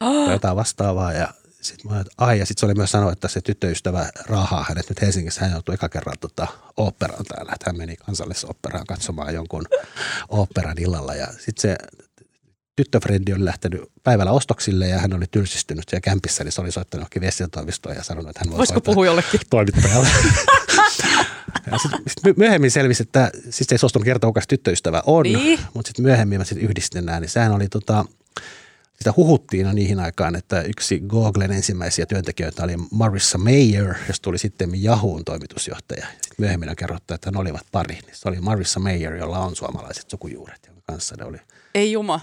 oh. 0.00 0.24
tai 0.24 0.34
jotain 0.34 0.56
vastaavaa 0.56 1.12
ja 1.12 1.28
sitten 1.60 1.92
mä 1.92 2.00
että 2.00 2.12
ai, 2.18 2.38
ja 2.38 2.46
sitten 2.46 2.60
se 2.60 2.66
oli 2.66 2.74
myös 2.74 2.90
sanoa, 2.90 3.12
että 3.12 3.28
se 3.28 3.40
tyttöystävä 3.40 4.08
rahaa 4.26 4.64
hänet 4.68 4.88
nyt 4.88 5.00
Helsingissä. 5.00 5.40
Hän 5.40 5.52
joutui 5.52 5.74
eka 5.74 5.88
kerran 5.88 6.16
tota, 6.20 6.46
oopperaan 6.76 7.24
täällä, 7.24 7.52
että 7.52 7.70
hän 7.70 7.78
meni 7.78 7.96
kansallisoopperaan 7.96 8.86
katsomaan 8.86 9.34
jonkun 9.34 9.64
oopperan 10.28 10.78
illalla. 10.78 11.14
Ja 11.14 11.26
sitten 11.26 11.62
se 11.62 11.76
tyttöfrendi 12.84 13.32
oli 13.32 13.44
lähtenyt 13.44 13.80
päivällä 14.02 14.32
ostoksille 14.32 14.88
ja 14.88 14.98
hän 14.98 15.12
oli 15.12 15.24
tylsistynyt 15.30 15.84
siellä 15.88 16.00
kämpissä, 16.00 16.44
niin 16.44 16.52
se 16.52 16.60
oli 16.60 16.72
soittanut 16.72 17.00
johonkin 17.00 17.22
viestintätoimistoon 17.22 17.96
ja 17.96 18.02
sanonut, 18.02 18.30
että 18.30 18.40
hän 18.40 18.50
voi 18.50 18.58
Voisiko 18.58 18.80
puhua 18.80 19.06
jollekin? 19.06 19.40
Toimittajalle. 19.50 20.08
ja 21.70 21.78
sit, 21.78 21.90
sit 22.08 22.36
myöhemmin 22.36 22.70
selvisi, 22.70 23.02
että 23.02 23.30
siis 23.50 23.72
ei 23.72 23.78
suostunut 23.78 24.04
kertoa, 24.04 24.28
kuka 24.28 24.40
tyttöystävä 24.48 25.02
on, 25.06 25.22
niin. 25.22 25.60
mutta 25.74 25.88
sitten 25.88 26.02
myöhemmin 26.02 26.38
mä 26.38 26.44
sitten 26.44 26.68
yhdistin 26.68 27.06
nämä, 27.06 27.20
niin 27.20 27.28
sehän 27.28 27.52
oli 27.52 27.68
tota, 27.68 28.04
sitä 28.98 29.12
huhuttiin 29.16 29.66
jo 29.66 29.72
niihin 29.72 30.00
aikaan, 30.00 30.36
että 30.36 30.62
yksi 30.62 31.00
Googlen 31.00 31.52
ensimmäisiä 31.52 32.06
työntekijöitä 32.06 32.64
oli 32.64 32.74
Marissa 32.90 33.38
Mayer, 33.38 33.94
josta 34.08 34.22
tuli 34.22 34.38
sitten 34.38 34.70
Yahoon 34.84 35.24
toimitusjohtaja. 35.24 36.06
Sitten 36.06 36.36
myöhemmin 36.38 36.70
on 36.70 36.76
kerrottu, 36.76 37.14
että 37.14 37.30
ne 37.30 37.38
olivat 37.38 37.66
pari. 37.72 37.98
Se 38.12 38.28
oli 38.28 38.40
Marissa 38.40 38.80
Mayer, 38.80 39.14
jolla 39.14 39.38
on 39.38 39.56
suomalaiset 39.56 40.10
sukujuuret, 40.10 40.66
jonka 40.66 40.82
kanssa 40.86 41.14
ne 41.18 41.24
oli. 41.24 41.38
Ei 41.74 41.92
juma. 41.92 42.20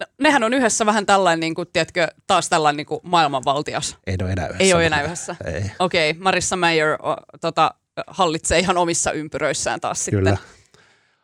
No, 0.00 0.06
nehän 0.18 0.44
on 0.44 0.54
yhdessä 0.54 0.86
vähän 0.86 1.06
tällainen, 1.06 1.40
niin 1.40 1.54
kuin, 1.54 1.68
tiedätkö, 1.72 2.08
taas 2.26 2.48
tällainen 2.48 2.76
niin 2.76 2.86
kuin 2.86 3.00
maailmanvaltias. 3.02 3.96
Ei 4.06 4.16
ole 4.22 4.32
enää 4.32 4.46
yhdessä. 4.46 4.64
Ei 4.64 4.74
ole 4.74 4.86
enää 4.86 5.02
yhdessä. 5.02 5.36
Okei, 5.78 6.10
okay, 6.10 6.22
Marissa 6.22 6.56
Mayer 6.56 6.92
o, 7.02 7.16
tota, 7.40 7.74
hallitsee 8.06 8.58
ihan 8.58 8.78
omissa 8.78 9.12
ympyröissään 9.12 9.80
taas 9.80 10.06
Kyllä. 10.10 10.30
sitten. 10.30 10.60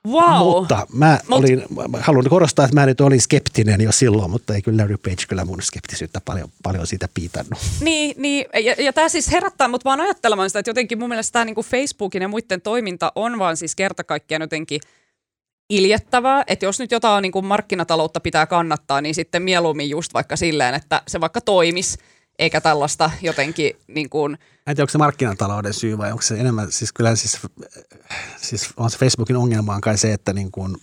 Wow. 0.07 0.39
Mutta 0.39 0.87
mä, 0.93 1.20
Mut, 1.29 1.39
olin, 1.39 1.64
mä 1.89 1.99
haluan 2.01 2.24
korostaa, 2.29 2.64
että 2.64 2.74
mä 2.74 2.87
nyt 2.87 3.01
olin 3.01 3.20
skeptinen 3.20 3.81
jo 3.81 3.93
silloin, 3.93 4.31
mutta 4.31 4.55
ei 4.55 4.62
kyllä 4.62 4.83
Larry 4.83 4.97
Page 4.97 5.27
kyllä 5.29 5.45
mun 5.45 5.62
skeptisyyttä 5.62 6.20
paljon, 6.24 6.49
paljon 6.62 6.87
siitä 6.87 7.09
piitannut. 7.14 7.59
Niin, 7.81 8.14
niin 8.18 8.47
ja, 8.64 8.74
ja 8.79 8.93
tämä 8.93 9.09
siis 9.09 9.33
herättää 9.33 9.68
mut 9.68 9.85
vaan 9.85 10.01
ajattelemaan 10.01 10.51
sitä, 10.51 10.59
että 10.59 10.70
jotenkin 10.70 10.99
mun 10.99 11.09
mielestä 11.09 11.33
tämä 11.33 11.45
niinku 11.45 11.62
Facebookin 11.62 12.22
ja 12.22 12.29
muiden 12.29 12.61
toiminta 12.61 13.12
on 13.14 13.39
vaan 13.39 13.57
siis 13.57 13.77
kerta 13.77 14.05
kaikkiaan 14.05 14.43
jotenkin 14.43 14.81
iljettävää, 15.69 16.45
että 16.47 16.67
jos 16.67 16.79
nyt 16.79 16.91
jotain 16.91 17.23
niin 17.23 17.33
kuin 17.33 17.45
markkinataloutta 17.45 18.21
pitää 18.21 18.47
kannattaa, 18.47 19.01
niin 19.01 19.14
sitten 19.14 19.43
mieluummin 19.43 19.91
just 19.91 20.14
vaikka 20.14 20.37
silleen, 20.37 20.75
että 20.75 21.03
se 21.09 21.21
vaikka 21.21 21.41
toimisi, 21.41 21.99
eikä 22.39 22.61
tällaista 22.61 23.11
jotenkin 23.23 23.77
niin 23.87 24.11
kuin– 24.11 24.39
en 24.67 24.77
tiedä, 24.77 24.83
onko 24.83 24.91
se 24.91 24.99
markkinatalouden 24.99 25.75
syy 25.75 25.99
vai 25.99 26.11
onko 26.11 26.23
se 26.23 26.41
enemmän, 26.41 26.73
siis 26.73 26.93
kyllä 26.93 27.17
siis, 27.17 27.39
siis 28.37 28.69
on 28.77 28.91
se 28.91 28.99
Facebookin 28.99 29.37
ongelma 29.37 29.75
on 29.75 29.81
kai 29.81 29.99
se, 29.99 30.12
että 30.12 30.33
niin 30.33 30.51
kuin, 30.53 30.77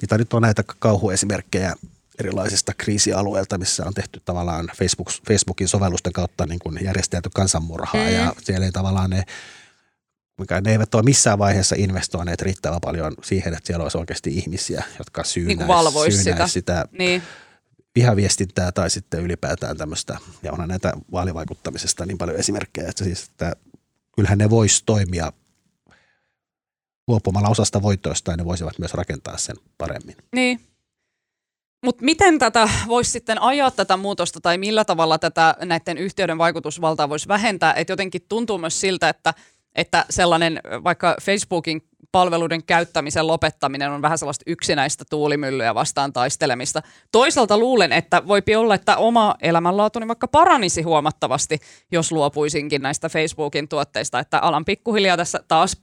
mitä 0.00 0.18
nyt 0.18 0.34
on 0.34 0.42
näitä 0.42 0.64
kauhuesimerkkejä 0.78 1.74
erilaisista 2.18 2.72
kriisialueilta, 2.74 3.58
missä 3.58 3.86
on 3.86 3.94
tehty 3.94 4.22
tavallaan 4.24 4.70
Facebook, 4.76 5.08
Facebookin 5.28 5.68
sovellusten 5.68 6.12
kautta 6.12 6.46
niin 6.46 6.58
kuin 6.58 6.78
järjestelty 6.84 7.30
kansanmurhaa 7.34 8.04
mm. 8.04 8.12
ja 8.12 8.32
siellä 8.42 8.66
ei 8.66 8.72
tavallaan 8.72 9.10
ne 9.10 9.24
mikä 10.40 10.60
ne 10.60 10.72
eivät 10.72 10.94
ole 10.94 11.02
missään 11.02 11.38
vaiheessa 11.38 11.76
investoineet 11.78 12.42
riittävän 12.42 12.80
paljon 12.80 13.14
siihen, 13.24 13.54
että 13.54 13.66
siellä 13.66 13.82
olisi 13.82 13.98
oikeasti 13.98 14.30
ihmisiä, 14.30 14.84
jotka 14.98 15.24
syynäisivät 15.24 15.94
niin 15.94 16.12
sitä, 16.12 16.46
sitä 16.46 16.84
niin 16.92 17.22
vihaviestintää 17.94 18.72
tai 18.72 18.90
sitten 18.90 19.20
ylipäätään 19.20 19.76
tämmöistä, 19.76 20.18
ja 20.42 20.52
onhan 20.52 20.68
näitä 20.68 20.92
vaalivaikuttamisesta 21.12 22.06
niin 22.06 22.18
paljon 22.18 22.38
esimerkkejä, 22.38 22.88
että 22.88 23.04
siis, 23.04 23.24
että 23.24 23.52
kyllähän 24.16 24.38
ne 24.38 24.50
vois 24.50 24.82
toimia 24.86 25.32
luopumalla 27.08 27.48
osasta 27.48 27.82
voitoista 27.82 28.30
ja 28.30 28.36
ne 28.36 28.44
voisivat 28.44 28.78
myös 28.78 28.94
rakentaa 28.94 29.36
sen 29.36 29.56
paremmin. 29.78 30.16
Niin. 30.34 30.60
Mutta 31.84 32.04
miten 32.04 32.38
tätä 32.38 32.68
voisi 32.88 33.10
sitten 33.10 33.42
ajaa 33.42 33.70
tätä 33.70 33.96
muutosta 33.96 34.40
tai 34.40 34.58
millä 34.58 34.84
tavalla 34.84 35.18
tätä 35.18 35.56
näiden 35.64 35.98
yhteyden 35.98 36.38
vaikutusvaltaa 36.38 37.08
voisi 37.08 37.28
vähentää? 37.28 37.74
Että 37.74 37.92
jotenkin 37.92 38.22
tuntuu 38.28 38.58
myös 38.58 38.80
siltä, 38.80 39.08
että, 39.08 39.34
että 39.74 40.04
sellainen 40.10 40.60
vaikka 40.84 41.16
Facebookin 41.22 41.82
palveluiden 42.12 42.64
käyttämisen 42.64 43.26
lopettaminen 43.26 43.90
on 43.90 44.02
vähän 44.02 44.18
sellaista 44.18 44.42
yksinäistä 44.46 45.04
tuulimyllyä 45.10 45.74
vastaan 45.74 46.12
taistelemista. 46.12 46.82
Toisaalta 47.12 47.58
luulen, 47.58 47.92
että 47.92 48.22
voipi 48.28 48.56
olla, 48.56 48.74
että 48.74 48.96
oma 48.96 49.34
elämänlaatuni 49.42 50.08
vaikka 50.08 50.28
paranisi 50.28 50.82
huomattavasti, 50.82 51.58
jos 51.92 52.12
luopuisinkin 52.12 52.82
näistä 52.82 53.08
Facebookin 53.08 53.68
tuotteista, 53.68 54.18
että 54.18 54.38
alan 54.38 54.64
pikkuhiljaa 54.64 55.16
tässä 55.16 55.44
taas 55.48 55.76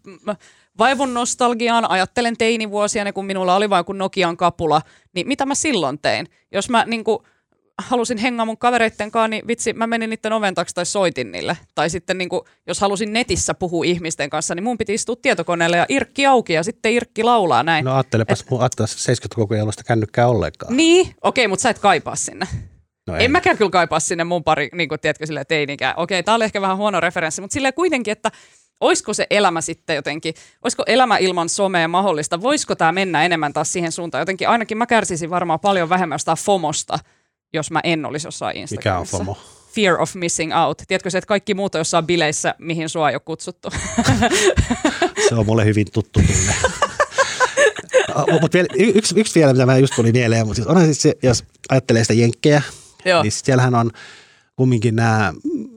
vaivun 0.78 1.14
nostalgiaan, 1.14 1.90
ajattelen 1.90 2.38
teinivuosia, 2.38 3.14
kun 3.14 3.26
minulla 3.26 3.56
oli 3.56 3.70
vain 3.70 3.86
kuin 3.86 3.98
Nokian 3.98 4.38
kapula, 4.38 4.82
niin 5.14 5.28
mitä 5.28 5.46
mä 5.46 5.56
silloin 5.56 6.00
tein? 6.00 6.28
Jos 6.52 6.70
mä 6.70 6.86
niin 6.86 7.04
kuin, 7.04 7.20
halusin 7.78 8.18
hengaa 8.18 8.46
mun 8.46 8.58
kavereitten 8.58 9.12
kanssa, 9.12 9.28
niin 9.28 9.48
vitsi, 9.48 9.74
mä 9.74 9.88
menin 9.88 10.10
niiden 10.10 10.34
oven 10.34 10.56
taakse 10.56 10.76
tai 10.76 10.86
soitin 10.86 11.32
niille. 11.32 11.58
Tai 11.76 11.90
sitten 11.90 12.18
niin 12.18 12.30
kuin, 12.30 12.42
jos 12.68 12.82
halusin 12.82 13.14
netissä 13.14 13.54
puhua 13.54 13.86
ihmisten 13.86 14.30
kanssa, 14.30 14.56
niin 14.56 14.64
mun 14.64 14.78
piti 14.78 14.94
istua 14.94 15.16
tietokoneelle 15.22 15.78
ja 15.78 15.86
irkki 15.90 16.26
auki 16.26 16.54
ja 16.54 16.64
sitten 16.64 16.92
irkki 16.92 17.24
laulaa 17.24 17.64
näin. 17.64 17.86
No 17.86 17.94
ajattelepas, 17.94 18.42
Et, 18.42 18.50
mun 18.50 18.62
70-luvun 18.62 19.56
ei 19.56 19.62
ollut 19.62 19.76
kännykkää 19.86 20.28
ollenkaan. 20.28 20.78
Niin, 20.78 21.02
okei, 21.02 21.16
okay, 21.22 21.48
mutta 21.48 21.64
sä 21.64 21.70
et 21.70 21.80
kaipaa 21.80 22.16
sinne. 22.16 22.48
No 23.08 23.16
en 23.18 23.32
mäkään 23.32 23.58
kyllä 23.58 23.72
kaipaa 23.72 24.00
sinne 24.00 24.24
mun 24.24 24.44
pari, 24.44 24.70
niin 24.74 24.90
kuin 24.90 25.00
tiedätkö, 25.00 25.26
sille 25.26 25.46
teinikään. 25.46 25.94
Okei, 25.98 26.24
tää 26.24 26.36
oli 26.36 26.44
ehkä 26.44 26.62
vähän 26.62 26.78
huono 26.78 27.00
referenssi, 27.00 27.42
mutta 27.42 27.54
silleen 27.54 27.74
kuitenkin, 27.74 28.12
että 28.12 28.32
olisiko 28.80 29.14
se 29.14 29.28
elämä 29.30 29.62
sitten 29.62 29.96
jotenkin, 29.96 30.34
olisiko 30.64 30.84
elämä 30.88 31.18
ilman 31.18 31.50
somea 31.50 31.88
mahdollista, 31.88 32.42
voisiko 32.42 32.76
tämä 32.76 32.92
mennä 32.92 33.26
enemmän 33.26 33.54
taas 33.54 33.74
siihen 33.74 33.92
suuntaan, 33.92 34.22
jotenkin 34.22 34.50
ainakin 34.50 34.78
mä 34.78 34.86
kärsisin 34.86 35.30
varmaan 35.30 35.60
paljon 35.60 35.90
vähemmän 35.90 36.16
jostain 36.16 36.38
FOMosta, 36.38 37.00
jos 37.54 37.72
mä 37.72 37.80
en 37.84 38.06
olisi 38.06 38.28
jossain 38.28 38.58
Instagramissa. 38.58 39.18
Mikä 39.18 39.20
on 39.20 39.26
FOMO? 39.26 39.38
Fear 39.72 40.02
of 40.02 40.16
missing 40.16 40.56
out. 40.56 40.84
Tiedätkö 40.88 41.10
se, 41.10 41.18
että 41.18 41.28
kaikki 41.28 41.54
muut 41.54 41.76
on 41.76 41.80
jossain 41.80 42.08
bileissä, 42.08 42.56
mihin 42.60 42.90
sua 42.90 43.10
ei 43.10 43.16
ole 43.16 43.22
kutsuttu? 43.26 43.70
se 45.30 45.36
on 45.36 45.46
mulle 45.46 45.66
hyvin 45.66 45.88
tuttu 45.94 46.20
tunne. 46.24 46.54
vielä, 48.54 48.68
yksi, 48.78 49.20
yksi 49.20 49.40
vielä, 49.40 49.54
mitä 49.54 49.66
mä 49.66 49.78
just 49.78 49.96
tuli 49.96 50.12
mieleen, 50.12 50.46
mutta 50.46 50.56
siis 50.56 50.68
onhan 50.68 50.86
siis 50.86 51.02
se, 51.02 51.18
jos 51.24 51.44
ajattelee 51.70 52.04
sitä 52.04 52.14
jenkkejä, 52.14 52.62
Joo. 53.06 53.24
niin 53.24 53.32
siellähän 53.32 53.76
on 53.76 53.92
kumminkin 54.56 54.96
nämä 54.96 55.34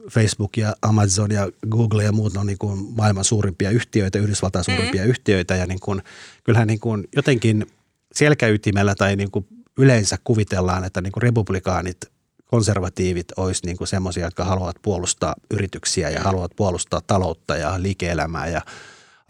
Facebook 0.09 0.57
ja 0.57 0.75
Amazon 0.81 1.31
ja 1.31 1.49
Google 1.69 2.03
ja 2.03 2.11
muut 2.11 2.37
on 2.37 2.47
niin 2.47 2.57
kuin 2.57 2.79
maailman 2.97 3.23
suurimpia 3.23 3.69
yhtiöitä, 3.69 4.19
Yhdysvaltain 4.19 4.65
suurimpia 4.65 5.01
mm-hmm. 5.01 5.09
yhtiöitä 5.09 5.55
ja 5.55 5.65
niin 5.65 5.79
kuin, 5.79 6.01
kyllähän 6.43 6.67
niin 6.67 6.79
kuin 6.79 7.07
jotenkin 7.15 7.65
selkäytimellä 8.11 8.95
tai 8.95 9.15
niin 9.15 9.31
kuin 9.31 9.45
yleensä 9.77 10.17
kuvitellaan, 10.23 10.83
että 10.83 11.01
niin 11.01 11.11
kuin 11.11 11.23
republikaanit, 11.23 11.97
konservatiivit 12.45 13.27
olisi 13.37 13.65
niin 13.65 13.87
semmoisia, 13.87 14.25
jotka 14.25 14.45
haluavat 14.45 14.75
puolustaa 14.81 15.35
yrityksiä 15.53 16.09
ja 16.09 16.21
haluavat 16.21 16.51
puolustaa 16.55 17.01
taloutta 17.07 17.55
ja 17.55 17.81
liike-elämää 17.81 18.47
ja 18.47 18.61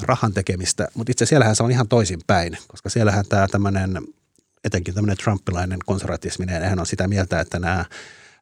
rahan 0.03 0.33
tekemistä, 0.33 0.87
mutta 0.93 1.11
itse 1.11 1.25
siellähän 1.25 1.55
se 1.55 1.63
on 1.63 1.71
ihan 1.71 1.87
toisinpäin, 1.87 2.57
koska 2.67 2.89
siellähän 2.89 3.25
tämä 3.29 3.47
tämmöinen, 3.47 4.01
etenkin 4.63 4.93
tämmöinen 4.93 5.17
trumpilainen 5.17 5.79
konservatismi, 5.85 6.45
niin 6.45 6.79
on 6.79 6.85
sitä 6.85 7.07
mieltä, 7.07 7.39
että 7.39 7.59
nämä 7.59 7.85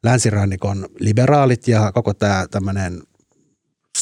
länsirannikon 0.04 0.88
liberaalit 0.98 1.68
ja 1.68 1.92
koko 1.92 2.14
tämä 2.14 2.46
tämmöinen 2.50 3.02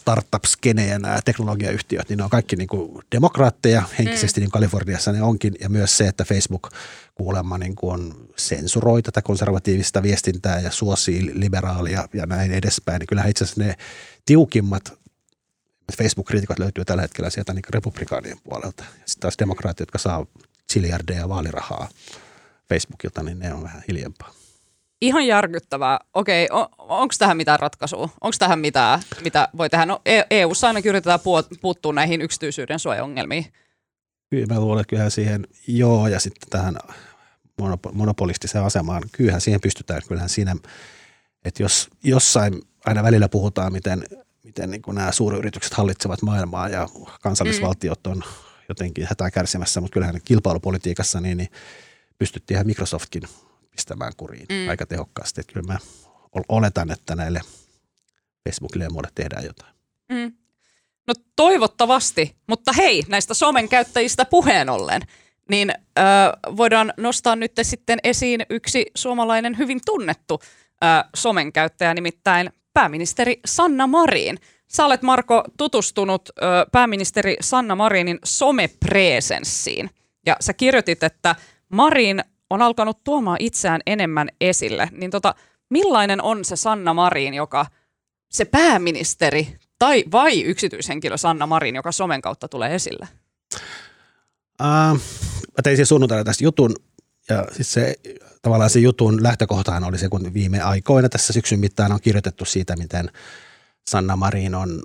startup-skene 0.08 0.86
ja 0.86 0.98
nämä 0.98 1.18
teknologiayhtiöt, 1.24 2.08
niin 2.08 2.16
ne 2.16 2.24
on 2.24 2.30
kaikki 2.30 2.56
niin 2.56 2.68
kuin 2.68 3.02
demokraatteja 3.12 3.82
henkisesti, 3.98 4.40
mm. 4.40 4.42
niin 4.42 4.50
Kaliforniassa 4.50 5.12
ne 5.12 5.22
onkin, 5.22 5.54
ja 5.60 5.68
myös 5.68 5.96
se, 5.96 6.08
että 6.08 6.24
Facebook 6.24 6.70
kuulemma 7.14 7.58
niin 7.58 7.74
kuin 7.74 7.92
on 7.94 8.28
sensuroi 8.36 9.02
tätä 9.02 9.22
konservatiivista 9.22 10.02
viestintää 10.02 10.60
ja 10.60 10.70
suosii 10.70 11.30
liberaalia 11.40 12.08
ja 12.14 12.26
näin 12.26 12.52
edespäin, 12.52 12.98
niin 12.98 13.06
kyllähän 13.06 13.30
itse 13.30 13.44
asiassa 13.44 13.62
ne 13.62 13.74
tiukimmat 14.24 14.98
Facebook-kriitikot 15.96 16.58
löytyy 16.58 16.84
tällä 16.84 17.02
hetkellä 17.02 17.30
sieltä 17.30 17.52
niin 17.52 17.64
republikaanien 17.70 18.38
puolelta. 18.44 18.84
Ja 18.84 19.02
sitten 19.06 19.20
taas 19.20 19.38
demokraatit, 19.38 19.80
jotka 19.80 19.98
saa 19.98 20.26
ziljardeja 20.72 21.28
vaalirahaa 21.28 21.88
Facebookilta, 22.68 23.22
niin 23.22 23.38
ne 23.38 23.54
on 23.54 23.62
vähän 23.62 23.82
hiljempaa 23.88 24.37
ihan 25.00 25.26
järkyttävää. 25.26 25.98
Okei, 26.14 26.48
on, 26.50 26.66
onko 26.78 27.14
tähän 27.18 27.36
mitään 27.36 27.60
ratkaisua? 27.60 28.08
Onko 28.20 28.36
tähän 28.38 28.58
mitään, 28.58 29.00
mitä 29.24 29.48
voi 29.56 29.70
tehdä? 29.70 29.86
No 29.86 30.00
EU-ssa 30.30 30.66
e 30.66 30.68
ainakin 30.68 30.88
yritetään 30.88 31.20
puuttua 31.60 31.92
näihin 31.92 32.22
yksityisyyden 32.22 32.78
suojaongelmiin. 32.78 33.46
Kyllä 34.30 34.54
mä 34.54 34.60
luulen, 34.60 34.80
että 34.80 34.90
kyllähän 34.90 35.10
siihen 35.10 35.46
joo 35.68 36.08
ja 36.08 36.20
sitten 36.20 36.50
tähän 36.50 36.76
monopolistiseen 37.92 38.64
asemaan, 38.64 39.02
kyllähän 39.12 39.40
siihen 39.40 39.60
pystytään. 39.60 40.02
Kyllähän 40.08 40.28
siinä, 40.28 40.56
että 41.44 41.62
jos 41.62 41.88
jossain 42.04 42.62
aina 42.86 43.02
välillä 43.02 43.28
puhutaan, 43.28 43.72
miten 43.72 44.04
miten 44.48 44.70
niin 44.70 44.82
nämä 44.92 45.12
suuryritykset 45.12 45.74
hallitsevat 45.74 46.22
maailmaa 46.22 46.68
ja 46.68 46.88
kansallisvaltiot 47.22 48.06
on 48.06 48.22
jotenkin 48.68 49.06
hätää 49.08 49.30
kärsimässä, 49.30 49.80
mutta 49.80 49.92
kyllähän 49.92 50.20
kilpailupolitiikassa 50.24 51.20
niin, 51.20 51.36
niin 51.36 51.48
pystyttiin 52.18 52.56
ihan 52.56 52.66
Microsoftkin 52.66 53.22
pistämään 53.78 54.12
kuriin 54.16 54.46
mm. 54.48 54.68
aika 54.68 54.86
tehokkaasti. 54.86 55.40
Että 55.40 55.52
kyllä 55.52 55.66
mä 55.66 55.78
oletan, 56.48 56.90
että 56.90 57.16
näille 57.16 57.40
Facebookille 58.48 58.84
ja 58.84 58.90
muulle 58.90 59.08
tehdään 59.14 59.44
jotain. 59.44 59.74
Mm. 60.12 60.32
No 61.06 61.14
toivottavasti, 61.36 62.36
mutta 62.46 62.72
hei, 62.72 63.02
näistä 63.08 63.34
somen 63.34 63.68
käyttäjistä 63.68 64.24
puheen 64.24 64.68
ollen, 64.68 65.02
niin 65.50 65.70
ö, 65.70 66.02
voidaan 66.56 66.92
nostaa 66.96 67.36
nyt 67.36 67.52
sitten 67.62 67.98
esiin 68.04 68.46
yksi 68.50 68.86
suomalainen 68.94 69.58
hyvin 69.58 69.80
tunnettu 69.86 70.40
ö, 70.42 70.86
somen 71.16 71.52
käyttäjä, 71.52 71.94
nimittäin 71.94 72.50
pääministeri 72.74 73.40
Sanna 73.46 73.86
Marin. 73.86 74.38
Sä 74.68 74.86
olet 74.86 75.02
Marko 75.02 75.44
tutustunut 75.58 76.28
ö, 76.28 76.42
pääministeri 76.72 77.36
Sanna 77.40 77.74
Marinin 77.74 78.18
somepresenssiin 78.24 79.90
ja 80.26 80.36
sä 80.40 80.52
kirjoitit, 80.52 81.02
että 81.02 81.36
Marin 81.68 82.24
on 82.50 82.62
alkanut 82.62 83.04
tuomaan 83.04 83.36
itseään 83.40 83.80
enemmän 83.86 84.28
esille. 84.40 84.88
Niin 84.92 85.10
tota, 85.10 85.34
millainen 85.70 86.22
on 86.22 86.44
se 86.44 86.56
Sanna 86.56 86.94
Marin, 86.94 87.34
joka 87.34 87.66
se 88.30 88.44
pääministeri 88.44 89.56
tai 89.78 90.04
vai 90.12 90.42
yksityishenkilö 90.42 91.16
Sanna 91.16 91.46
Marin, 91.46 91.76
joka 91.76 91.92
somen 91.92 92.22
kautta 92.22 92.48
tulee 92.48 92.74
esille? 92.74 93.08
Uh, 94.62 95.00
mä 95.28 95.62
tein 95.62 95.76
siis 95.76 95.88
sunnuntaina 95.88 96.24
tästä 96.24 96.44
jutun 96.44 96.76
ja 97.28 97.44
siis 97.52 97.72
se 97.72 97.94
tavallaan 98.42 98.70
se 98.70 98.80
jutun 98.80 99.22
lähtökohtaan 99.22 99.84
oli 99.84 99.98
se, 99.98 100.08
kun 100.08 100.34
viime 100.34 100.60
aikoina 100.60 101.08
tässä 101.08 101.32
syksyn 101.32 101.60
mittaan 101.60 101.92
on 101.92 102.00
kirjoitettu 102.00 102.44
siitä, 102.44 102.76
miten 102.76 103.10
Sanna 103.90 104.16
Marin 104.16 104.54
on, 104.54 104.82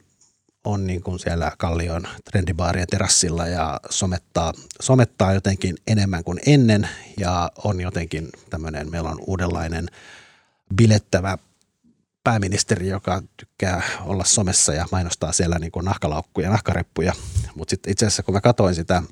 on 0.63 0.87
niin 0.87 1.03
kuin 1.03 1.19
siellä 1.19 1.51
Kallion 1.57 2.07
trendibaarien 2.31 2.87
terassilla 2.87 3.47
ja 3.47 3.79
somettaa, 3.89 4.53
somettaa 4.81 5.33
jotenkin 5.33 5.75
enemmän 5.87 6.23
kuin 6.23 6.39
ennen 6.45 6.89
ja 7.17 7.51
on 7.63 7.81
jotenkin 7.81 8.29
tämmöinen, 8.49 8.91
meillä 8.91 9.09
on 9.09 9.23
uudenlainen 9.27 9.87
bilettävä 10.75 11.37
pääministeri, 12.23 12.87
joka 12.87 13.21
tykkää 13.37 13.81
olla 14.05 14.23
somessa 14.25 14.73
ja 14.73 14.85
mainostaa 14.91 15.31
siellä 15.31 15.59
niin 15.59 15.71
kuin 15.71 15.85
nahkalaukkuja, 15.85 16.49
nahkareppuja. 16.49 17.13
Mutta 17.55 17.69
sitten 17.69 17.91
itse 17.91 18.05
asiassa 18.05 18.23
kun 18.23 18.33
mä 18.33 18.41
katsoin 18.41 18.75
sitä, 18.75 19.03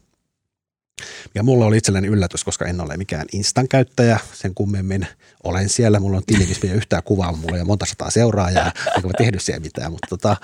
ja 1.36 1.43
mulla 1.43 1.66
oli 1.66 1.78
itselleni 1.78 2.08
yllätys, 2.08 2.43
koska 2.43 2.66
en 2.66 2.82
ole 2.82 2.97
mikään 2.97 3.26
Instan 3.32 3.68
käyttäjä 3.68 4.20
sen 4.34 4.56
kummemmin. 4.56 5.08
Olen 5.43 5.70
siellä, 5.70 5.99
mulla 5.99 6.18
on 6.18 6.24
tili, 6.26 6.45
missä 6.45 6.68
yhtään 6.68 7.04
kuvaa, 7.04 7.32
mulla 7.32 7.62
on 7.62 7.68
monta 7.68 7.86
sataa 7.86 8.10
seuraajaa, 8.10 8.72
enkä 8.95 9.08
mä 9.08 9.14
tehnyt 9.18 9.41
siellä 9.41 9.60
mitään. 9.60 9.91
Mutta 9.91 10.08
tota, 10.10 10.38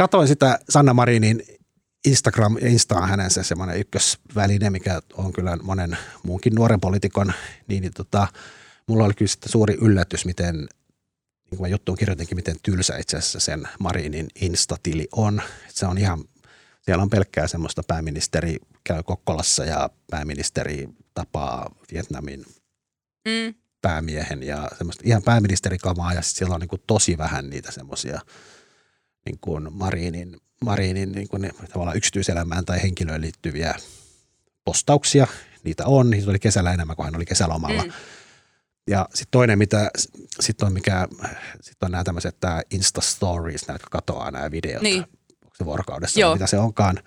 katoin 0.00 0.28
sitä 0.28 0.58
Sanna 0.68 0.94
Marinin 0.94 1.42
Instagram, 2.06 2.56
Insta 2.60 2.96
on 2.96 3.08
hänen 3.08 3.30
se 3.30 3.44
semmoinen 3.44 3.80
ykkösväline, 3.80 4.70
mikä 4.70 5.00
on 5.14 5.32
kyllä 5.32 5.58
monen 5.62 5.98
muunkin 6.22 6.54
nuoren 6.54 6.80
poliitikon, 6.80 7.32
niin, 7.68 7.80
niin 7.80 7.92
tota, 7.96 8.28
mulla 8.86 9.04
oli 9.04 9.14
kyllä 9.14 9.30
suuri 9.46 9.78
yllätys, 9.80 10.24
miten 10.24 10.54
niin 10.56 10.68
kuin 11.56 11.60
mä 11.60 11.68
juttuun 11.68 11.98
kirjoitinkin, 11.98 12.36
miten 12.36 12.56
tylsä 12.62 12.96
itse 12.96 13.16
asiassa 13.16 13.40
sen 13.40 13.68
Marinin 13.78 14.28
Instatili 14.40 15.08
on. 15.12 15.42
Se 15.68 15.86
on 15.86 15.98
ihan, 15.98 16.24
siellä 16.82 17.02
on 17.02 17.10
pelkkää 17.10 17.46
semmoista 17.46 17.82
pääministeri 17.88 18.56
käy 18.84 19.02
Kokkolassa 19.02 19.64
ja 19.64 19.90
pääministeri 20.10 20.88
tapaa 21.14 21.74
Vietnamin 21.92 22.46
mm. 23.28 23.54
päämiehen 23.82 24.42
ja 24.42 24.68
semmoista 24.78 25.02
ihan 25.06 25.22
pääministerikamaa 25.22 26.12
ja 26.12 26.22
siellä 26.22 26.54
on 26.54 26.60
niin 26.60 26.68
kuin 26.68 26.82
tosi 26.86 27.18
vähän 27.18 27.50
niitä 27.50 27.72
semmoisia 27.72 28.20
niin 29.26 29.38
kuin 29.40 29.68
Marinin, 29.72 30.36
Marinin 30.64 31.12
niin 31.12 31.28
kuin 31.28 31.50
tavallaan 31.72 31.96
yksityiselämään 31.96 32.64
tai 32.64 32.82
henkilöön 32.82 33.20
liittyviä 33.20 33.74
postauksia. 34.64 35.26
Niitä 35.64 35.86
on, 35.86 36.10
niitä 36.10 36.30
oli 36.30 36.38
kesällä 36.38 36.72
enemmän 36.72 36.96
kuin 36.96 37.04
hän 37.04 37.16
oli 37.16 37.26
kesälomalla. 37.26 37.82
Mm 37.82 37.92
ja 38.90 39.08
sitten 39.14 39.30
toinen, 39.30 39.58
mitä 39.58 39.90
sitten 40.40 40.66
on, 40.66 40.72
mikä, 40.72 41.08
sit 41.60 41.82
on 41.82 41.90
nämä 41.90 42.04
tämmöiset 42.04 42.36
tämä 42.40 42.62
Insta 42.70 43.00
Stories, 43.00 43.66
nämä, 43.66 43.74
jotka 43.74 43.88
katoaa 43.90 44.30
nämä 44.30 44.50
videot, 44.50 44.82
niin. 44.82 45.02
onko 45.44 45.56
se 45.58 45.64
vuorokaudessa, 45.64 46.20
Joo. 46.20 46.32
mitä 46.32 46.46
se 46.46 46.58
onkaan. 46.58 46.98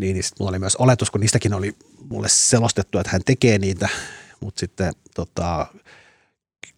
Niin, 0.00 0.14
niin 0.14 0.24
mulla 0.38 0.50
oli 0.50 0.58
myös 0.58 0.76
oletus, 0.76 1.10
kun 1.10 1.20
niistäkin 1.20 1.54
oli 1.54 1.76
mulle 2.10 2.28
selostettu, 2.28 2.98
että 2.98 3.12
hän 3.12 3.22
tekee 3.24 3.58
niitä, 3.58 3.88
mutta 4.40 4.60
sitten 4.60 4.92
tota, 5.14 5.66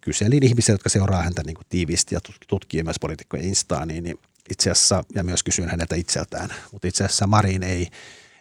kyselin 0.01 0.43
ihmisiä, 0.43 0.75
jotka 0.75 0.89
seuraa 0.89 1.23
häntä 1.23 1.43
niin 1.47 1.57
kuin 1.57 1.67
tiiviisti 1.69 2.15
ja 2.15 2.21
tutkii 2.47 2.83
myös 2.83 2.99
poliitikkojen 3.01 3.47
Instaa, 3.47 3.87
niin, 3.87 4.05
niin 4.05 4.19
itse 4.51 4.71
asiassa, 4.71 5.05
ja 5.15 5.23
myös 5.23 5.43
kysyin 5.43 5.69
häneltä 5.69 5.95
itseltään, 5.95 6.55
mutta 6.73 6.89
itse 6.89 7.05
asiassa 7.05 7.27
Marin 7.27 7.63
ei, 7.63 7.89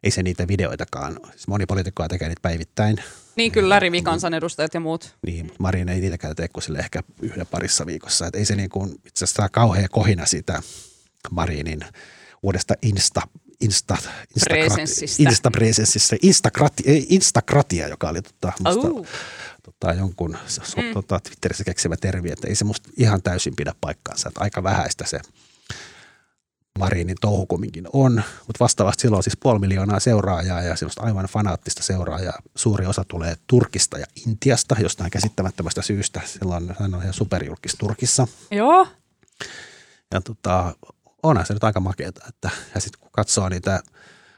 ei 0.03 0.11
se 0.11 0.23
niitä 0.23 0.47
videoitakaan, 0.47 1.19
siis 1.31 1.47
moni 1.47 1.65
poliitikkoa 1.65 2.07
tekee 2.07 2.27
niitä 2.27 2.41
päivittäin, 2.41 2.97
niin 3.35 3.51
kyllä, 3.51 3.79
rivikansanedustajat 3.79 4.73
ja 4.73 4.79
muut. 4.79 5.15
Niin, 5.25 5.51
Marin 5.59 5.89
ei 5.89 6.01
niitäkään 6.01 6.35
tee 6.35 6.47
kuin 6.47 6.63
sille 6.63 6.79
ehkä 6.79 7.03
yhden 7.21 7.47
parissa 7.47 7.85
viikossa. 7.85 8.27
Et 8.27 8.35
ei 8.35 8.45
se 8.45 8.55
niin 8.55 8.69
kuin, 8.69 8.91
itse 9.05 9.25
asiassa 9.25 9.49
kauhea 9.49 9.87
kohina 9.89 10.25
sitä 10.25 10.61
Marinin 11.31 11.79
uudesta 12.43 12.73
Insta, 12.81 13.21
Insta, 13.61 13.97
Presenssistä. 14.43 15.23
Insta-presenssistä. 15.23 16.15
Instakrati, 16.21 16.83
Instakratia, 17.09 17.87
joka 17.87 18.09
oli 18.09 18.21
tota, 18.21 18.53
musta, 18.65 18.87
oh. 18.87 19.07
tota, 19.63 19.93
jonkun 19.93 20.37
mm. 20.77 20.93
tota, 20.93 21.19
Twitterissä 21.19 21.63
keksimä 21.63 21.95
termi, 21.97 22.31
että 22.31 22.47
ei 22.47 22.55
se 22.55 22.65
musta 22.65 22.89
ihan 22.97 23.21
täysin 23.21 23.55
pidä 23.55 23.75
paikkaansa. 23.81 24.29
Että 24.29 24.41
aika 24.41 24.63
vähäistä 24.63 25.05
se 25.05 25.19
Marinin 26.81 27.17
touhu 27.21 27.45
kumminkin 27.45 27.87
on, 27.93 28.23
mutta 28.47 28.59
vastaavasti 28.59 29.01
silloin 29.01 29.17
on 29.17 29.23
siis 29.23 29.37
puoli 29.37 29.59
miljoonaa 29.59 29.99
seuraajaa 29.99 30.61
ja 30.61 30.75
semmoista 30.75 31.03
aivan 31.03 31.25
fanaattista 31.25 31.83
seuraajaa. 31.83 32.41
Suuri 32.55 32.85
osa 32.85 33.03
tulee 33.07 33.35
Turkista 33.47 33.97
ja 33.97 34.05
Intiasta 34.27 34.75
jostain 34.79 35.11
käsittämättömästä 35.11 35.81
syystä. 35.81 36.21
Silloin 36.25 36.75
hän 36.79 36.95
on 36.95 37.01
ihan 37.01 37.13
superjulkis 37.13 37.75
Turkissa. 37.79 38.27
Joo. 38.51 38.87
Ja 40.13 40.21
tota, 40.21 40.75
onhan 41.23 41.45
se 41.45 41.53
nyt 41.53 41.63
aika 41.63 41.79
makeeta, 41.79 42.25
että 42.29 42.49
ja 42.75 42.81
sitten 42.81 42.99
kun 42.99 43.09
katsoo 43.11 43.49
niitä 43.49 43.83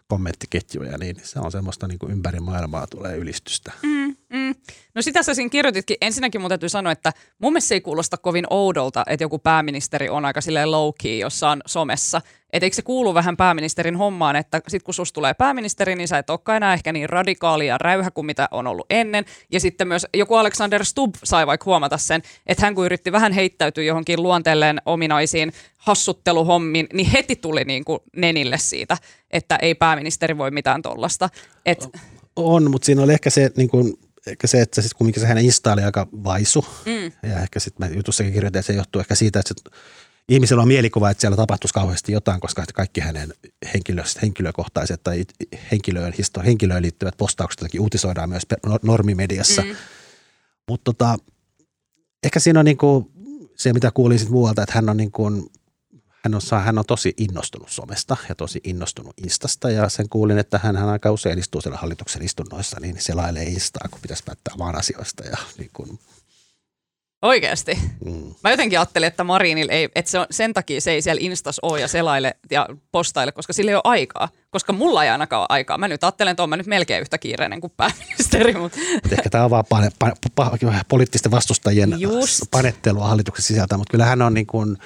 kommenttiketjuja, 0.07 0.97
niin 0.97 1.15
se 1.23 1.39
on 1.39 1.51
semmoista 1.51 1.87
niin 1.87 1.99
kuin 1.99 2.11
ympäri 2.11 2.39
maailmaa 2.39 2.87
tulee 2.87 3.17
ylistystä. 3.17 3.71
Mm, 3.83 4.15
mm. 4.33 4.55
No 4.95 5.01
sitä 5.01 5.23
sä 5.23 5.33
siinä 5.33 5.49
kirjoititkin. 5.49 5.97
Ensinnäkin 6.01 6.41
mun 6.41 6.49
täytyy 6.49 6.69
sanoa, 6.69 6.91
että 6.91 7.13
mun 7.39 7.53
mielestä 7.53 7.67
se 7.67 7.75
ei 7.75 7.81
kuulosta 7.81 8.17
kovin 8.17 8.45
oudolta, 8.49 9.03
että 9.07 9.23
joku 9.23 9.39
pääministeri 9.39 10.09
on 10.09 10.25
aika 10.25 10.41
silleen 10.41 10.71
low 10.71 10.89
key 11.01 11.17
jossain 11.17 11.61
somessa. 11.65 12.21
Että 12.53 12.65
eikö 12.65 12.75
se 12.75 12.81
kuulu 12.81 13.13
vähän 13.13 13.37
pääministerin 13.37 13.95
hommaan, 13.95 14.35
että 14.35 14.61
sit 14.67 14.83
kun 14.83 14.93
susta 14.93 15.13
tulee 15.13 15.33
pääministeri, 15.33 15.95
niin 15.95 16.07
sä 16.07 16.17
et 16.17 16.29
olekaan 16.29 16.57
enää 16.57 16.73
ehkä 16.73 16.93
niin 16.93 17.09
radikaali 17.09 17.67
ja 17.67 17.77
räyhä 17.77 18.11
kuin 18.11 18.25
mitä 18.25 18.47
on 18.51 18.67
ollut 18.67 18.85
ennen. 18.89 19.25
Ja 19.51 19.59
sitten 19.59 19.87
myös 19.87 20.07
joku 20.13 20.35
Alexander 20.35 20.85
Stubb 20.85 21.15
sai 21.23 21.47
vaikka 21.47 21.65
huomata 21.65 21.97
sen, 21.97 22.21
että 22.45 22.65
hän 22.65 22.75
kun 22.75 22.85
yritti 22.85 23.11
vähän 23.11 23.31
heittäytyä 23.31 23.83
johonkin 23.83 24.23
luonteelleen 24.23 24.81
ominaisiin 24.85 25.53
hassutteluhommiin, 25.77 26.87
niin 26.93 27.09
heti 27.09 27.35
tuli 27.35 27.63
niin 27.63 27.85
kuin 27.85 27.99
nenille 28.15 28.57
siitä, 28.57 28.97
että 29.31 29.55
ei 29.55 29.75
pääministeri 29.75 30.37
voi 30.37 30.51
mitään 30.51 30.81
tollasta. 30.81 31.29
Et... 31.65 31.89
On, 32.35 32.71
mutta 32.71 32.85
siinä 32.85 33.01
oli 33.01 33.13
ehkä 33.13 33.29
se 33.29 33.51
niin 33.57 33.69
kuin 33.69 33.93
ehkä 34.27 34.47
se, 34.47 34.61
että 34.61 34.81
sitten 34.81 34.97
kumminkin 34.97 35.21
se 35.21 35.27
hänen 35.27 35.45
Insta 35.45 35.73
oli 35.73 35.83
aika 35.83 36.07
vaisu. 36.11 36.65
Mm. 36.85 37.29
Ja 37.29 37.39
ehkä 37.39 37.59
sitten 37.59 37.87
mä 37.87 37.95
jutussakin 37.95 38.33
kirjoitin, 38.33 38.59
että 38.59 38.71
se 38.71 38.77
johtuu 38.77 38.99
ehkä 38.99 39.15
siitä, 39.15 39.39
että 39.39 39.53
se, 39.55 39.77
ihmisellä 40.29 40.61
on 40.61 40.67
mielikuva, 40.67 41.09
että 41.09 41.21
siellä 41.21 41.37
tapahtuisi 41.37 41.73
kauheasti 41.73 42.11
jotain, 42.11 42.41
koska 42.41 42.63
kaikki 42.73 43.01
hänen 43.01 43.33
henkilö, 43.73 44.03
henkilökohtaiset 44.21 45.03
tai 45.03 45.25
henkilöön, 45.71 46.13
henkilöön 46.45 46.81
liittyvät 46.81 47.17
postaukset 47.17 47.61
jotenkin 47.61 47.81
uutisoidaan 47.81 48.29
myös 48.29 48.43
normimediassa. 48.83 49.61
Mm. 49.61 49.75
Mutta 50.67 50.83
tota, 50.83 51.17
ehkä 52.23 52.39
siinä 52.39 52.59
on 52.59 52.65
niinku 52.65 53.11
se, 53.55 53.73
mitä 53.73 53.91
kuulin 53.91 54.19
sitten 54.19 54.33
muualta, 54.33 54.63
että 54.63 54.75
hän 54.75 54.89
on 54.89 54.97
niin 54.97 55.11
kuin 55.11 55.51
hän 56.23 56.35
on, 56.35 56.41
hän 56.63 56.77
on 56.77 56.85
tosi 56.85 57.13
innostunut 57.17 57.69
somesta 57.69 58.17
ja 58.29 58.35
tosi 58.35 58.61
innostunut 58.63 59.13
Instasta 59.23 59.69
ja 59.69 59.89
sen 59.89 60.09
kuulin, 60.09 60.37
että 60.37 60.59
hän, 60.63 60.77
hän 60.77 60.89
aika 60.89 61.11
usein 61.11 61.39
istuu 61.39 61.61
siellä 61.61 61.77
hallituksen 61.77 62.23
istunnoissa, 62.23 62.79
niin 62.79 62.95
selailee 62.99 63.43
Instaa, 63.43 63.87
kun 63.91 64.01
pitäisi 64.01 64.23
päättää 64.23 64.55
maan 64.57 64.75
asioista 64.75 65.23
ja 65.23 65.37
niin 65.57 65.69
kuin, 65.73 65.99
Oikeasti. 67.23 67.79
Mm. 68.05 68.35
Mä 68.43 68.51
jotenkin 68.51 68.79
ajattelin, 68.79 69.07
että 69.07 69.23
Marinil 69.23 69.67
ei, 69.69 69.89
että 69.95 70.11
se 70.11 70.19
on, 70.19 70.25
sen 70.31 70.53
takia 70.53 70.81
se 70.81 70.91
ei 70.91 71.01
siellä 71.01 71.19
Instas 71.23 71.59
ole 71.59 71.81
ja 71.81 71.87
selaile 71.87 72.35
ja 72.51 72.69
postaile, 72.91 73.31
koska 73.31 73.53
sillä 73.53 73.71
ei 73.71 73.75
ole 73.75 73.81
aikaa. 73.85 74.29
Koska 74.49 74.73
mulla 74.73 75.03
ei 75.03 75.09
ainakaan 75.09 75.39
ole 75.39 75.47
aikaa. 75.49 75.77
Mä 75.77 75.87
nyt 75.87 76.03
ajattelen, 76.03 76.31
että 76.31 76.43
on 76.43 76.49
mä 76.49 76.57
nyt 76.57 76.67
melkein 76.67 77.01
yhtä 77.01 77.17
kiireinen 77.17 77.61
kuin 77.61 77.73
pääministeri. 77.77 78.53
Mutta. 78.59 78.79
Ehkä 79.11 79.29
tämä 79.29 79.43
on 79.43 79.49
vaan 79.49 79.65
pane, 79.69 79.89
pane, 79.99 80.13
pane, 80.35 80.81
poliittisten 80.87 81.31
vastustajien 81.31 81.95
Just. 81.99 82.41
panettelua 82.51 83.07
hallituksen 83.07 83.45
sisältä, 83.45 83.77
mutta 83.77 83.91
kyllä 83.91 84.05
hän 84.05 84.21
on 84.21 84.33
niin 84.33 84.47
kuin, 84.47 84.77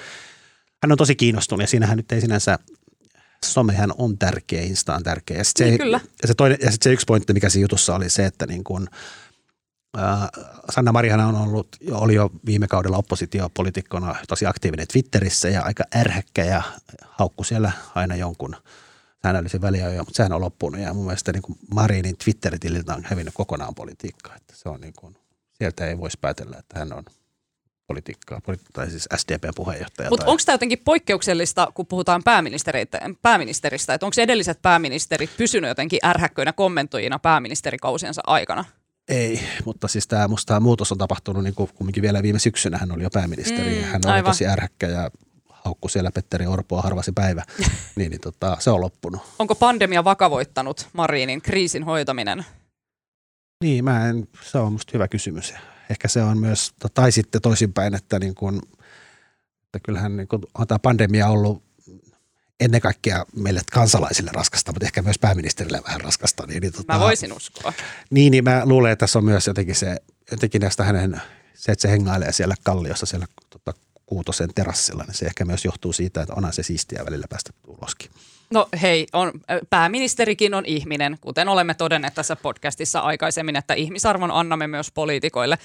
hän 0.82 0.92
on 0.92 0.98
tosi 0.98 1.16
kiinnostunut 1.16 1.60
ja 1.60 1.66
siinähän 1.66 1.96
nyt 1.96 2.12
ei 2.12 2.20
sinänsä 2.20 2.58
somehan 3.44 3.94
on 3.98 4.18
tärkeä, 4.18 4.62
Insta 4.62 4.94
on 4.94 5.02
tärkeä. 5.02 5.38
Ja 5.38 5.44
sitten 5.44 5.66
niin, 5.66 5.74
se, 5.74 5.78
kyllä. 5.78 6.00
Ja 6.22 6.28
se, 6.28 6.34
toinen, 6.34 6.58
ja 6.62 6.70
sit 6.70 6.82
se 6.82 6.92
yksi 6.92 7.06
pointti, 7.06 7.32
mikä 7.32 7.48
siinä 7.48 7.64
jutussa 7.64 7.94
oli 7.94 8.10
se, 8.10 8.26
että 8.26 8.46
niin 8.46 8.64
kun, 8.64 8.88
Sanna 10.70 10.92
Marihan 10.92 11.20
on 11.20 11.34
ollut, 11.34 11.76
oli 11.90 12.14
jo 12.14 12.30
viime 12.46 12.66
kaudella 12.66 12.96
oppositiopolitiikkona 12.96 14.16
tosi 14.28 14.46
aktiivinen 14.46 14.88
Twitterissä 14.88 15.48
ja 15.48 15.62
aika 15.62 15.84
ärhäkkä 15.96 16.44
ja 16.44 16.62
haukku 17.04 17.44
siellä 17.44 17.72
aina 17.94 18.16
jonkun 18.16 18.56
säännöllisen 19.22 19.60
väliajoja, 19.60 20.02
mutta 20.02 20.16
sehän 20.16 20.32
on 20.32 20.40
loppunut 20.40 20.80
ja 20.80 20.94
mun 20.94 21.04
mielestä 21.04 21.32
niin 21.32 21.58
Marinin 21.74 22.16
Twitter-tililtä 22.16 22.94
on 22.94 23.04
hävinnyt 23.04 23.34
kokonaan 23.34 23.74
politiikkaa. 23.74 24.36
Että 24.36 24.54
se 24.56 24.68
on 24.68 24.80
niin 24.80 24.94
kuin, 24.96 25.16
sieltä 25.52 25.86
ei 25.86 25.98
voisi 25.98 26.18
päätellä, 26.20 26.56
että 26.58 26.78
hän 26.78 26.92
on 26.92 27.04
politiikkaa, 27.88 28.40
tai 28.72 28.90
siis 28.90 29.08
SDP-puheenjohtaja. 29.16 30.10
Mutta 30.10 30.26
onko 30.26 30.42
tämä 30.46 30.54
jotenkin 30.54 30.78
poikkeuksellista, 30.84 31.68
kun 31.74 31.86
puhutaan 31.86 32.22
pääministeristä, 33.22 33.94
että 33.94 34.06
onko 34.06 34.20
edelliset 34.20 34.62
pääministerit 34.62 35.30
pysynyt 35.36 35.68
jotenkin 35.68 35.98
ärhäkköinä 36.04 36.52
kommentoijina 36.52 37.18
pääministerikausiensa 37.18 38.22
aikana? 38.26 38.64
Ei, 39.08 39.40
mutta 39.64 39.88
siis 39.88 40.06
tämä 40.06 40.28
musta 40.28 40.60
muutos 40.60 40.92
on 40.92 40.98
tapahtunut 40.98 41.44
niin 41.44 41.54
kuin 41.54 41.70
kumminkin 41.74 42.02
vielä 42.02 42.22
viime 42.22 42.38
syksynä 42.38 42.78
hän 42.78 42.92
oli 42.92 43.02
jo 43.02 43.10
pääministeri. 43.10 43.78
Mm, 43.78 43.84
hän 43.84 44.00
oli 44.04 44.12
aivan. 44.12 44.30
tosi 44.30 44.46
ärhäkkä 44.46 44.86
ja 44.86 45.10
haukku 45.48 45.88
siellä 45.88 46.10
Petteri 46.10 46.46
Orpoa 46.46 46.82
harvasi 46.82 47.12
päivä, 47.12 47.42
niin, 47.96 48.10
niin 48.10 48.20
tota, 48.20 48.56
se 48.60 48.70
on 48.70 48.80
loppunut. 48.80 49.20
Onko 49.38 49.54
pandemia 49.54 50.04
vakavoittanut 50.04 50.88
Marinin 50.92 51.42
kriisin 51.42 51.84
hoitaminen? 51.84 52.44
Niin, 53.64 53.84
mä 53.84 54.08
en, 54.08 54.28
se 54.42 54.58
on 54.58 54.72
musta 54.72 54.90
hyvä 54.94 55.08
kysymys. 55.08 55.54
Ehkä 55.90 56.08
se 56.08 56.22
on 56.22 56.38
myös, 56.38 56.74
tai 56.94 57.12
sitten 57.12 57.42
toisinpäin, 57.42 57.94
että, 57.94 58.18
niin 58.18 58.34
kun, 58.34 58.62
että 59.64 59.80
kyllähän 59.82 60.16
niin 60.16 60.28
kun, 60.28 60.40
on 60.58 60.66
tämä 60.66 60.78
pandemia 60.78 61.28
ollut 61.28 61.68
ennen 62.60 62.80
kaikkea 62.80 63.26
meille 63.36 63.60
kansalaisille 63.72 64.30
raskasta, 64.34 64.72
mutta 64.72 64.86
ehkä 64.86 65.02
myös 65.02 65.18
pääministerille 65.18 65.80
vähän 65.86 66.00
raskasta. 66.00 66.46
Niin, 66.46 66.60
niin, 66.60 66.72
tota, 66.72 66.92
mä 66.92 67.00
voisin 67.00 67.32
uskoa. 67.32 67.72
Niin, 68.10 68.30
niin 68.30 68.44
mä 68.44 68.62
luulen, 68.64 68.92
että 68.92 69.02
tässä 69.02 69.18
on 69.18 69.24
myös 69.24 69.46
jotenkin 69.46 69.74
se, 69.74 69.96
jotenkin 70.30 70.60
näistä 70.60 70.84
hänen, 70.84 71.22
se, 71.54 71.72
että 71.72 71.82
se 71.82 71.90
hengailee 71.90 72.32
siellä 72.32 72.54
kalliossa 72.64 73.06
siellä 73.06 73.26
tota, 73.50 73.74
kuutosen 74.06 74.54
terassilla, 74.54 75.04
niin 75.04 75.14
se 75.14 75.26
ehkä 75.26 75.44
myös 75.44 75.64
johtuu 75.64 75.92
siitä, 75.92 76.22
että 76.22 76.34
onhan 76.34 76.52
se 76.52 76.62
siistiä 76.62 77.04
välillä 77.04 77.26
päästä 77.30 77.50
uloskin. 77.66 78.10
No 78.52 78.68
hei, 78.82 79.06
on, 79.12 79.32
pääministerikin 79.70 80.54
on 80.54 80.66
ihminen, 80.66 81.18
kuten 81.20 81.48
olemme 81.48 81.74
todenneet 81.74 82.14
tässä 82.14 82.36
podcastissa 82.36 83.00
aikaisemmin, 83.00 83.56
että 83.56 83.74
ihmisarvon 83.74 84.30
annamme 84.30 84.66
myös 84.66 84.92
poliitikoille. 84.92 85.58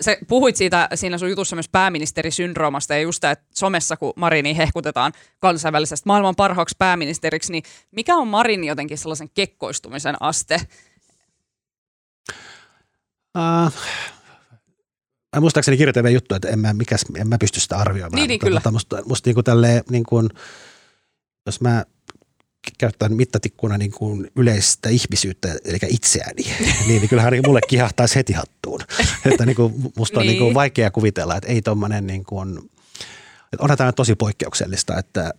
Se 0.00 0.18
puhuit 0.28 0.56
siitä 0.56 0.88
siinä 0.94 1.18
sun 1.18 1.30
jutussa 1.30 1.56
myös 1.56 1.68
pääministerisyndroomasta 1.68 2.94
ja 2.94 3.00
just 3.00 3.24
että 3.24 3.44
somessa, 3.54 3.96
kun 3.96 4.12
Marini 4.16 4.56
hehkutetaan 4.56 5.12
kansainvälisestä 5.38 6.06
maailman 6.06 6.36
parhaaksi 6.36 6.76
pääministeriksi, 6.78 7.52
niin 7.52 7.62
mikä 7.90 8.16
on 8.16 8.28
Marin 8.28 8.64
jotenkin 8.64 8.98
sellaisen 8.98 9.30
kekkoistumisen 9.34 10.16
aste? 10.20 10.60
Uh, 13.38 13.72
Mä 15.36 15.40
muistaakseni 15.40 15.76
kirjoitin 15.76 16.14
juttu, 16.14 16.34
että 16.34 16.48
en 16.48 16.58
mä, 16.58 16.72
mikäs, 16.72 17.04
en 17.18 17.28
mä 17.28 17.38
pysty 17.38 17.60
sitä 17.60 17.76
arvioimaan. 17.76 18.16
Niin, 18.16 18.28
niin 18.28 18.40
kyllä. 18.40 18.56
Mutta 18.56 18.70
musta, 18.70 19.02
musta 19.04 19.28
niin 19.28 19.34
kuin 19.34 19.44
tälleen, 19.44 19.82
niin 19.90 20.04
kuin, 20.04 20.28
jos 21.46 21.60
mä 21.60 21.84
käyttää 22.78 23.08
mittatikkuna 23.08 23.78
niin 23.78 23.90
kuin 23.90 24.30
yleistä 24.36 24.88
ihmisyyttä, 24.88 25.48
eli 25.64 25.78
itseäni, 25.88 26.42
niin, 26.86 27.00
niin 27.00 27.08
kyllähän 27.08 27.34
mulle 27.46 27.60
kihahtaisi 27.68 28.14
heti 28.14 28.32
hattuun. 28.32 28.80
että 29.30 29.46
niin 29.46 29.56
kuin, 29.56 29.92
musta 29.96 30.20
on 30.20 30.26
niin. 30.26 30.30
Niin 30.30 30.42
kuin 30.42 30.54
vaikea 30.54 30.90
kuvitella, 30.90 31.36
että 31.36 31.48
ei 31.48 31.62
tommonen 31.62 32.06
niin 32.06 32.24
kuin, 32.24 32.58
että 33.52 33.64
onhan 33.64 33.78
tämä 33.78 33.92
tosi 33.92 34.14
poikkeuksellista, 34.14 34.98
että 34.98 35.34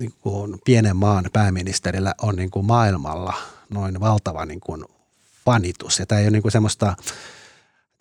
niin 0.00 0.12
kuin 0.20 0.58
pienen 0.64 0.96
maan 0.96 1.24
pääministerillä 1.32 2.14
on 2.22 2.36
niin 2.36 2.50
kuin 2.50 2.66
maailmalla 2.66 3.34
noin 3.70 4.00
valtava 4.00 4.46
niin 4.46 4.60
kuin 4.60 4.84
fanitus. 5.44 5.98
Ja 5.98 6.06
tämä 6.06 6.18
ei 6.18 6.24
ole 6.24 6.30
niin 6.30 6.42
kuin 6.42 6.52
semmoista, 6.52 6.96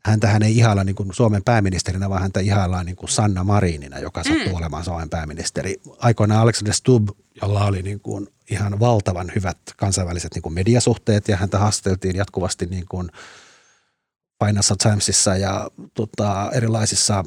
häntähän 0.05 0.43
ei 0.43 0.57
ihailla 0.57 0.83
niin 0.83 0.95
kuin 0.95 1.09
Suomen 1.13 1.43
pääministerinä, 1.43 2.09
vaan 2.09 2.21
häntä 2.21 2.39
ihaillaan 2.39 2.85
niin 2.85 2.95
kuin 2.95 3.09
Sanna 3.09 3.43
Marinina, 3.43 3.99
joka 3.99 4.23
sattuu 4.23 4.49
mm. 4.49 4.55
olemaan 4.55 4.83
Suomen 4.83 5.09
pääministeri. 5.09 5.75
Aikoinaan 5.97 6.41
Alexander 6.41 6.73
Stubb, 6.73 7.09
jolla 7.41 7.65
oli 7.65 7.81
niin 7.81 7.99
kuin 7.99 8.27
ihan 8.51 8.79
valtavan 8.79 9.31
hyvät 9.35 9.57
kansainväliset 9.77 10.33
niin 10.35 10.41
kuin 10.41 10.53
mediasuhteet 10.53 11.27
ja 11.27 11.37
häntä 11.37 11.59
haasteltiin 11.59 12.15
jatkuvasti 12.15 12.65
niin 12.65 12.85
kuin 12.89 13.11
Financial 14.45 14.77
Timesissa 14.83 15.35
ja 15.35 15.67
tota, 15.93 16.51
erilaisissa 16.53 17.23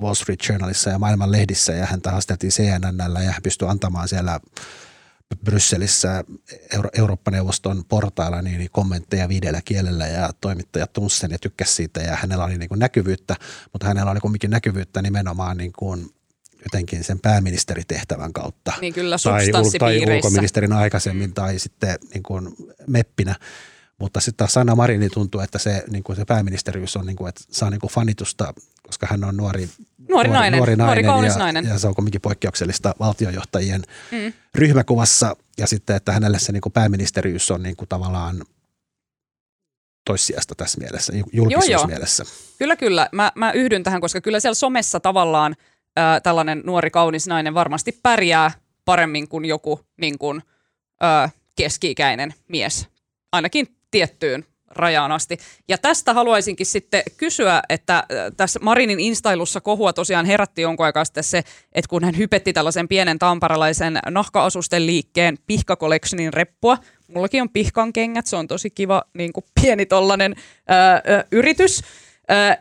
Wall 0.00 0.14
Street 0.14 0.40
Journalissa 0.48 0.90
ja 0.90 0.98
maailman 0.98 1.32
lehdissä 1.32 1.72
ja 1.72 1.86
häntä 1.86 2.10
haasteltiin 2.10 2.52
CNNllä 2.52 3.20
ja 3.20 3.32
hän 3.32 3.42
pystyi 3.42 3.68
antamaan 3.68 4.08
siellä– 4.08 4.40
Brysselissä 5.44 6.24
Euro- 6.74 6.90
Eurooppa-neuvoston 6.92 7.84
portailla 7.88 8.42
niin, 8.42 8.58
niin 8.58 8.70
kommentteja 8.70 9.28
viidellä 9.28 9.60
kielellä 9.64 10.06
ja 10.06 10.30
toimittajat 10.40 10.92
tunsi 10.92 11.18
sen 11.18 11.30
ja 11.30 11.38
tykkäsi 11.38 11.72
siitä 11.72 12.00
ja 12.00 12.16
hänellä 12.16 12.44
oli 12.44 12.58
niin 12.58 12.68
kuin 12.68 12.78
näkyvyyttä, 12.78 13.36
mutta 13.72 13.86
hänellä 13.86 14.10
oli 14.10 14.20
kuitenkin 14.20 14.50
näkyvyyttä 14.50 15.02
nimenomaan 15.02 15.56
niin 15.56 15.72
kuin 15.72 16.10
jotenkin 16.64 17.04
sen 17.04 17.20
pääministeritehtävän 17.20 18.32
kautta. 18.32 18.72
Niin 18.80 18.94
kyllä, 18.94 19.16
tai, 19.22 19.46
tai 19.78 20.16
ulkoministerin 20.16 20.72
aikaisemmin 20.72 21.30
mm. 21.30 21.34
tai 21.34 21.58
sitten 21.58 21.98
niin 22.14 22.22
kuin 22.22 22.48
meppinä. 22.86 23.34
Mutta 23.98 24.20
sitten 24.20 24.36
taas 24.36 24.52
Sanna 24.52 24.74
Marini 24.74 25.10
tuntuu, 25.10 25.40
että 25.40 25.58
se, 25.58 25.84
niin 25.90 26.04
kuin 26.04 26.16
se 26.16 26.24
pääministeriys 26.24 26.96
on, 26.96 27.06
niin 27.06 27.16
kuin, 27.16 27.28
että 27.28 27.40
saa 27.50 27.70
niin 27.70 27.80
kuin 27.80 27.90
fanitusta, 27.90 28.54
koska 28.86 29.06
hän 29.10 29.24
on 29.24 29.36
nuori, 29.36 29.68
nuori, 30.08 30.28
nainen, 30.28 30.58
nuori, 30.58 30.76
nainen, 30.76 31.04
nuori 31.04 31.28
ja, 31.28 31.36
nainen. 31.36 31.64
ja 31.64 31.78
se 31.78 31.88
on 31.88 31.94
kuitenkin 31.94 32.20
poikkeuksellista 32.20 32.94
valtiojohtajien 33.00 33.82
mm. 34.10 34.32
ryhmäkuvassa. 34.54 35.36
Ja 35.58 35.66
sitten, 35.66 35.96
että 35.96 36.12
hänelle 36.12 36.38
se 36.38 36.52
niin 36.52 36.60
kuin 36.60 36.72
pääministeriys 36.72 37.50
on 37.50 37.62
niin 37.62 37.76
kuin 37.76 37.88
tavallaan 37.88 38.44
toissijasta 40.04 40.54
tässä 40.54 40.80
mielessä, 40.80 41.12
julkisuusmielessä. 41.32 42.24
Kyllä, 42.58 42.76
kyllä. 42.76 43.08
Mä, 43.12 43.32
mä 43.34 43.52
yhdyn 43.52 43.82
tähän, 43.82 44.00
koska 44.00 44.20
kyllä 44.20 44.40
siellä 44.40 44.54
somessa 44.54 45.00
tavallaan 45.00 45.56
äh, 45.98 46.22
tällainen 46.22 46.62
nuori 46.64 46.90
kaunis 46.90 47.26
nainen 47.26 47.54
varmasti 47.54 47.98
pärjää 48.02 48.50
paremmin 48.84 49.28
kuin 49.28 49.44
joku 49.44 49.80
niin 50.00 50.18
kuin, 50.18 50.42
äh, 51.02 51.34
keski-ikäinen 51.56 52.34
mies. 52.48 52.88
Ainakin 53.32 53.76
tiettyyn 53.90 54.44
rajaan 54.76 55.12
asti. 55.12 55.38
Ja 55.68 55.78
tästä 55.78 56.14
haluaisinkin 56.14 56.66
sitten 56.66 57.02
kysyä, 57.16 57.62
että 57.68 57.96
äh, 57.96 58.04
tässä 58.36 58.60
Marinin 58.62 59.00
instailussa 59.00 59.60
kohua 59.60 59.92
tosiaan 59.92 60.26
herätti 60.26 60.62
jonkun 60.62 60.86
aikaa 60.86 61.04
sitten 61.04 61.24
se, 61.24 61.38
että 61.72 61.88
kun 61.88 62.04
hän 62.04 62.18
hypetti 62.18 62.52
tällaisen 62.52 62.88
pienen 62.88 63.18
tamparalaisen 63.18 63.98
nahka-asusten 64.10 64.86
liikkeen 64.86 65.38
Pihka 65.46 65.76
reppua, 66.30 66.78
mullakin 67.14 67.42
on 67.42 67.50
Pihkan 67.50 67.92
kengät, 67.92 68.26
se 68.26 68.36
on 68.36 68.48
tosi 68.48 68.70
kiva 68.70 69.02
niin 69.14 69.32
kuin 69.32 69.44
pieni 69.60 69.86
tollainen 69.86 70.34
ää, 70.68 70.94
äh, 70.94 71.02
ää, 71.06 71.18
äh, 71.18 71.24
yritys, 71.32 71.82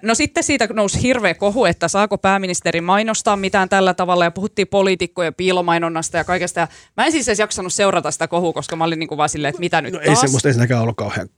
No 0.01 0.15
sitten 0.15 0.43
siitä 0.43 0.67
nousi 0.73 1.01
hirveä 1.01 1.33
kohu, 1.33 1.65
että 1.65 1.87
saako 1.87 2.17
pääministeri 2.17 2.81
mainostaa 2.81 3.37
mitään 3.37 3.69
tällä 3.69 3.93
tavalla 3.93 4.23
ja 4.23 4.31
puhuttiin 4.31 4.67
poliitikkojen 4.67 5.33
piilomainonnasta 5.33 6.17
ja 6.17 6.23
kaikesta. 6.23 6.59
Ja 6.59 6.67
mä 6.97 7.05
en 7.05 7.11
siis 7.11 7.27
edes 7.27 7.39
jaksanut 7.39 7.73
seurata 7.73 8.11
sitä 8.11 8.27
kohua, 8.27 8.53
koska 8.53 8.75
mä 8.75 8.83
olin 8.83 8.99
niin 8.99 9.07
kuin 9.07 9.17
vaan 9.17 9.29
silleen, 9.29 9.49
että 9.49 9.59
mitä 9.59 9.81
nyt 9.81 9.93
no, 9.93 9.99
taas. 9.99 10.09
Ei 10.09 10.27
se 10.27 10.31
musta 10.31 10.47
ensinnäkään 10.47 10.81
ollut 10.81 10.97
kauhean 10.97 11.29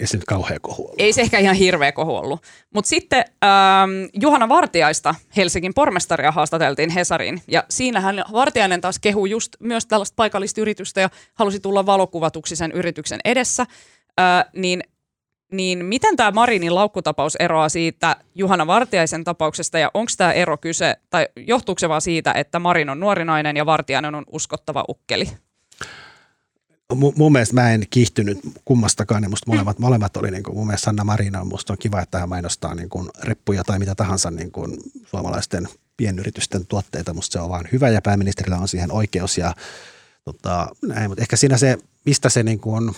ei 0.00 0.06
se 0.06 0.16
nyt 0.16 0.24
kauhean 0.24 0.60
kohu 0.60 0.82
ollut. 0.82 1.00
Ei 1.00 1.12
se 1.12 1.20
ehkä 1.20 1.38
ihan 1.38 1.56
hirveä 1.56 1.92
kohu 1.92 2.16
ollut. 2.16 2.42
Mutta 2.74 2.88
sitten 2.88 3.24
ähm, 3.44 3.90
Juhana 4.20 4.48
Vartiaista, 4.48 5.14
Helsingin 5.36 5.74
pormestaria, 5.74 6.32
haastateltiin 6.32 6.90
Hesariin. 6.90 7.42
Ja 7.48 7.64
siinähän 7.70 8.24
Vartiainen 8.32 8.80
taas 8.80 8.98
kehui 8.98 9.30
just 9.30 9.56
myös 9.60 9.86
tällaista 9.86 10.16
paikallista 10.16 10.60
yritystä 10.60 11.00
ja 11.00 11.10
halusi 11.34 11.60
tulla 11.60 11.86
valokuvatuksi 11.86 12.56
sen 12.56 12.72
yrityksen 12.72 13.20
edessä. 13.24 13.66
Äh, 14.20 14.44
niin 14.56 14.82
niin 15.52 15.84
miten 15.84 16.16
tämä 16.16 16.30
Marinin 16.30 16.74
laukkutapaus 16.74 17.36
eroaa 17.36 17.68
siitä 17.68 18.16
Juhana 18.34 18.66
Vartiaisen 18.66 19.24
tapauksesta 19.24 19.78
ja 19.78 19.90
onko 19.94 20.12
tämä 20.16 20.32
ero 20.32 20.58
kyse, 20.58 20.96
tai 21.10 21.28
johtuuko 21.36 21.78
se 21.78 21.88
vaan 21.88 22.00
siitä, 22.00 22.32
että 22.32 22.58
Marin 22.58 22.90
on 22.90 23.00
nuori 23.00 23.24
nainen 23.24 23.56
ja 23.56 23.66
Vartiainen 23.66 24.14
on 24.14 24.24
uskottava 24.32 24.84
ukkeli? 24.88 25.28
Mun 26.92 27.32
mielestä 27.32 27.54
mä 27.54 27.70
en 27.70 27.84
kiihtynyt 27.90 28.38
kummastakaan, 28.64 29.22
niin 29.22 29.30
musta 29.30 29.50
molemmat, 29.50 29.78
mm. 29.78 29.82
molemmat 29.82 30.16
oli, 30.16 30.30
niin 30.30 30.42
kuin, 30.42 30.56
mun 30.56 30.66
mielestä 30.66 30.84
Sanna 30.84 31.04
Marina 31.04 31.40
on, 31.40 31.46
musta 31.46 31.72
on 31.72 31.78
kiva, 31.78 32.00
että 32.00 32.18
hän 32.18 32.28
mainostaa 32.28 32.74
niin 32.74 32.88
kuin 32.88 33.10
reppuja 33.22 33.64
tai 33.64 33.78
mitä 33.78 33.94
tahansa 33.94 34.30
niin 34.30 34.52
kuin 34.52 34.76
suomalaisten 35.06 35.68
pienyritysten 35.96 36.66
tuotteita, 36.66 37.14
musta 37.14 37.32
se 37.32 37.40
on 37.40 37.48
vaan 37.48 37.68
hyvä 37.72 37.88
ja 37.88 38.02
pääministerillä 38.02 38.58
on 38.58 38.68
siihen 38.68 38.92
oikeus 38.92 39.38
ja 39.38 39.54
tota, 40.24 40.68
näin, 40.82 41.10
mutta 41.10 41.22
ehkä 41.22 41.36
siinä 41.36 41.56
se, 41.56 41.78
mistä 42.06 42.28
se 42.28 42.42
niin 42.42 42.60
kuin, 42.60 42.94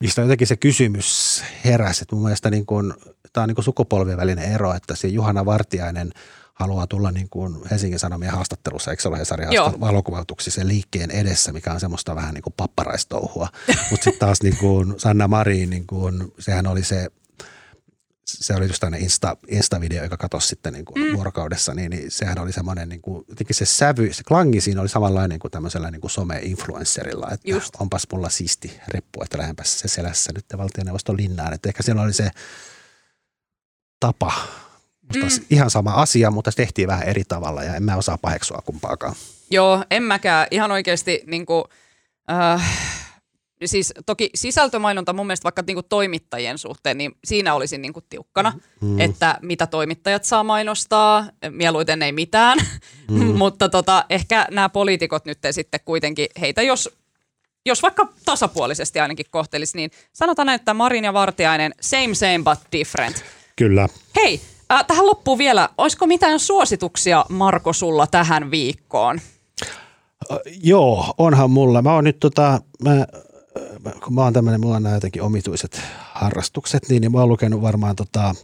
mistä 0.00 0.22
jotenkin 0.22 0.46
se 0.46 0.56
kysymys 0.56 1.42
heräsi, 1.64 2.02
että 2.02 2.16
mun 2.16 2.24
mielestä 2.24 2.50
niin 2.50 2.66
kuin, 2.66 2.94
tämä 3.32 3.42
on 3.42 3.48
niin 3.48 3.54
kuin 3.54 3.64
sukupolvien 3.64 4.16
välinen 4.16 4.52
ero, 4.52 4.74
että 4.74 4.96
se 4.96 5.08
Juhana 5.08 5.46
Vartiainen– 5.46 6.12
haluaa 6.54 6.86
tulla 6.86 7.10
niin 7.10 7.28
kuin 7.28 7.56
Helsingin 7.70 7.98
Sanomien 7.98 8.32
haastattelussa, 8.32 8.90
eikö 8.90 9.02
se 9.02 9.08
ole 9.08 9.18
Hesarin 9.18 9.48
valokuvautuksi 9.80 10.50
sen 10.50 10.68
liikkeen 10.68 11.10
edessä, 11.10 11.52
mikä 11.52 11.72
on 11.72 11.80
semmoista 11.80 12.16
vähän 12.16 12.34
niin 12.34 12.42
kuin 12.42 12.54
papparaistouhua. 12.56 13.48
Mutta 13.90 14.04
sitten 14.04 14.20
taas 14.20 14.42
niin 14.42 14.56
kuin 14.56 14.94
Sanna 15.00 15.28
Marin, 15.28 15.70
niin 15.70 15.86
kuin, 15.86 16.32
sehän 16.38 16.66
oli 16.66 16.84
se 16.84 17.10
se 18.26 18.54
oli 18.54 18.66
just 18.66 18.80
tämmöinen 18.80 19.02
Insta, 19.02 19.36
Insta-video, 19.48 20.02
joka 20.02 20.16
katosi 20.16 20.48
sitten 20.48 20.72
niin 20.72 20.84
kuin 20.84 21.02
mm. 21.02 21.14
vuorokaudessa, 21.14 21.74
niin, 21.74 21.90
niin 21.90 22.10
sehän 22.10 22.38
oli 22.38 22.52
semmoinen, 22.52 22.88
niin 22.88 23.02
kuin, 23.02 23.24
jotenkin 23.28 23.56
se 23.56 23.64
sävy, 23.66 24.12
se 24.12 24.22
klangi 24.22 24.60
siinä 24.60 24.80
oli 24.80 24.88
samanlainen 24.88 25.38
kuin 25.38 25.50
tämmöisellä 25.50 25.90
niin 25.90 26.00
kuin 26.00 26.10
some-influencerilla, 26.10 27.34
että 27.34 27.50
just. 27.50 27.76
onpas 27.80 28.06
mulla 28.12 28.28
siisti 28.28 28.80
reppu, 28.88 29.22
että 29.22 29.38
lähdenpäs 29.38 29.80
se 29.80 29.88
selässä 29.88 30.32
nyt 30.34 30.44
valtioneuvoston 30.56 31.16
linnaan, 31.16 31.52
että 31.52 31.68
ehkä 31.68 31.82
siellä 31.82 32.02
oli 32.02 32.12
se 32.12 32.30
tapa, 34.00 34.32
mm. 35.14 35.44
ihan 35.50 35.70
sama 35.70 35.90
asia, 35.90 36.30
mutta 36.30 36.50
se 36.50 36.56
tehtiin 36.56 36.88
vähän 36.88 37.08
eri 37.08 37.24
tavalla 37.28 37.62
ja 37.62 37.74
en 37.74 37.82
mä 37.82 37.96
osaa 37.96 38.18
paheksua 38.18 38.62
kumpaakaan. 38.64 39.14
Joo, 39.50 39.84
en 39.90 40.02
mäkään. 40.02 40.46
Ihan 40.50 40.72
oikeasti 40.72 41.22
niin 41.26 41.46
kuin, 41.46 41.64
äh, 42.30 42.62
siis 43.64 43.94
toki 44.06 44.30
sisältömainonta 44.34 45.12
mun 45.12 45.26
mielestä 45.26 45.44
vaikka 45.44 45.62
niin 45.66 45.74
kuin 45.74 45.86
toimittajien 45.88 46.58
suhteen, 46.58 46.98
niin 46.98 47.12
siinä 47.24 47.54
olisin 47.54 47.82
niin 47.82 47.92
kuin 47.92 48.04
tiukkana, 48.08 48.52
mm. 48.80 49.00
että 49.00 49.38
mitä 49.42 49.66
toimittajat 49.66 50.24
saa 50.24 50.44
mainostaa, 50.44 51.26
mieluiten 51.50 52.02
ei 52.02 52.12
mitään, 52.12 52.58
mm. 53.10 53.24
mutta 53.42 53.68
tota, 53.68 54.04
ehkä 54.10 54.46
nämä 54.50 54.68
poliitikot 54.68 55.24
nyt 55.24 55.38
sitten 55.50 55.80
kuitenkin, 55.84 56.26
heitä 56.40 56.62
jos, 56.62 56.96
jos 57.66 57.82
vaikka 57.82 58.08
tasapuolisesti 58.24 59.00
ainakin 59.00 59.26
kohtelisi, 59.30 59.76
niin 59.76 59.90
sanotaan, 60.12 60.48
että 60.48 60.74
Marin 60.74 61.04
ja 61.04 61.12
Vartiainen, 61.12 61.74
same 61.80 62.14
same 62.14 62.40
but 62.44 62.72
different. 62.72 63.24
Kyllä. 63.56 63.88
Hei, 64.16 64.40
äh, 64.72 64.84
tähän 64.86 65.06
loppuun 65.06 65.38
vielä, 65.38 65.68
olisiko 65.78 66.06
mitään 66.06 66.40
suosituksia 66.40 67.24
Marko 67.28 67.72
sulla 67.72 68.06
tähän 68.06 68.50
viikkoon? 68.50 69.20
Uh, 70.30 70.38
joo, 70.62 71.14
onhan 71.18 71.50
mulla. 71.50 71.82
Mä 71.82 71.94
oon 71.94 72.04
nyt 72.04 72.20
tota, 72.20 72.60
mä 72.84 73.06
kun 74.04 74.14
mä 74.14 74.22
oon 74.22 74.32
tämmöinen, 74.32 74.60
mulla 74.60 74.76
on 74.76 74.82
nämä 74.82 74.96
jotenkin 74.96 75.22
omituiset 75.22 75.80
harrastukset, 76.12 76.88
niin, 76.88 77.00
niin 77.00 77.12
mä 77.12 77.18
oon 77.18 77.28
lukenut 77.28 77.62
varmaan 77.62 77.96
tota, 77.96 78.34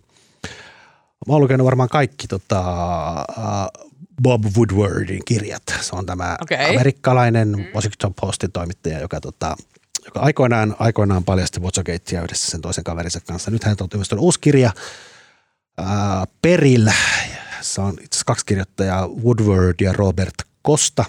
mä 1.29 1.33
oon 1.33 1.41
lukenut 1.41 1.64
varmaan 1.64 1.89
kaikki 1.89 2.27
tota, 2.27 2.62
uh, 3.39 3.91
Bob 4.23 4.45
Woodwardin 4.57 5.23
kirjat. 5.25 5.62
Se 5.81 5.97
on 5.97 6.07
tämä 6.07 6.37
okay. 6.43 6.71
amerikkalainen 6.71 7.49
mm. 7.49 7.64
Washington 7.75 8.14
Postin 8.21 8.53
toimittaja, 8.53 9.01
joka, 9.01 9.21
tota, 9.21 9.57
joka 10.05 10.21
aikoinaan, 10.21 10.77
aikoinaan 10.79 11.25
paljasti 11.25 11.61
Watergatea 11.61 12.23
yhdessä 12.23 12.51
sen 12.51 12.61
toisen 12.61 12.85
kaverinsa 12.85 13.21
kanssa. 13.21 13.51
Nyt 13.51 13.64
hän 13.64 13.77
on 13.81 13.89
ilmestynyt 13.95 14.23
uusi 14.23 14.41
kirja 14.41 14.71
uh, 15.81 15.87
Perillä. 16.43 16.95
Se 17.61 17.81
on 17.81 17.93
itse 17.93 18.05
asiassa 18.05 18.25
kaksi 18.27 18.47
kirjoittajaa, 18.47 19.09
Woodward 19.09 19.75
ja 19.81 19.93
Robert 19.93 20.35
Kosta. 20.62 21.05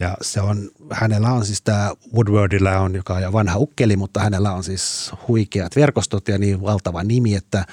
Ja 0.00 0.16
se 0.22 0.40
on, 0.40 0.70
hänellä 0.92 1.32
on 1.32 1.46
siis 1.46 1.62
tämä 1.62 1.92
Woodwardilla 2.14 2.78
on, 2.78 2.94
joka 2.94 3.14
on 3.14 3.32
vanha 3.32 3.58
ukkeli, 3.58 3.96
mutta 3.96 4.20
hänellä 4.20 4.52
on 4.52 4.64
siis 4.64 5.12
huikeat 5.28 5.76
verkostot 5.76 6.28
ja 6.28 6.38
niin 6.38 6.62
valtava 6.62 7.02
nimi, 7.02 7.34
että 7.34 7.64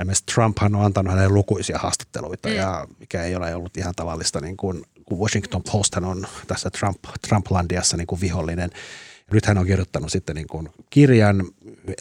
esimerkiksi 0.00 0.24
Trumphan 0.34 0.74
on 0.74 0.84
antanut 0.84 1.12
hänelle 1.12 1.34
lukuisia 1.34 1.78
haastatteluita 1.78 2.48
mm. 2.48 2.54
ja 2.54 2.86
mikä 2.98 3.22
ei 3.22 3.36
ole 3.36 3.54
ollut 3.54 3.76
ihan 3.76 3.94
tavallista, 3.96 4.40
niin 4.40 4.56
kuin, 4.56 4.84
kun 5.04 5.18
Washington 5.18 5.62
Posthan 5.72 6.04
on 6.04 6.26
tässä 6.46 6.70
Trump, 6.70 6.98
Trumplandiassa 7.28 7.96
niin 7.96 8.06
kuin 8.06 8.20
vihollinen. 8.20 8.70
Nyt 9.32 9.46
hän 9.46 9.58
on 9.58 9.66
kirjoittanut 9.66 10.12
sitten 10.12 10.36
niin 10.36 10.46
kuin 10.46 10.68
kirjan, 10.90 11.44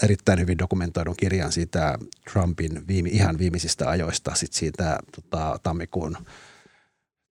erittäin 0.04 0.40
hyvin 0.40 0.58
dokumentoidun 0.58 1.16
kirjan 1.18 1.52
siitä 1.52 1.98
Trumpin 2.32 2.88
viime, 2.88 3.10
ihan 3.10 3.38
viimeisistä 3.38 3.90
ajoista, 3.90 4.36
sitten 4.36 4.60
siitä 4.60 5.00
tota, 5.16 5.60
tammikuun 5.64 6.18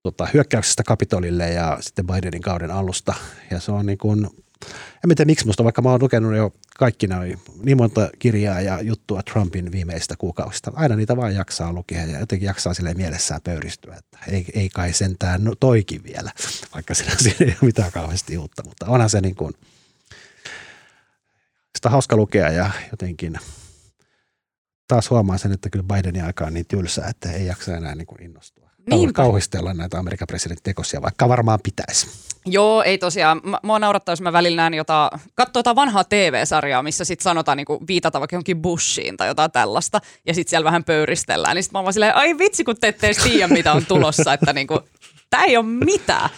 tota, 0.03 0.29
hyökkäyksestä 0.35 0.83
Kapitolille 0.83 1.51
ja 1.51 1.79
sitten 1.81 2.07
Bidenin 2.07 2.43
kauden 2.43 2.71
alusta. 2.71 3.15
Ja 3.51 3.61
se 3.61 3.73
on 3.73 3.87
niin 3.87 3.99
kuin, 3.99 4.27
en 5.05 5.09
tiedä 5.09 5.25
miksi 5.25 5.47
musta, 5.47 5.65
vaikka 5.65 5.83
mä 5.83 5.91
oon 5.91 6.03
lukenut 6.03 6.37
jo 6.37 6.53
kaikki 6.79 7.07
noin 7.07 7.39
niin 7.63 7.77
monta 7.77 8.11
kirjaa 8.19 8.61
ja 8.61 8.81
juttua 8.81 9.23
Trumpin 9.23 9.73
viimeistä 9.73 10.15
kuukausista. 10.19 10.73
Aina 10.75 10.97
niitä 10.97 11.17
vaan 11.17 11.35
jaksaa 11.35 11.73
lukea 11.73 12.05
ja 12.05 12.21
jotenkin 12.21 12.47
jaksaa 12.47 12.75
sille 12.75 12.95
mielessään 12.95 13.41
pöyristyä, 13.45 13.97
että 13.97 14.19
ei, 14.29 14.47
ei 14.55 14.69
kai 14.69 14.93
sentään 14.93 15.45
no, 15.45 15.55
toikin 15.61 16.05
vielä, 16.05 16.33
vaikka 16.75 16.95
siinä 16.95 17.13
ei 17.41 17.47
ole 17.47 17.57
mitään 17.63 17.93
kauheasti 17.93 18.39
uutta. 18.39 18.63
Mutta 18.65 18.87
onhan 18.87 19.11
se 19.11 19.21
niin 19.21 19.35
kuin, 19.35 19.55
sitä 21.81 21.91
hauska 21.91 22.17
lukea 22.17 22.51
ja 22.51 22.71
jotenkin 22.91 23.35
taas 24.89 25.11
huomaa 25.11 25.39
sen, 25.39 25.53
että 25.53 25.71
kyllä 25.71 25.85
Bidenin 25.95 26.25
aika 26.25 26.45
on 26.45 26.55
niin 26.55 26.67
tylsää, 26.67 27.09
että 27.09 27.33
ei 27.33 27.47
jaksa 27.47 27.77
enää 27.77 27.95
niin 27.95 28.07
kuin 28.07 28.23
innostua. 28.23 28.71
Niinpä. 28.91 29.13
kauhistella 29.13 29.75
näitä 29.75 29.99
Amerikan 29.99 30.27
presidentin 30.27 30.63
tekosia, 30.63 31.03
vaikka 31.03 31.29
varmaan 31.29 31.59
pitäisi. 31.63 32.07
Joo, 32.47 32.83
ei 32.83 32.99
tosiaan. 32.99 33.41
Mua 33.63 33.79
naurattaa, 33.79 34.13
jos 34.13 34.21
mä 34.21 34.33
välillä 34.33 34.57
näen 34.57 34.75
jota, 34.75 35.11
katso 35.35 35.59
jotain 35.59 35.77
vanhaa 35.77 36.05
TV-sarjaa, 36.05 36.83
missä 36.83 37.05
sitten 37.05 37.25
sanotaan 37.25 37.57
niinku, 37.57 37.81
viitata 37.87 38.21
vaikka 38.21 38.35
johonkin 38.35 38.63
Bushiin 38.63 39.17
tai 39.17 39.29
jotain 39.29 39.51
tällaista, 39.51 40.01
ja 40.27 40.35
sitten 40.35 40.51
siellä 40.51 40.65
vähän 40.65 40.85
pöyristellään. 40.85 41.55
Niin 41.55 41.63
sitten 41.63 41.75
mä 41.75 41.79
oon 41.79 41.85
vaan 41.85 41.93
silleen, 41.93 42.17
ai 42.17 42.39
vitsi, 42.39 42.65
kun 42.65 42.77
te 42.81 42.89
ette 42.89 43.07
edes 43.07 43.23
tiedä, 43.23 43.49
mitä 43.49 43.73
on 43.73 43.87
tulossa, 43.87 44.33
että 44.33 44.53
niinku, 44.53 44.81
tämä 45.31 45.45
ei 45.45 45.57
ole 45.57 45.67
mitään. 45.67 46.31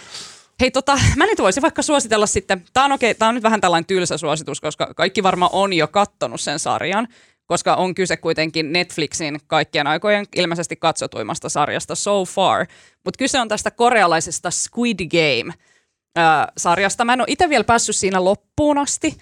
Hei, 0.63 0.71
tota, 0.71 0.99
mä 1.17 1.27
nyt 1.27 1.39
voisin 1.39 1.63
vaikka 1.63 1.83
suositella 1.83 2.27
sitten, 2.27 2.65
tämä 2.73 2.85
on, 2.85 2.93
okay, 2.93 3.15
on 3.21 3.35
nyt 3.35 3.43
vähän 3.43 3.61
tällainen 3.61 3.87
tylsä 3.87 4.19
suositus, 4.19 4.61
koska 4.61 4.95
kaikki 4.97 5.23
varmaan 5.23 5.51
on 5.55 5.73
jo 5.73 5.89
kattonut 5.89 6.41
sen 6.41 6.59
sarjan, 6.59 7.09
koska 7.47 7.75
on 7.75 7.95
kyse 7.95 8.17
kuitenkin 8.17 8.73
Netflixin 8.73 9.41
kaikkien 9.47 9.87
aikojen 9.87 10.27
ilmeisesti 10.37 10.77
katsotuimmasta 10.77 11.49
sarjasta 11.49 11.95
So 11.95 12.25
Far. 12.25 12.67
Mutta 13.05 13.19
kyse 13.19 13.41
on 13.41 13.49
tästä 13.49 13.71
korealaisesta 13.71 14.51
Squid 14.51 14.99
Game-sarjasta. 15.09 17.05
Mä 17.05 17.13
en 17.13 17.21
ole 17.21 17.29
itse 17.31 17.49
vielä 17.49 17.65
päässyt 17.65 17.97
siinä 17.97 18.25
loppuun 18.25 18.79
asti. 18.79 19.17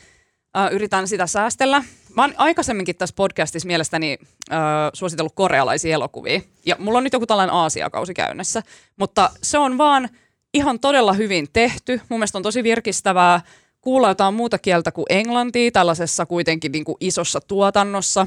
Yritän 0.71 1.09
sitä 1.09 1.27
säästellä. 1.27 1.85
Mä 2.17 2.23
oon 2.23 2.35
aikaisemminkin 2.37 2.97
tässä 2.97 3.17
podcastissa 3.17 3.67
mielestäni 3.67 4.19
äh, 4.53 4.59
suositellut 4.93 5.35
korealaisia 5.35 5.95
elokuvia. 5.95 6.41
Ja 6.67 6.77
mulla 6.79 6.99
on 6.99 7.05
nyt 7.05 7.13
joku 7.13 7.27
tällainen 7.27 7.55
Aasia-kausi 7.55 8.15
käynnissä. 8.15 8.63
Mutta 8.97 9.31
se 9.43 9.59
on 9.59 9.79
vaan 9.79 10.09
ihan 10.55 10.81
todella 10.81 11.13
hyvin 11.13 11.47
tehty. 11.53 12.01
Mun 12.09 12.19
mielestä 12.21 12.39
on 12.39 12.43
tosi 12.43 12.63
virkistävää 12.63 13.41
kuulla 13.81 14.09
jotain 14.09 14.35
muuta 14.35 14.59
kieltä 14.59 14.93
kuin 14.93 15.07
englantia 15.09 15.71
tällaisessa 15.71 16.27
kuitenkin 16.27 16.73
niin 16.73 16.85
kuin 16.85 16.97
isossa 17.01 17.41
tuotannossa. 17.41 18.27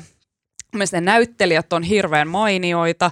Mielestäni 0.73 1.05
ne 1.05 1.11
näyttelijät 1.11 1.73
on 1.73 1.83
hirveän 1.83 2.27
mainioita, 2.27 3.11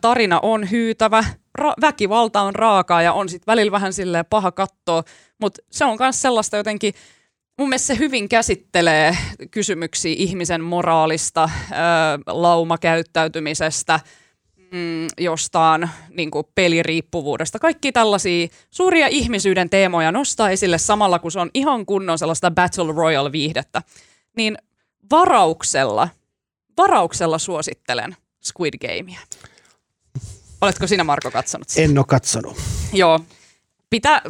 tarina 0.00 0.40
on 0.40 0.70
hyytävä, 0.70 1.24
ra- 1.60 1.80
väkivalta 1.80 2.40
on 2.40 2.54
raakaa 2.54 3.02
ja 3.02 3.12
on 3.12 3.28
sitten 3.28 3.52
välillä 3.52 3.72
vähän 3.72 3.92
silleen 3.92 4.26
paha 4.30 4.52
katsoa, 4.52 5.02
mutta 5.40 5.62
se 5.70 5.84
on 5.84 5.96
myös 6.00 6.22
sellaista 6.22 6.56
jotenkin, 6.56 6.94
mun 7.58 7.68
mielestä 7.68 7.86
se 7.86 7.98
hyvin 7.98 8.28
käsittelee 8.28 9.16
kysymyksiä 9.50 10.14
ihmisen 10.18 10.64
moraalista, 10.64 11.50
laumakäyttäytymisestä– 12.26 14.00
mm, 14.72 15.06
jostain 15.18 15.90
niin 16.10 16.30
kuin 16.30 16.46
peliriippuvuudesta. 16.54 17.58
Kaikki 17.58 17.92
tällaisia 17.92 18.48
suuria 18.70 19.06
ihmisyyden 19.06 19.70
teemoja 19.70 20.12
nostaa 20.12 20.50
esille 20.50 20.78
samalla, 20.78 21.18
kun 21.18 21.32
se 21.32 21.40
on 21.40 21.50
ihan 21.54 21.86
kunnon 21.86 22.18
sellaista 22.18 22.50
Battle 22.50 22.92
Royale-viihdettä. 22.92 23.82
Niin 24.36 24.58
varauksella, 25.10 26.08
varauksella 26.78 27.38
suosittelen 27.38 28.16
Squid 28.44 28.74
Gamea. 28.78 29.20
Oletko 30.60 30.86
sinä 30.86 31.04
Marko 31.04 31.30
katsonut 31.30 31.68
sitä? 31.68 31.82
En 31.82 31.98
ole 31.98 32.06
katsonut. 32.08 32.56
Joo, 32.92 33.20
pitää 33.92 34.22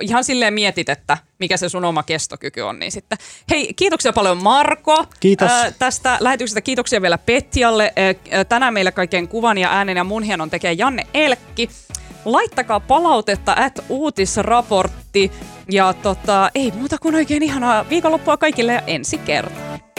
ihan 0.00 0.24
silleen 0.24 0.54
mietit, 0.54 0.88
että 0.88 1.18
mikä 1.38 1.56
se 1.56 1.68
sun 1.68 1.84
oma 1.84 2.02
kestokyky 2.02 2.60
on, 2.60 2.78
niin 2.78 2.92
sitten. 2.92 3.18
Hei, 3.50 3.74
kiitoksia 3.74 4.12
paljon 4.12 4.42
Marko 4.42 5.04
Kiitos. 5.20 5.50
Ää, 5.50 5.70
tästä 5.70 6.16
lähetyksestä. 6.20 6.60
Kiitoksia 6.60 7.02
vielä 7.02 7.18
Petjalle. 7.18 7.92
Ää, 7.96 8.44
tänään 8.44 8.74
meillä 8.74 8.92
kaiken 8.92 9.28
kuvan 9.28 9.58
ja 9.58 9.70
äänen 9.70 9.96
ja 9.96 10.04
mun 10.04 10.22
hienon 10.22 10.50
tekee 10.50 10.72
Janne 10.72 11.06
Elkki. 11.14 11.70
Laittakaa 12.24 12.80
palautetta 12.80 13.56
at 13.58 13.84
uutisraportti 13.88 15.32
ja 15.70 15.92
tota, 15.92 16.50
ei 16.54 16.72
muuta 16.76 16.98
kuin 16.98 17.14
oikein 17.14 17.42
ihanaa 17.42 17.88
viikonloppua 17.88 18.36
kaikille 18.36 18.72
ja 18.72 18.82
ensi 18.86 19.18
kertaa. 19.18 19.91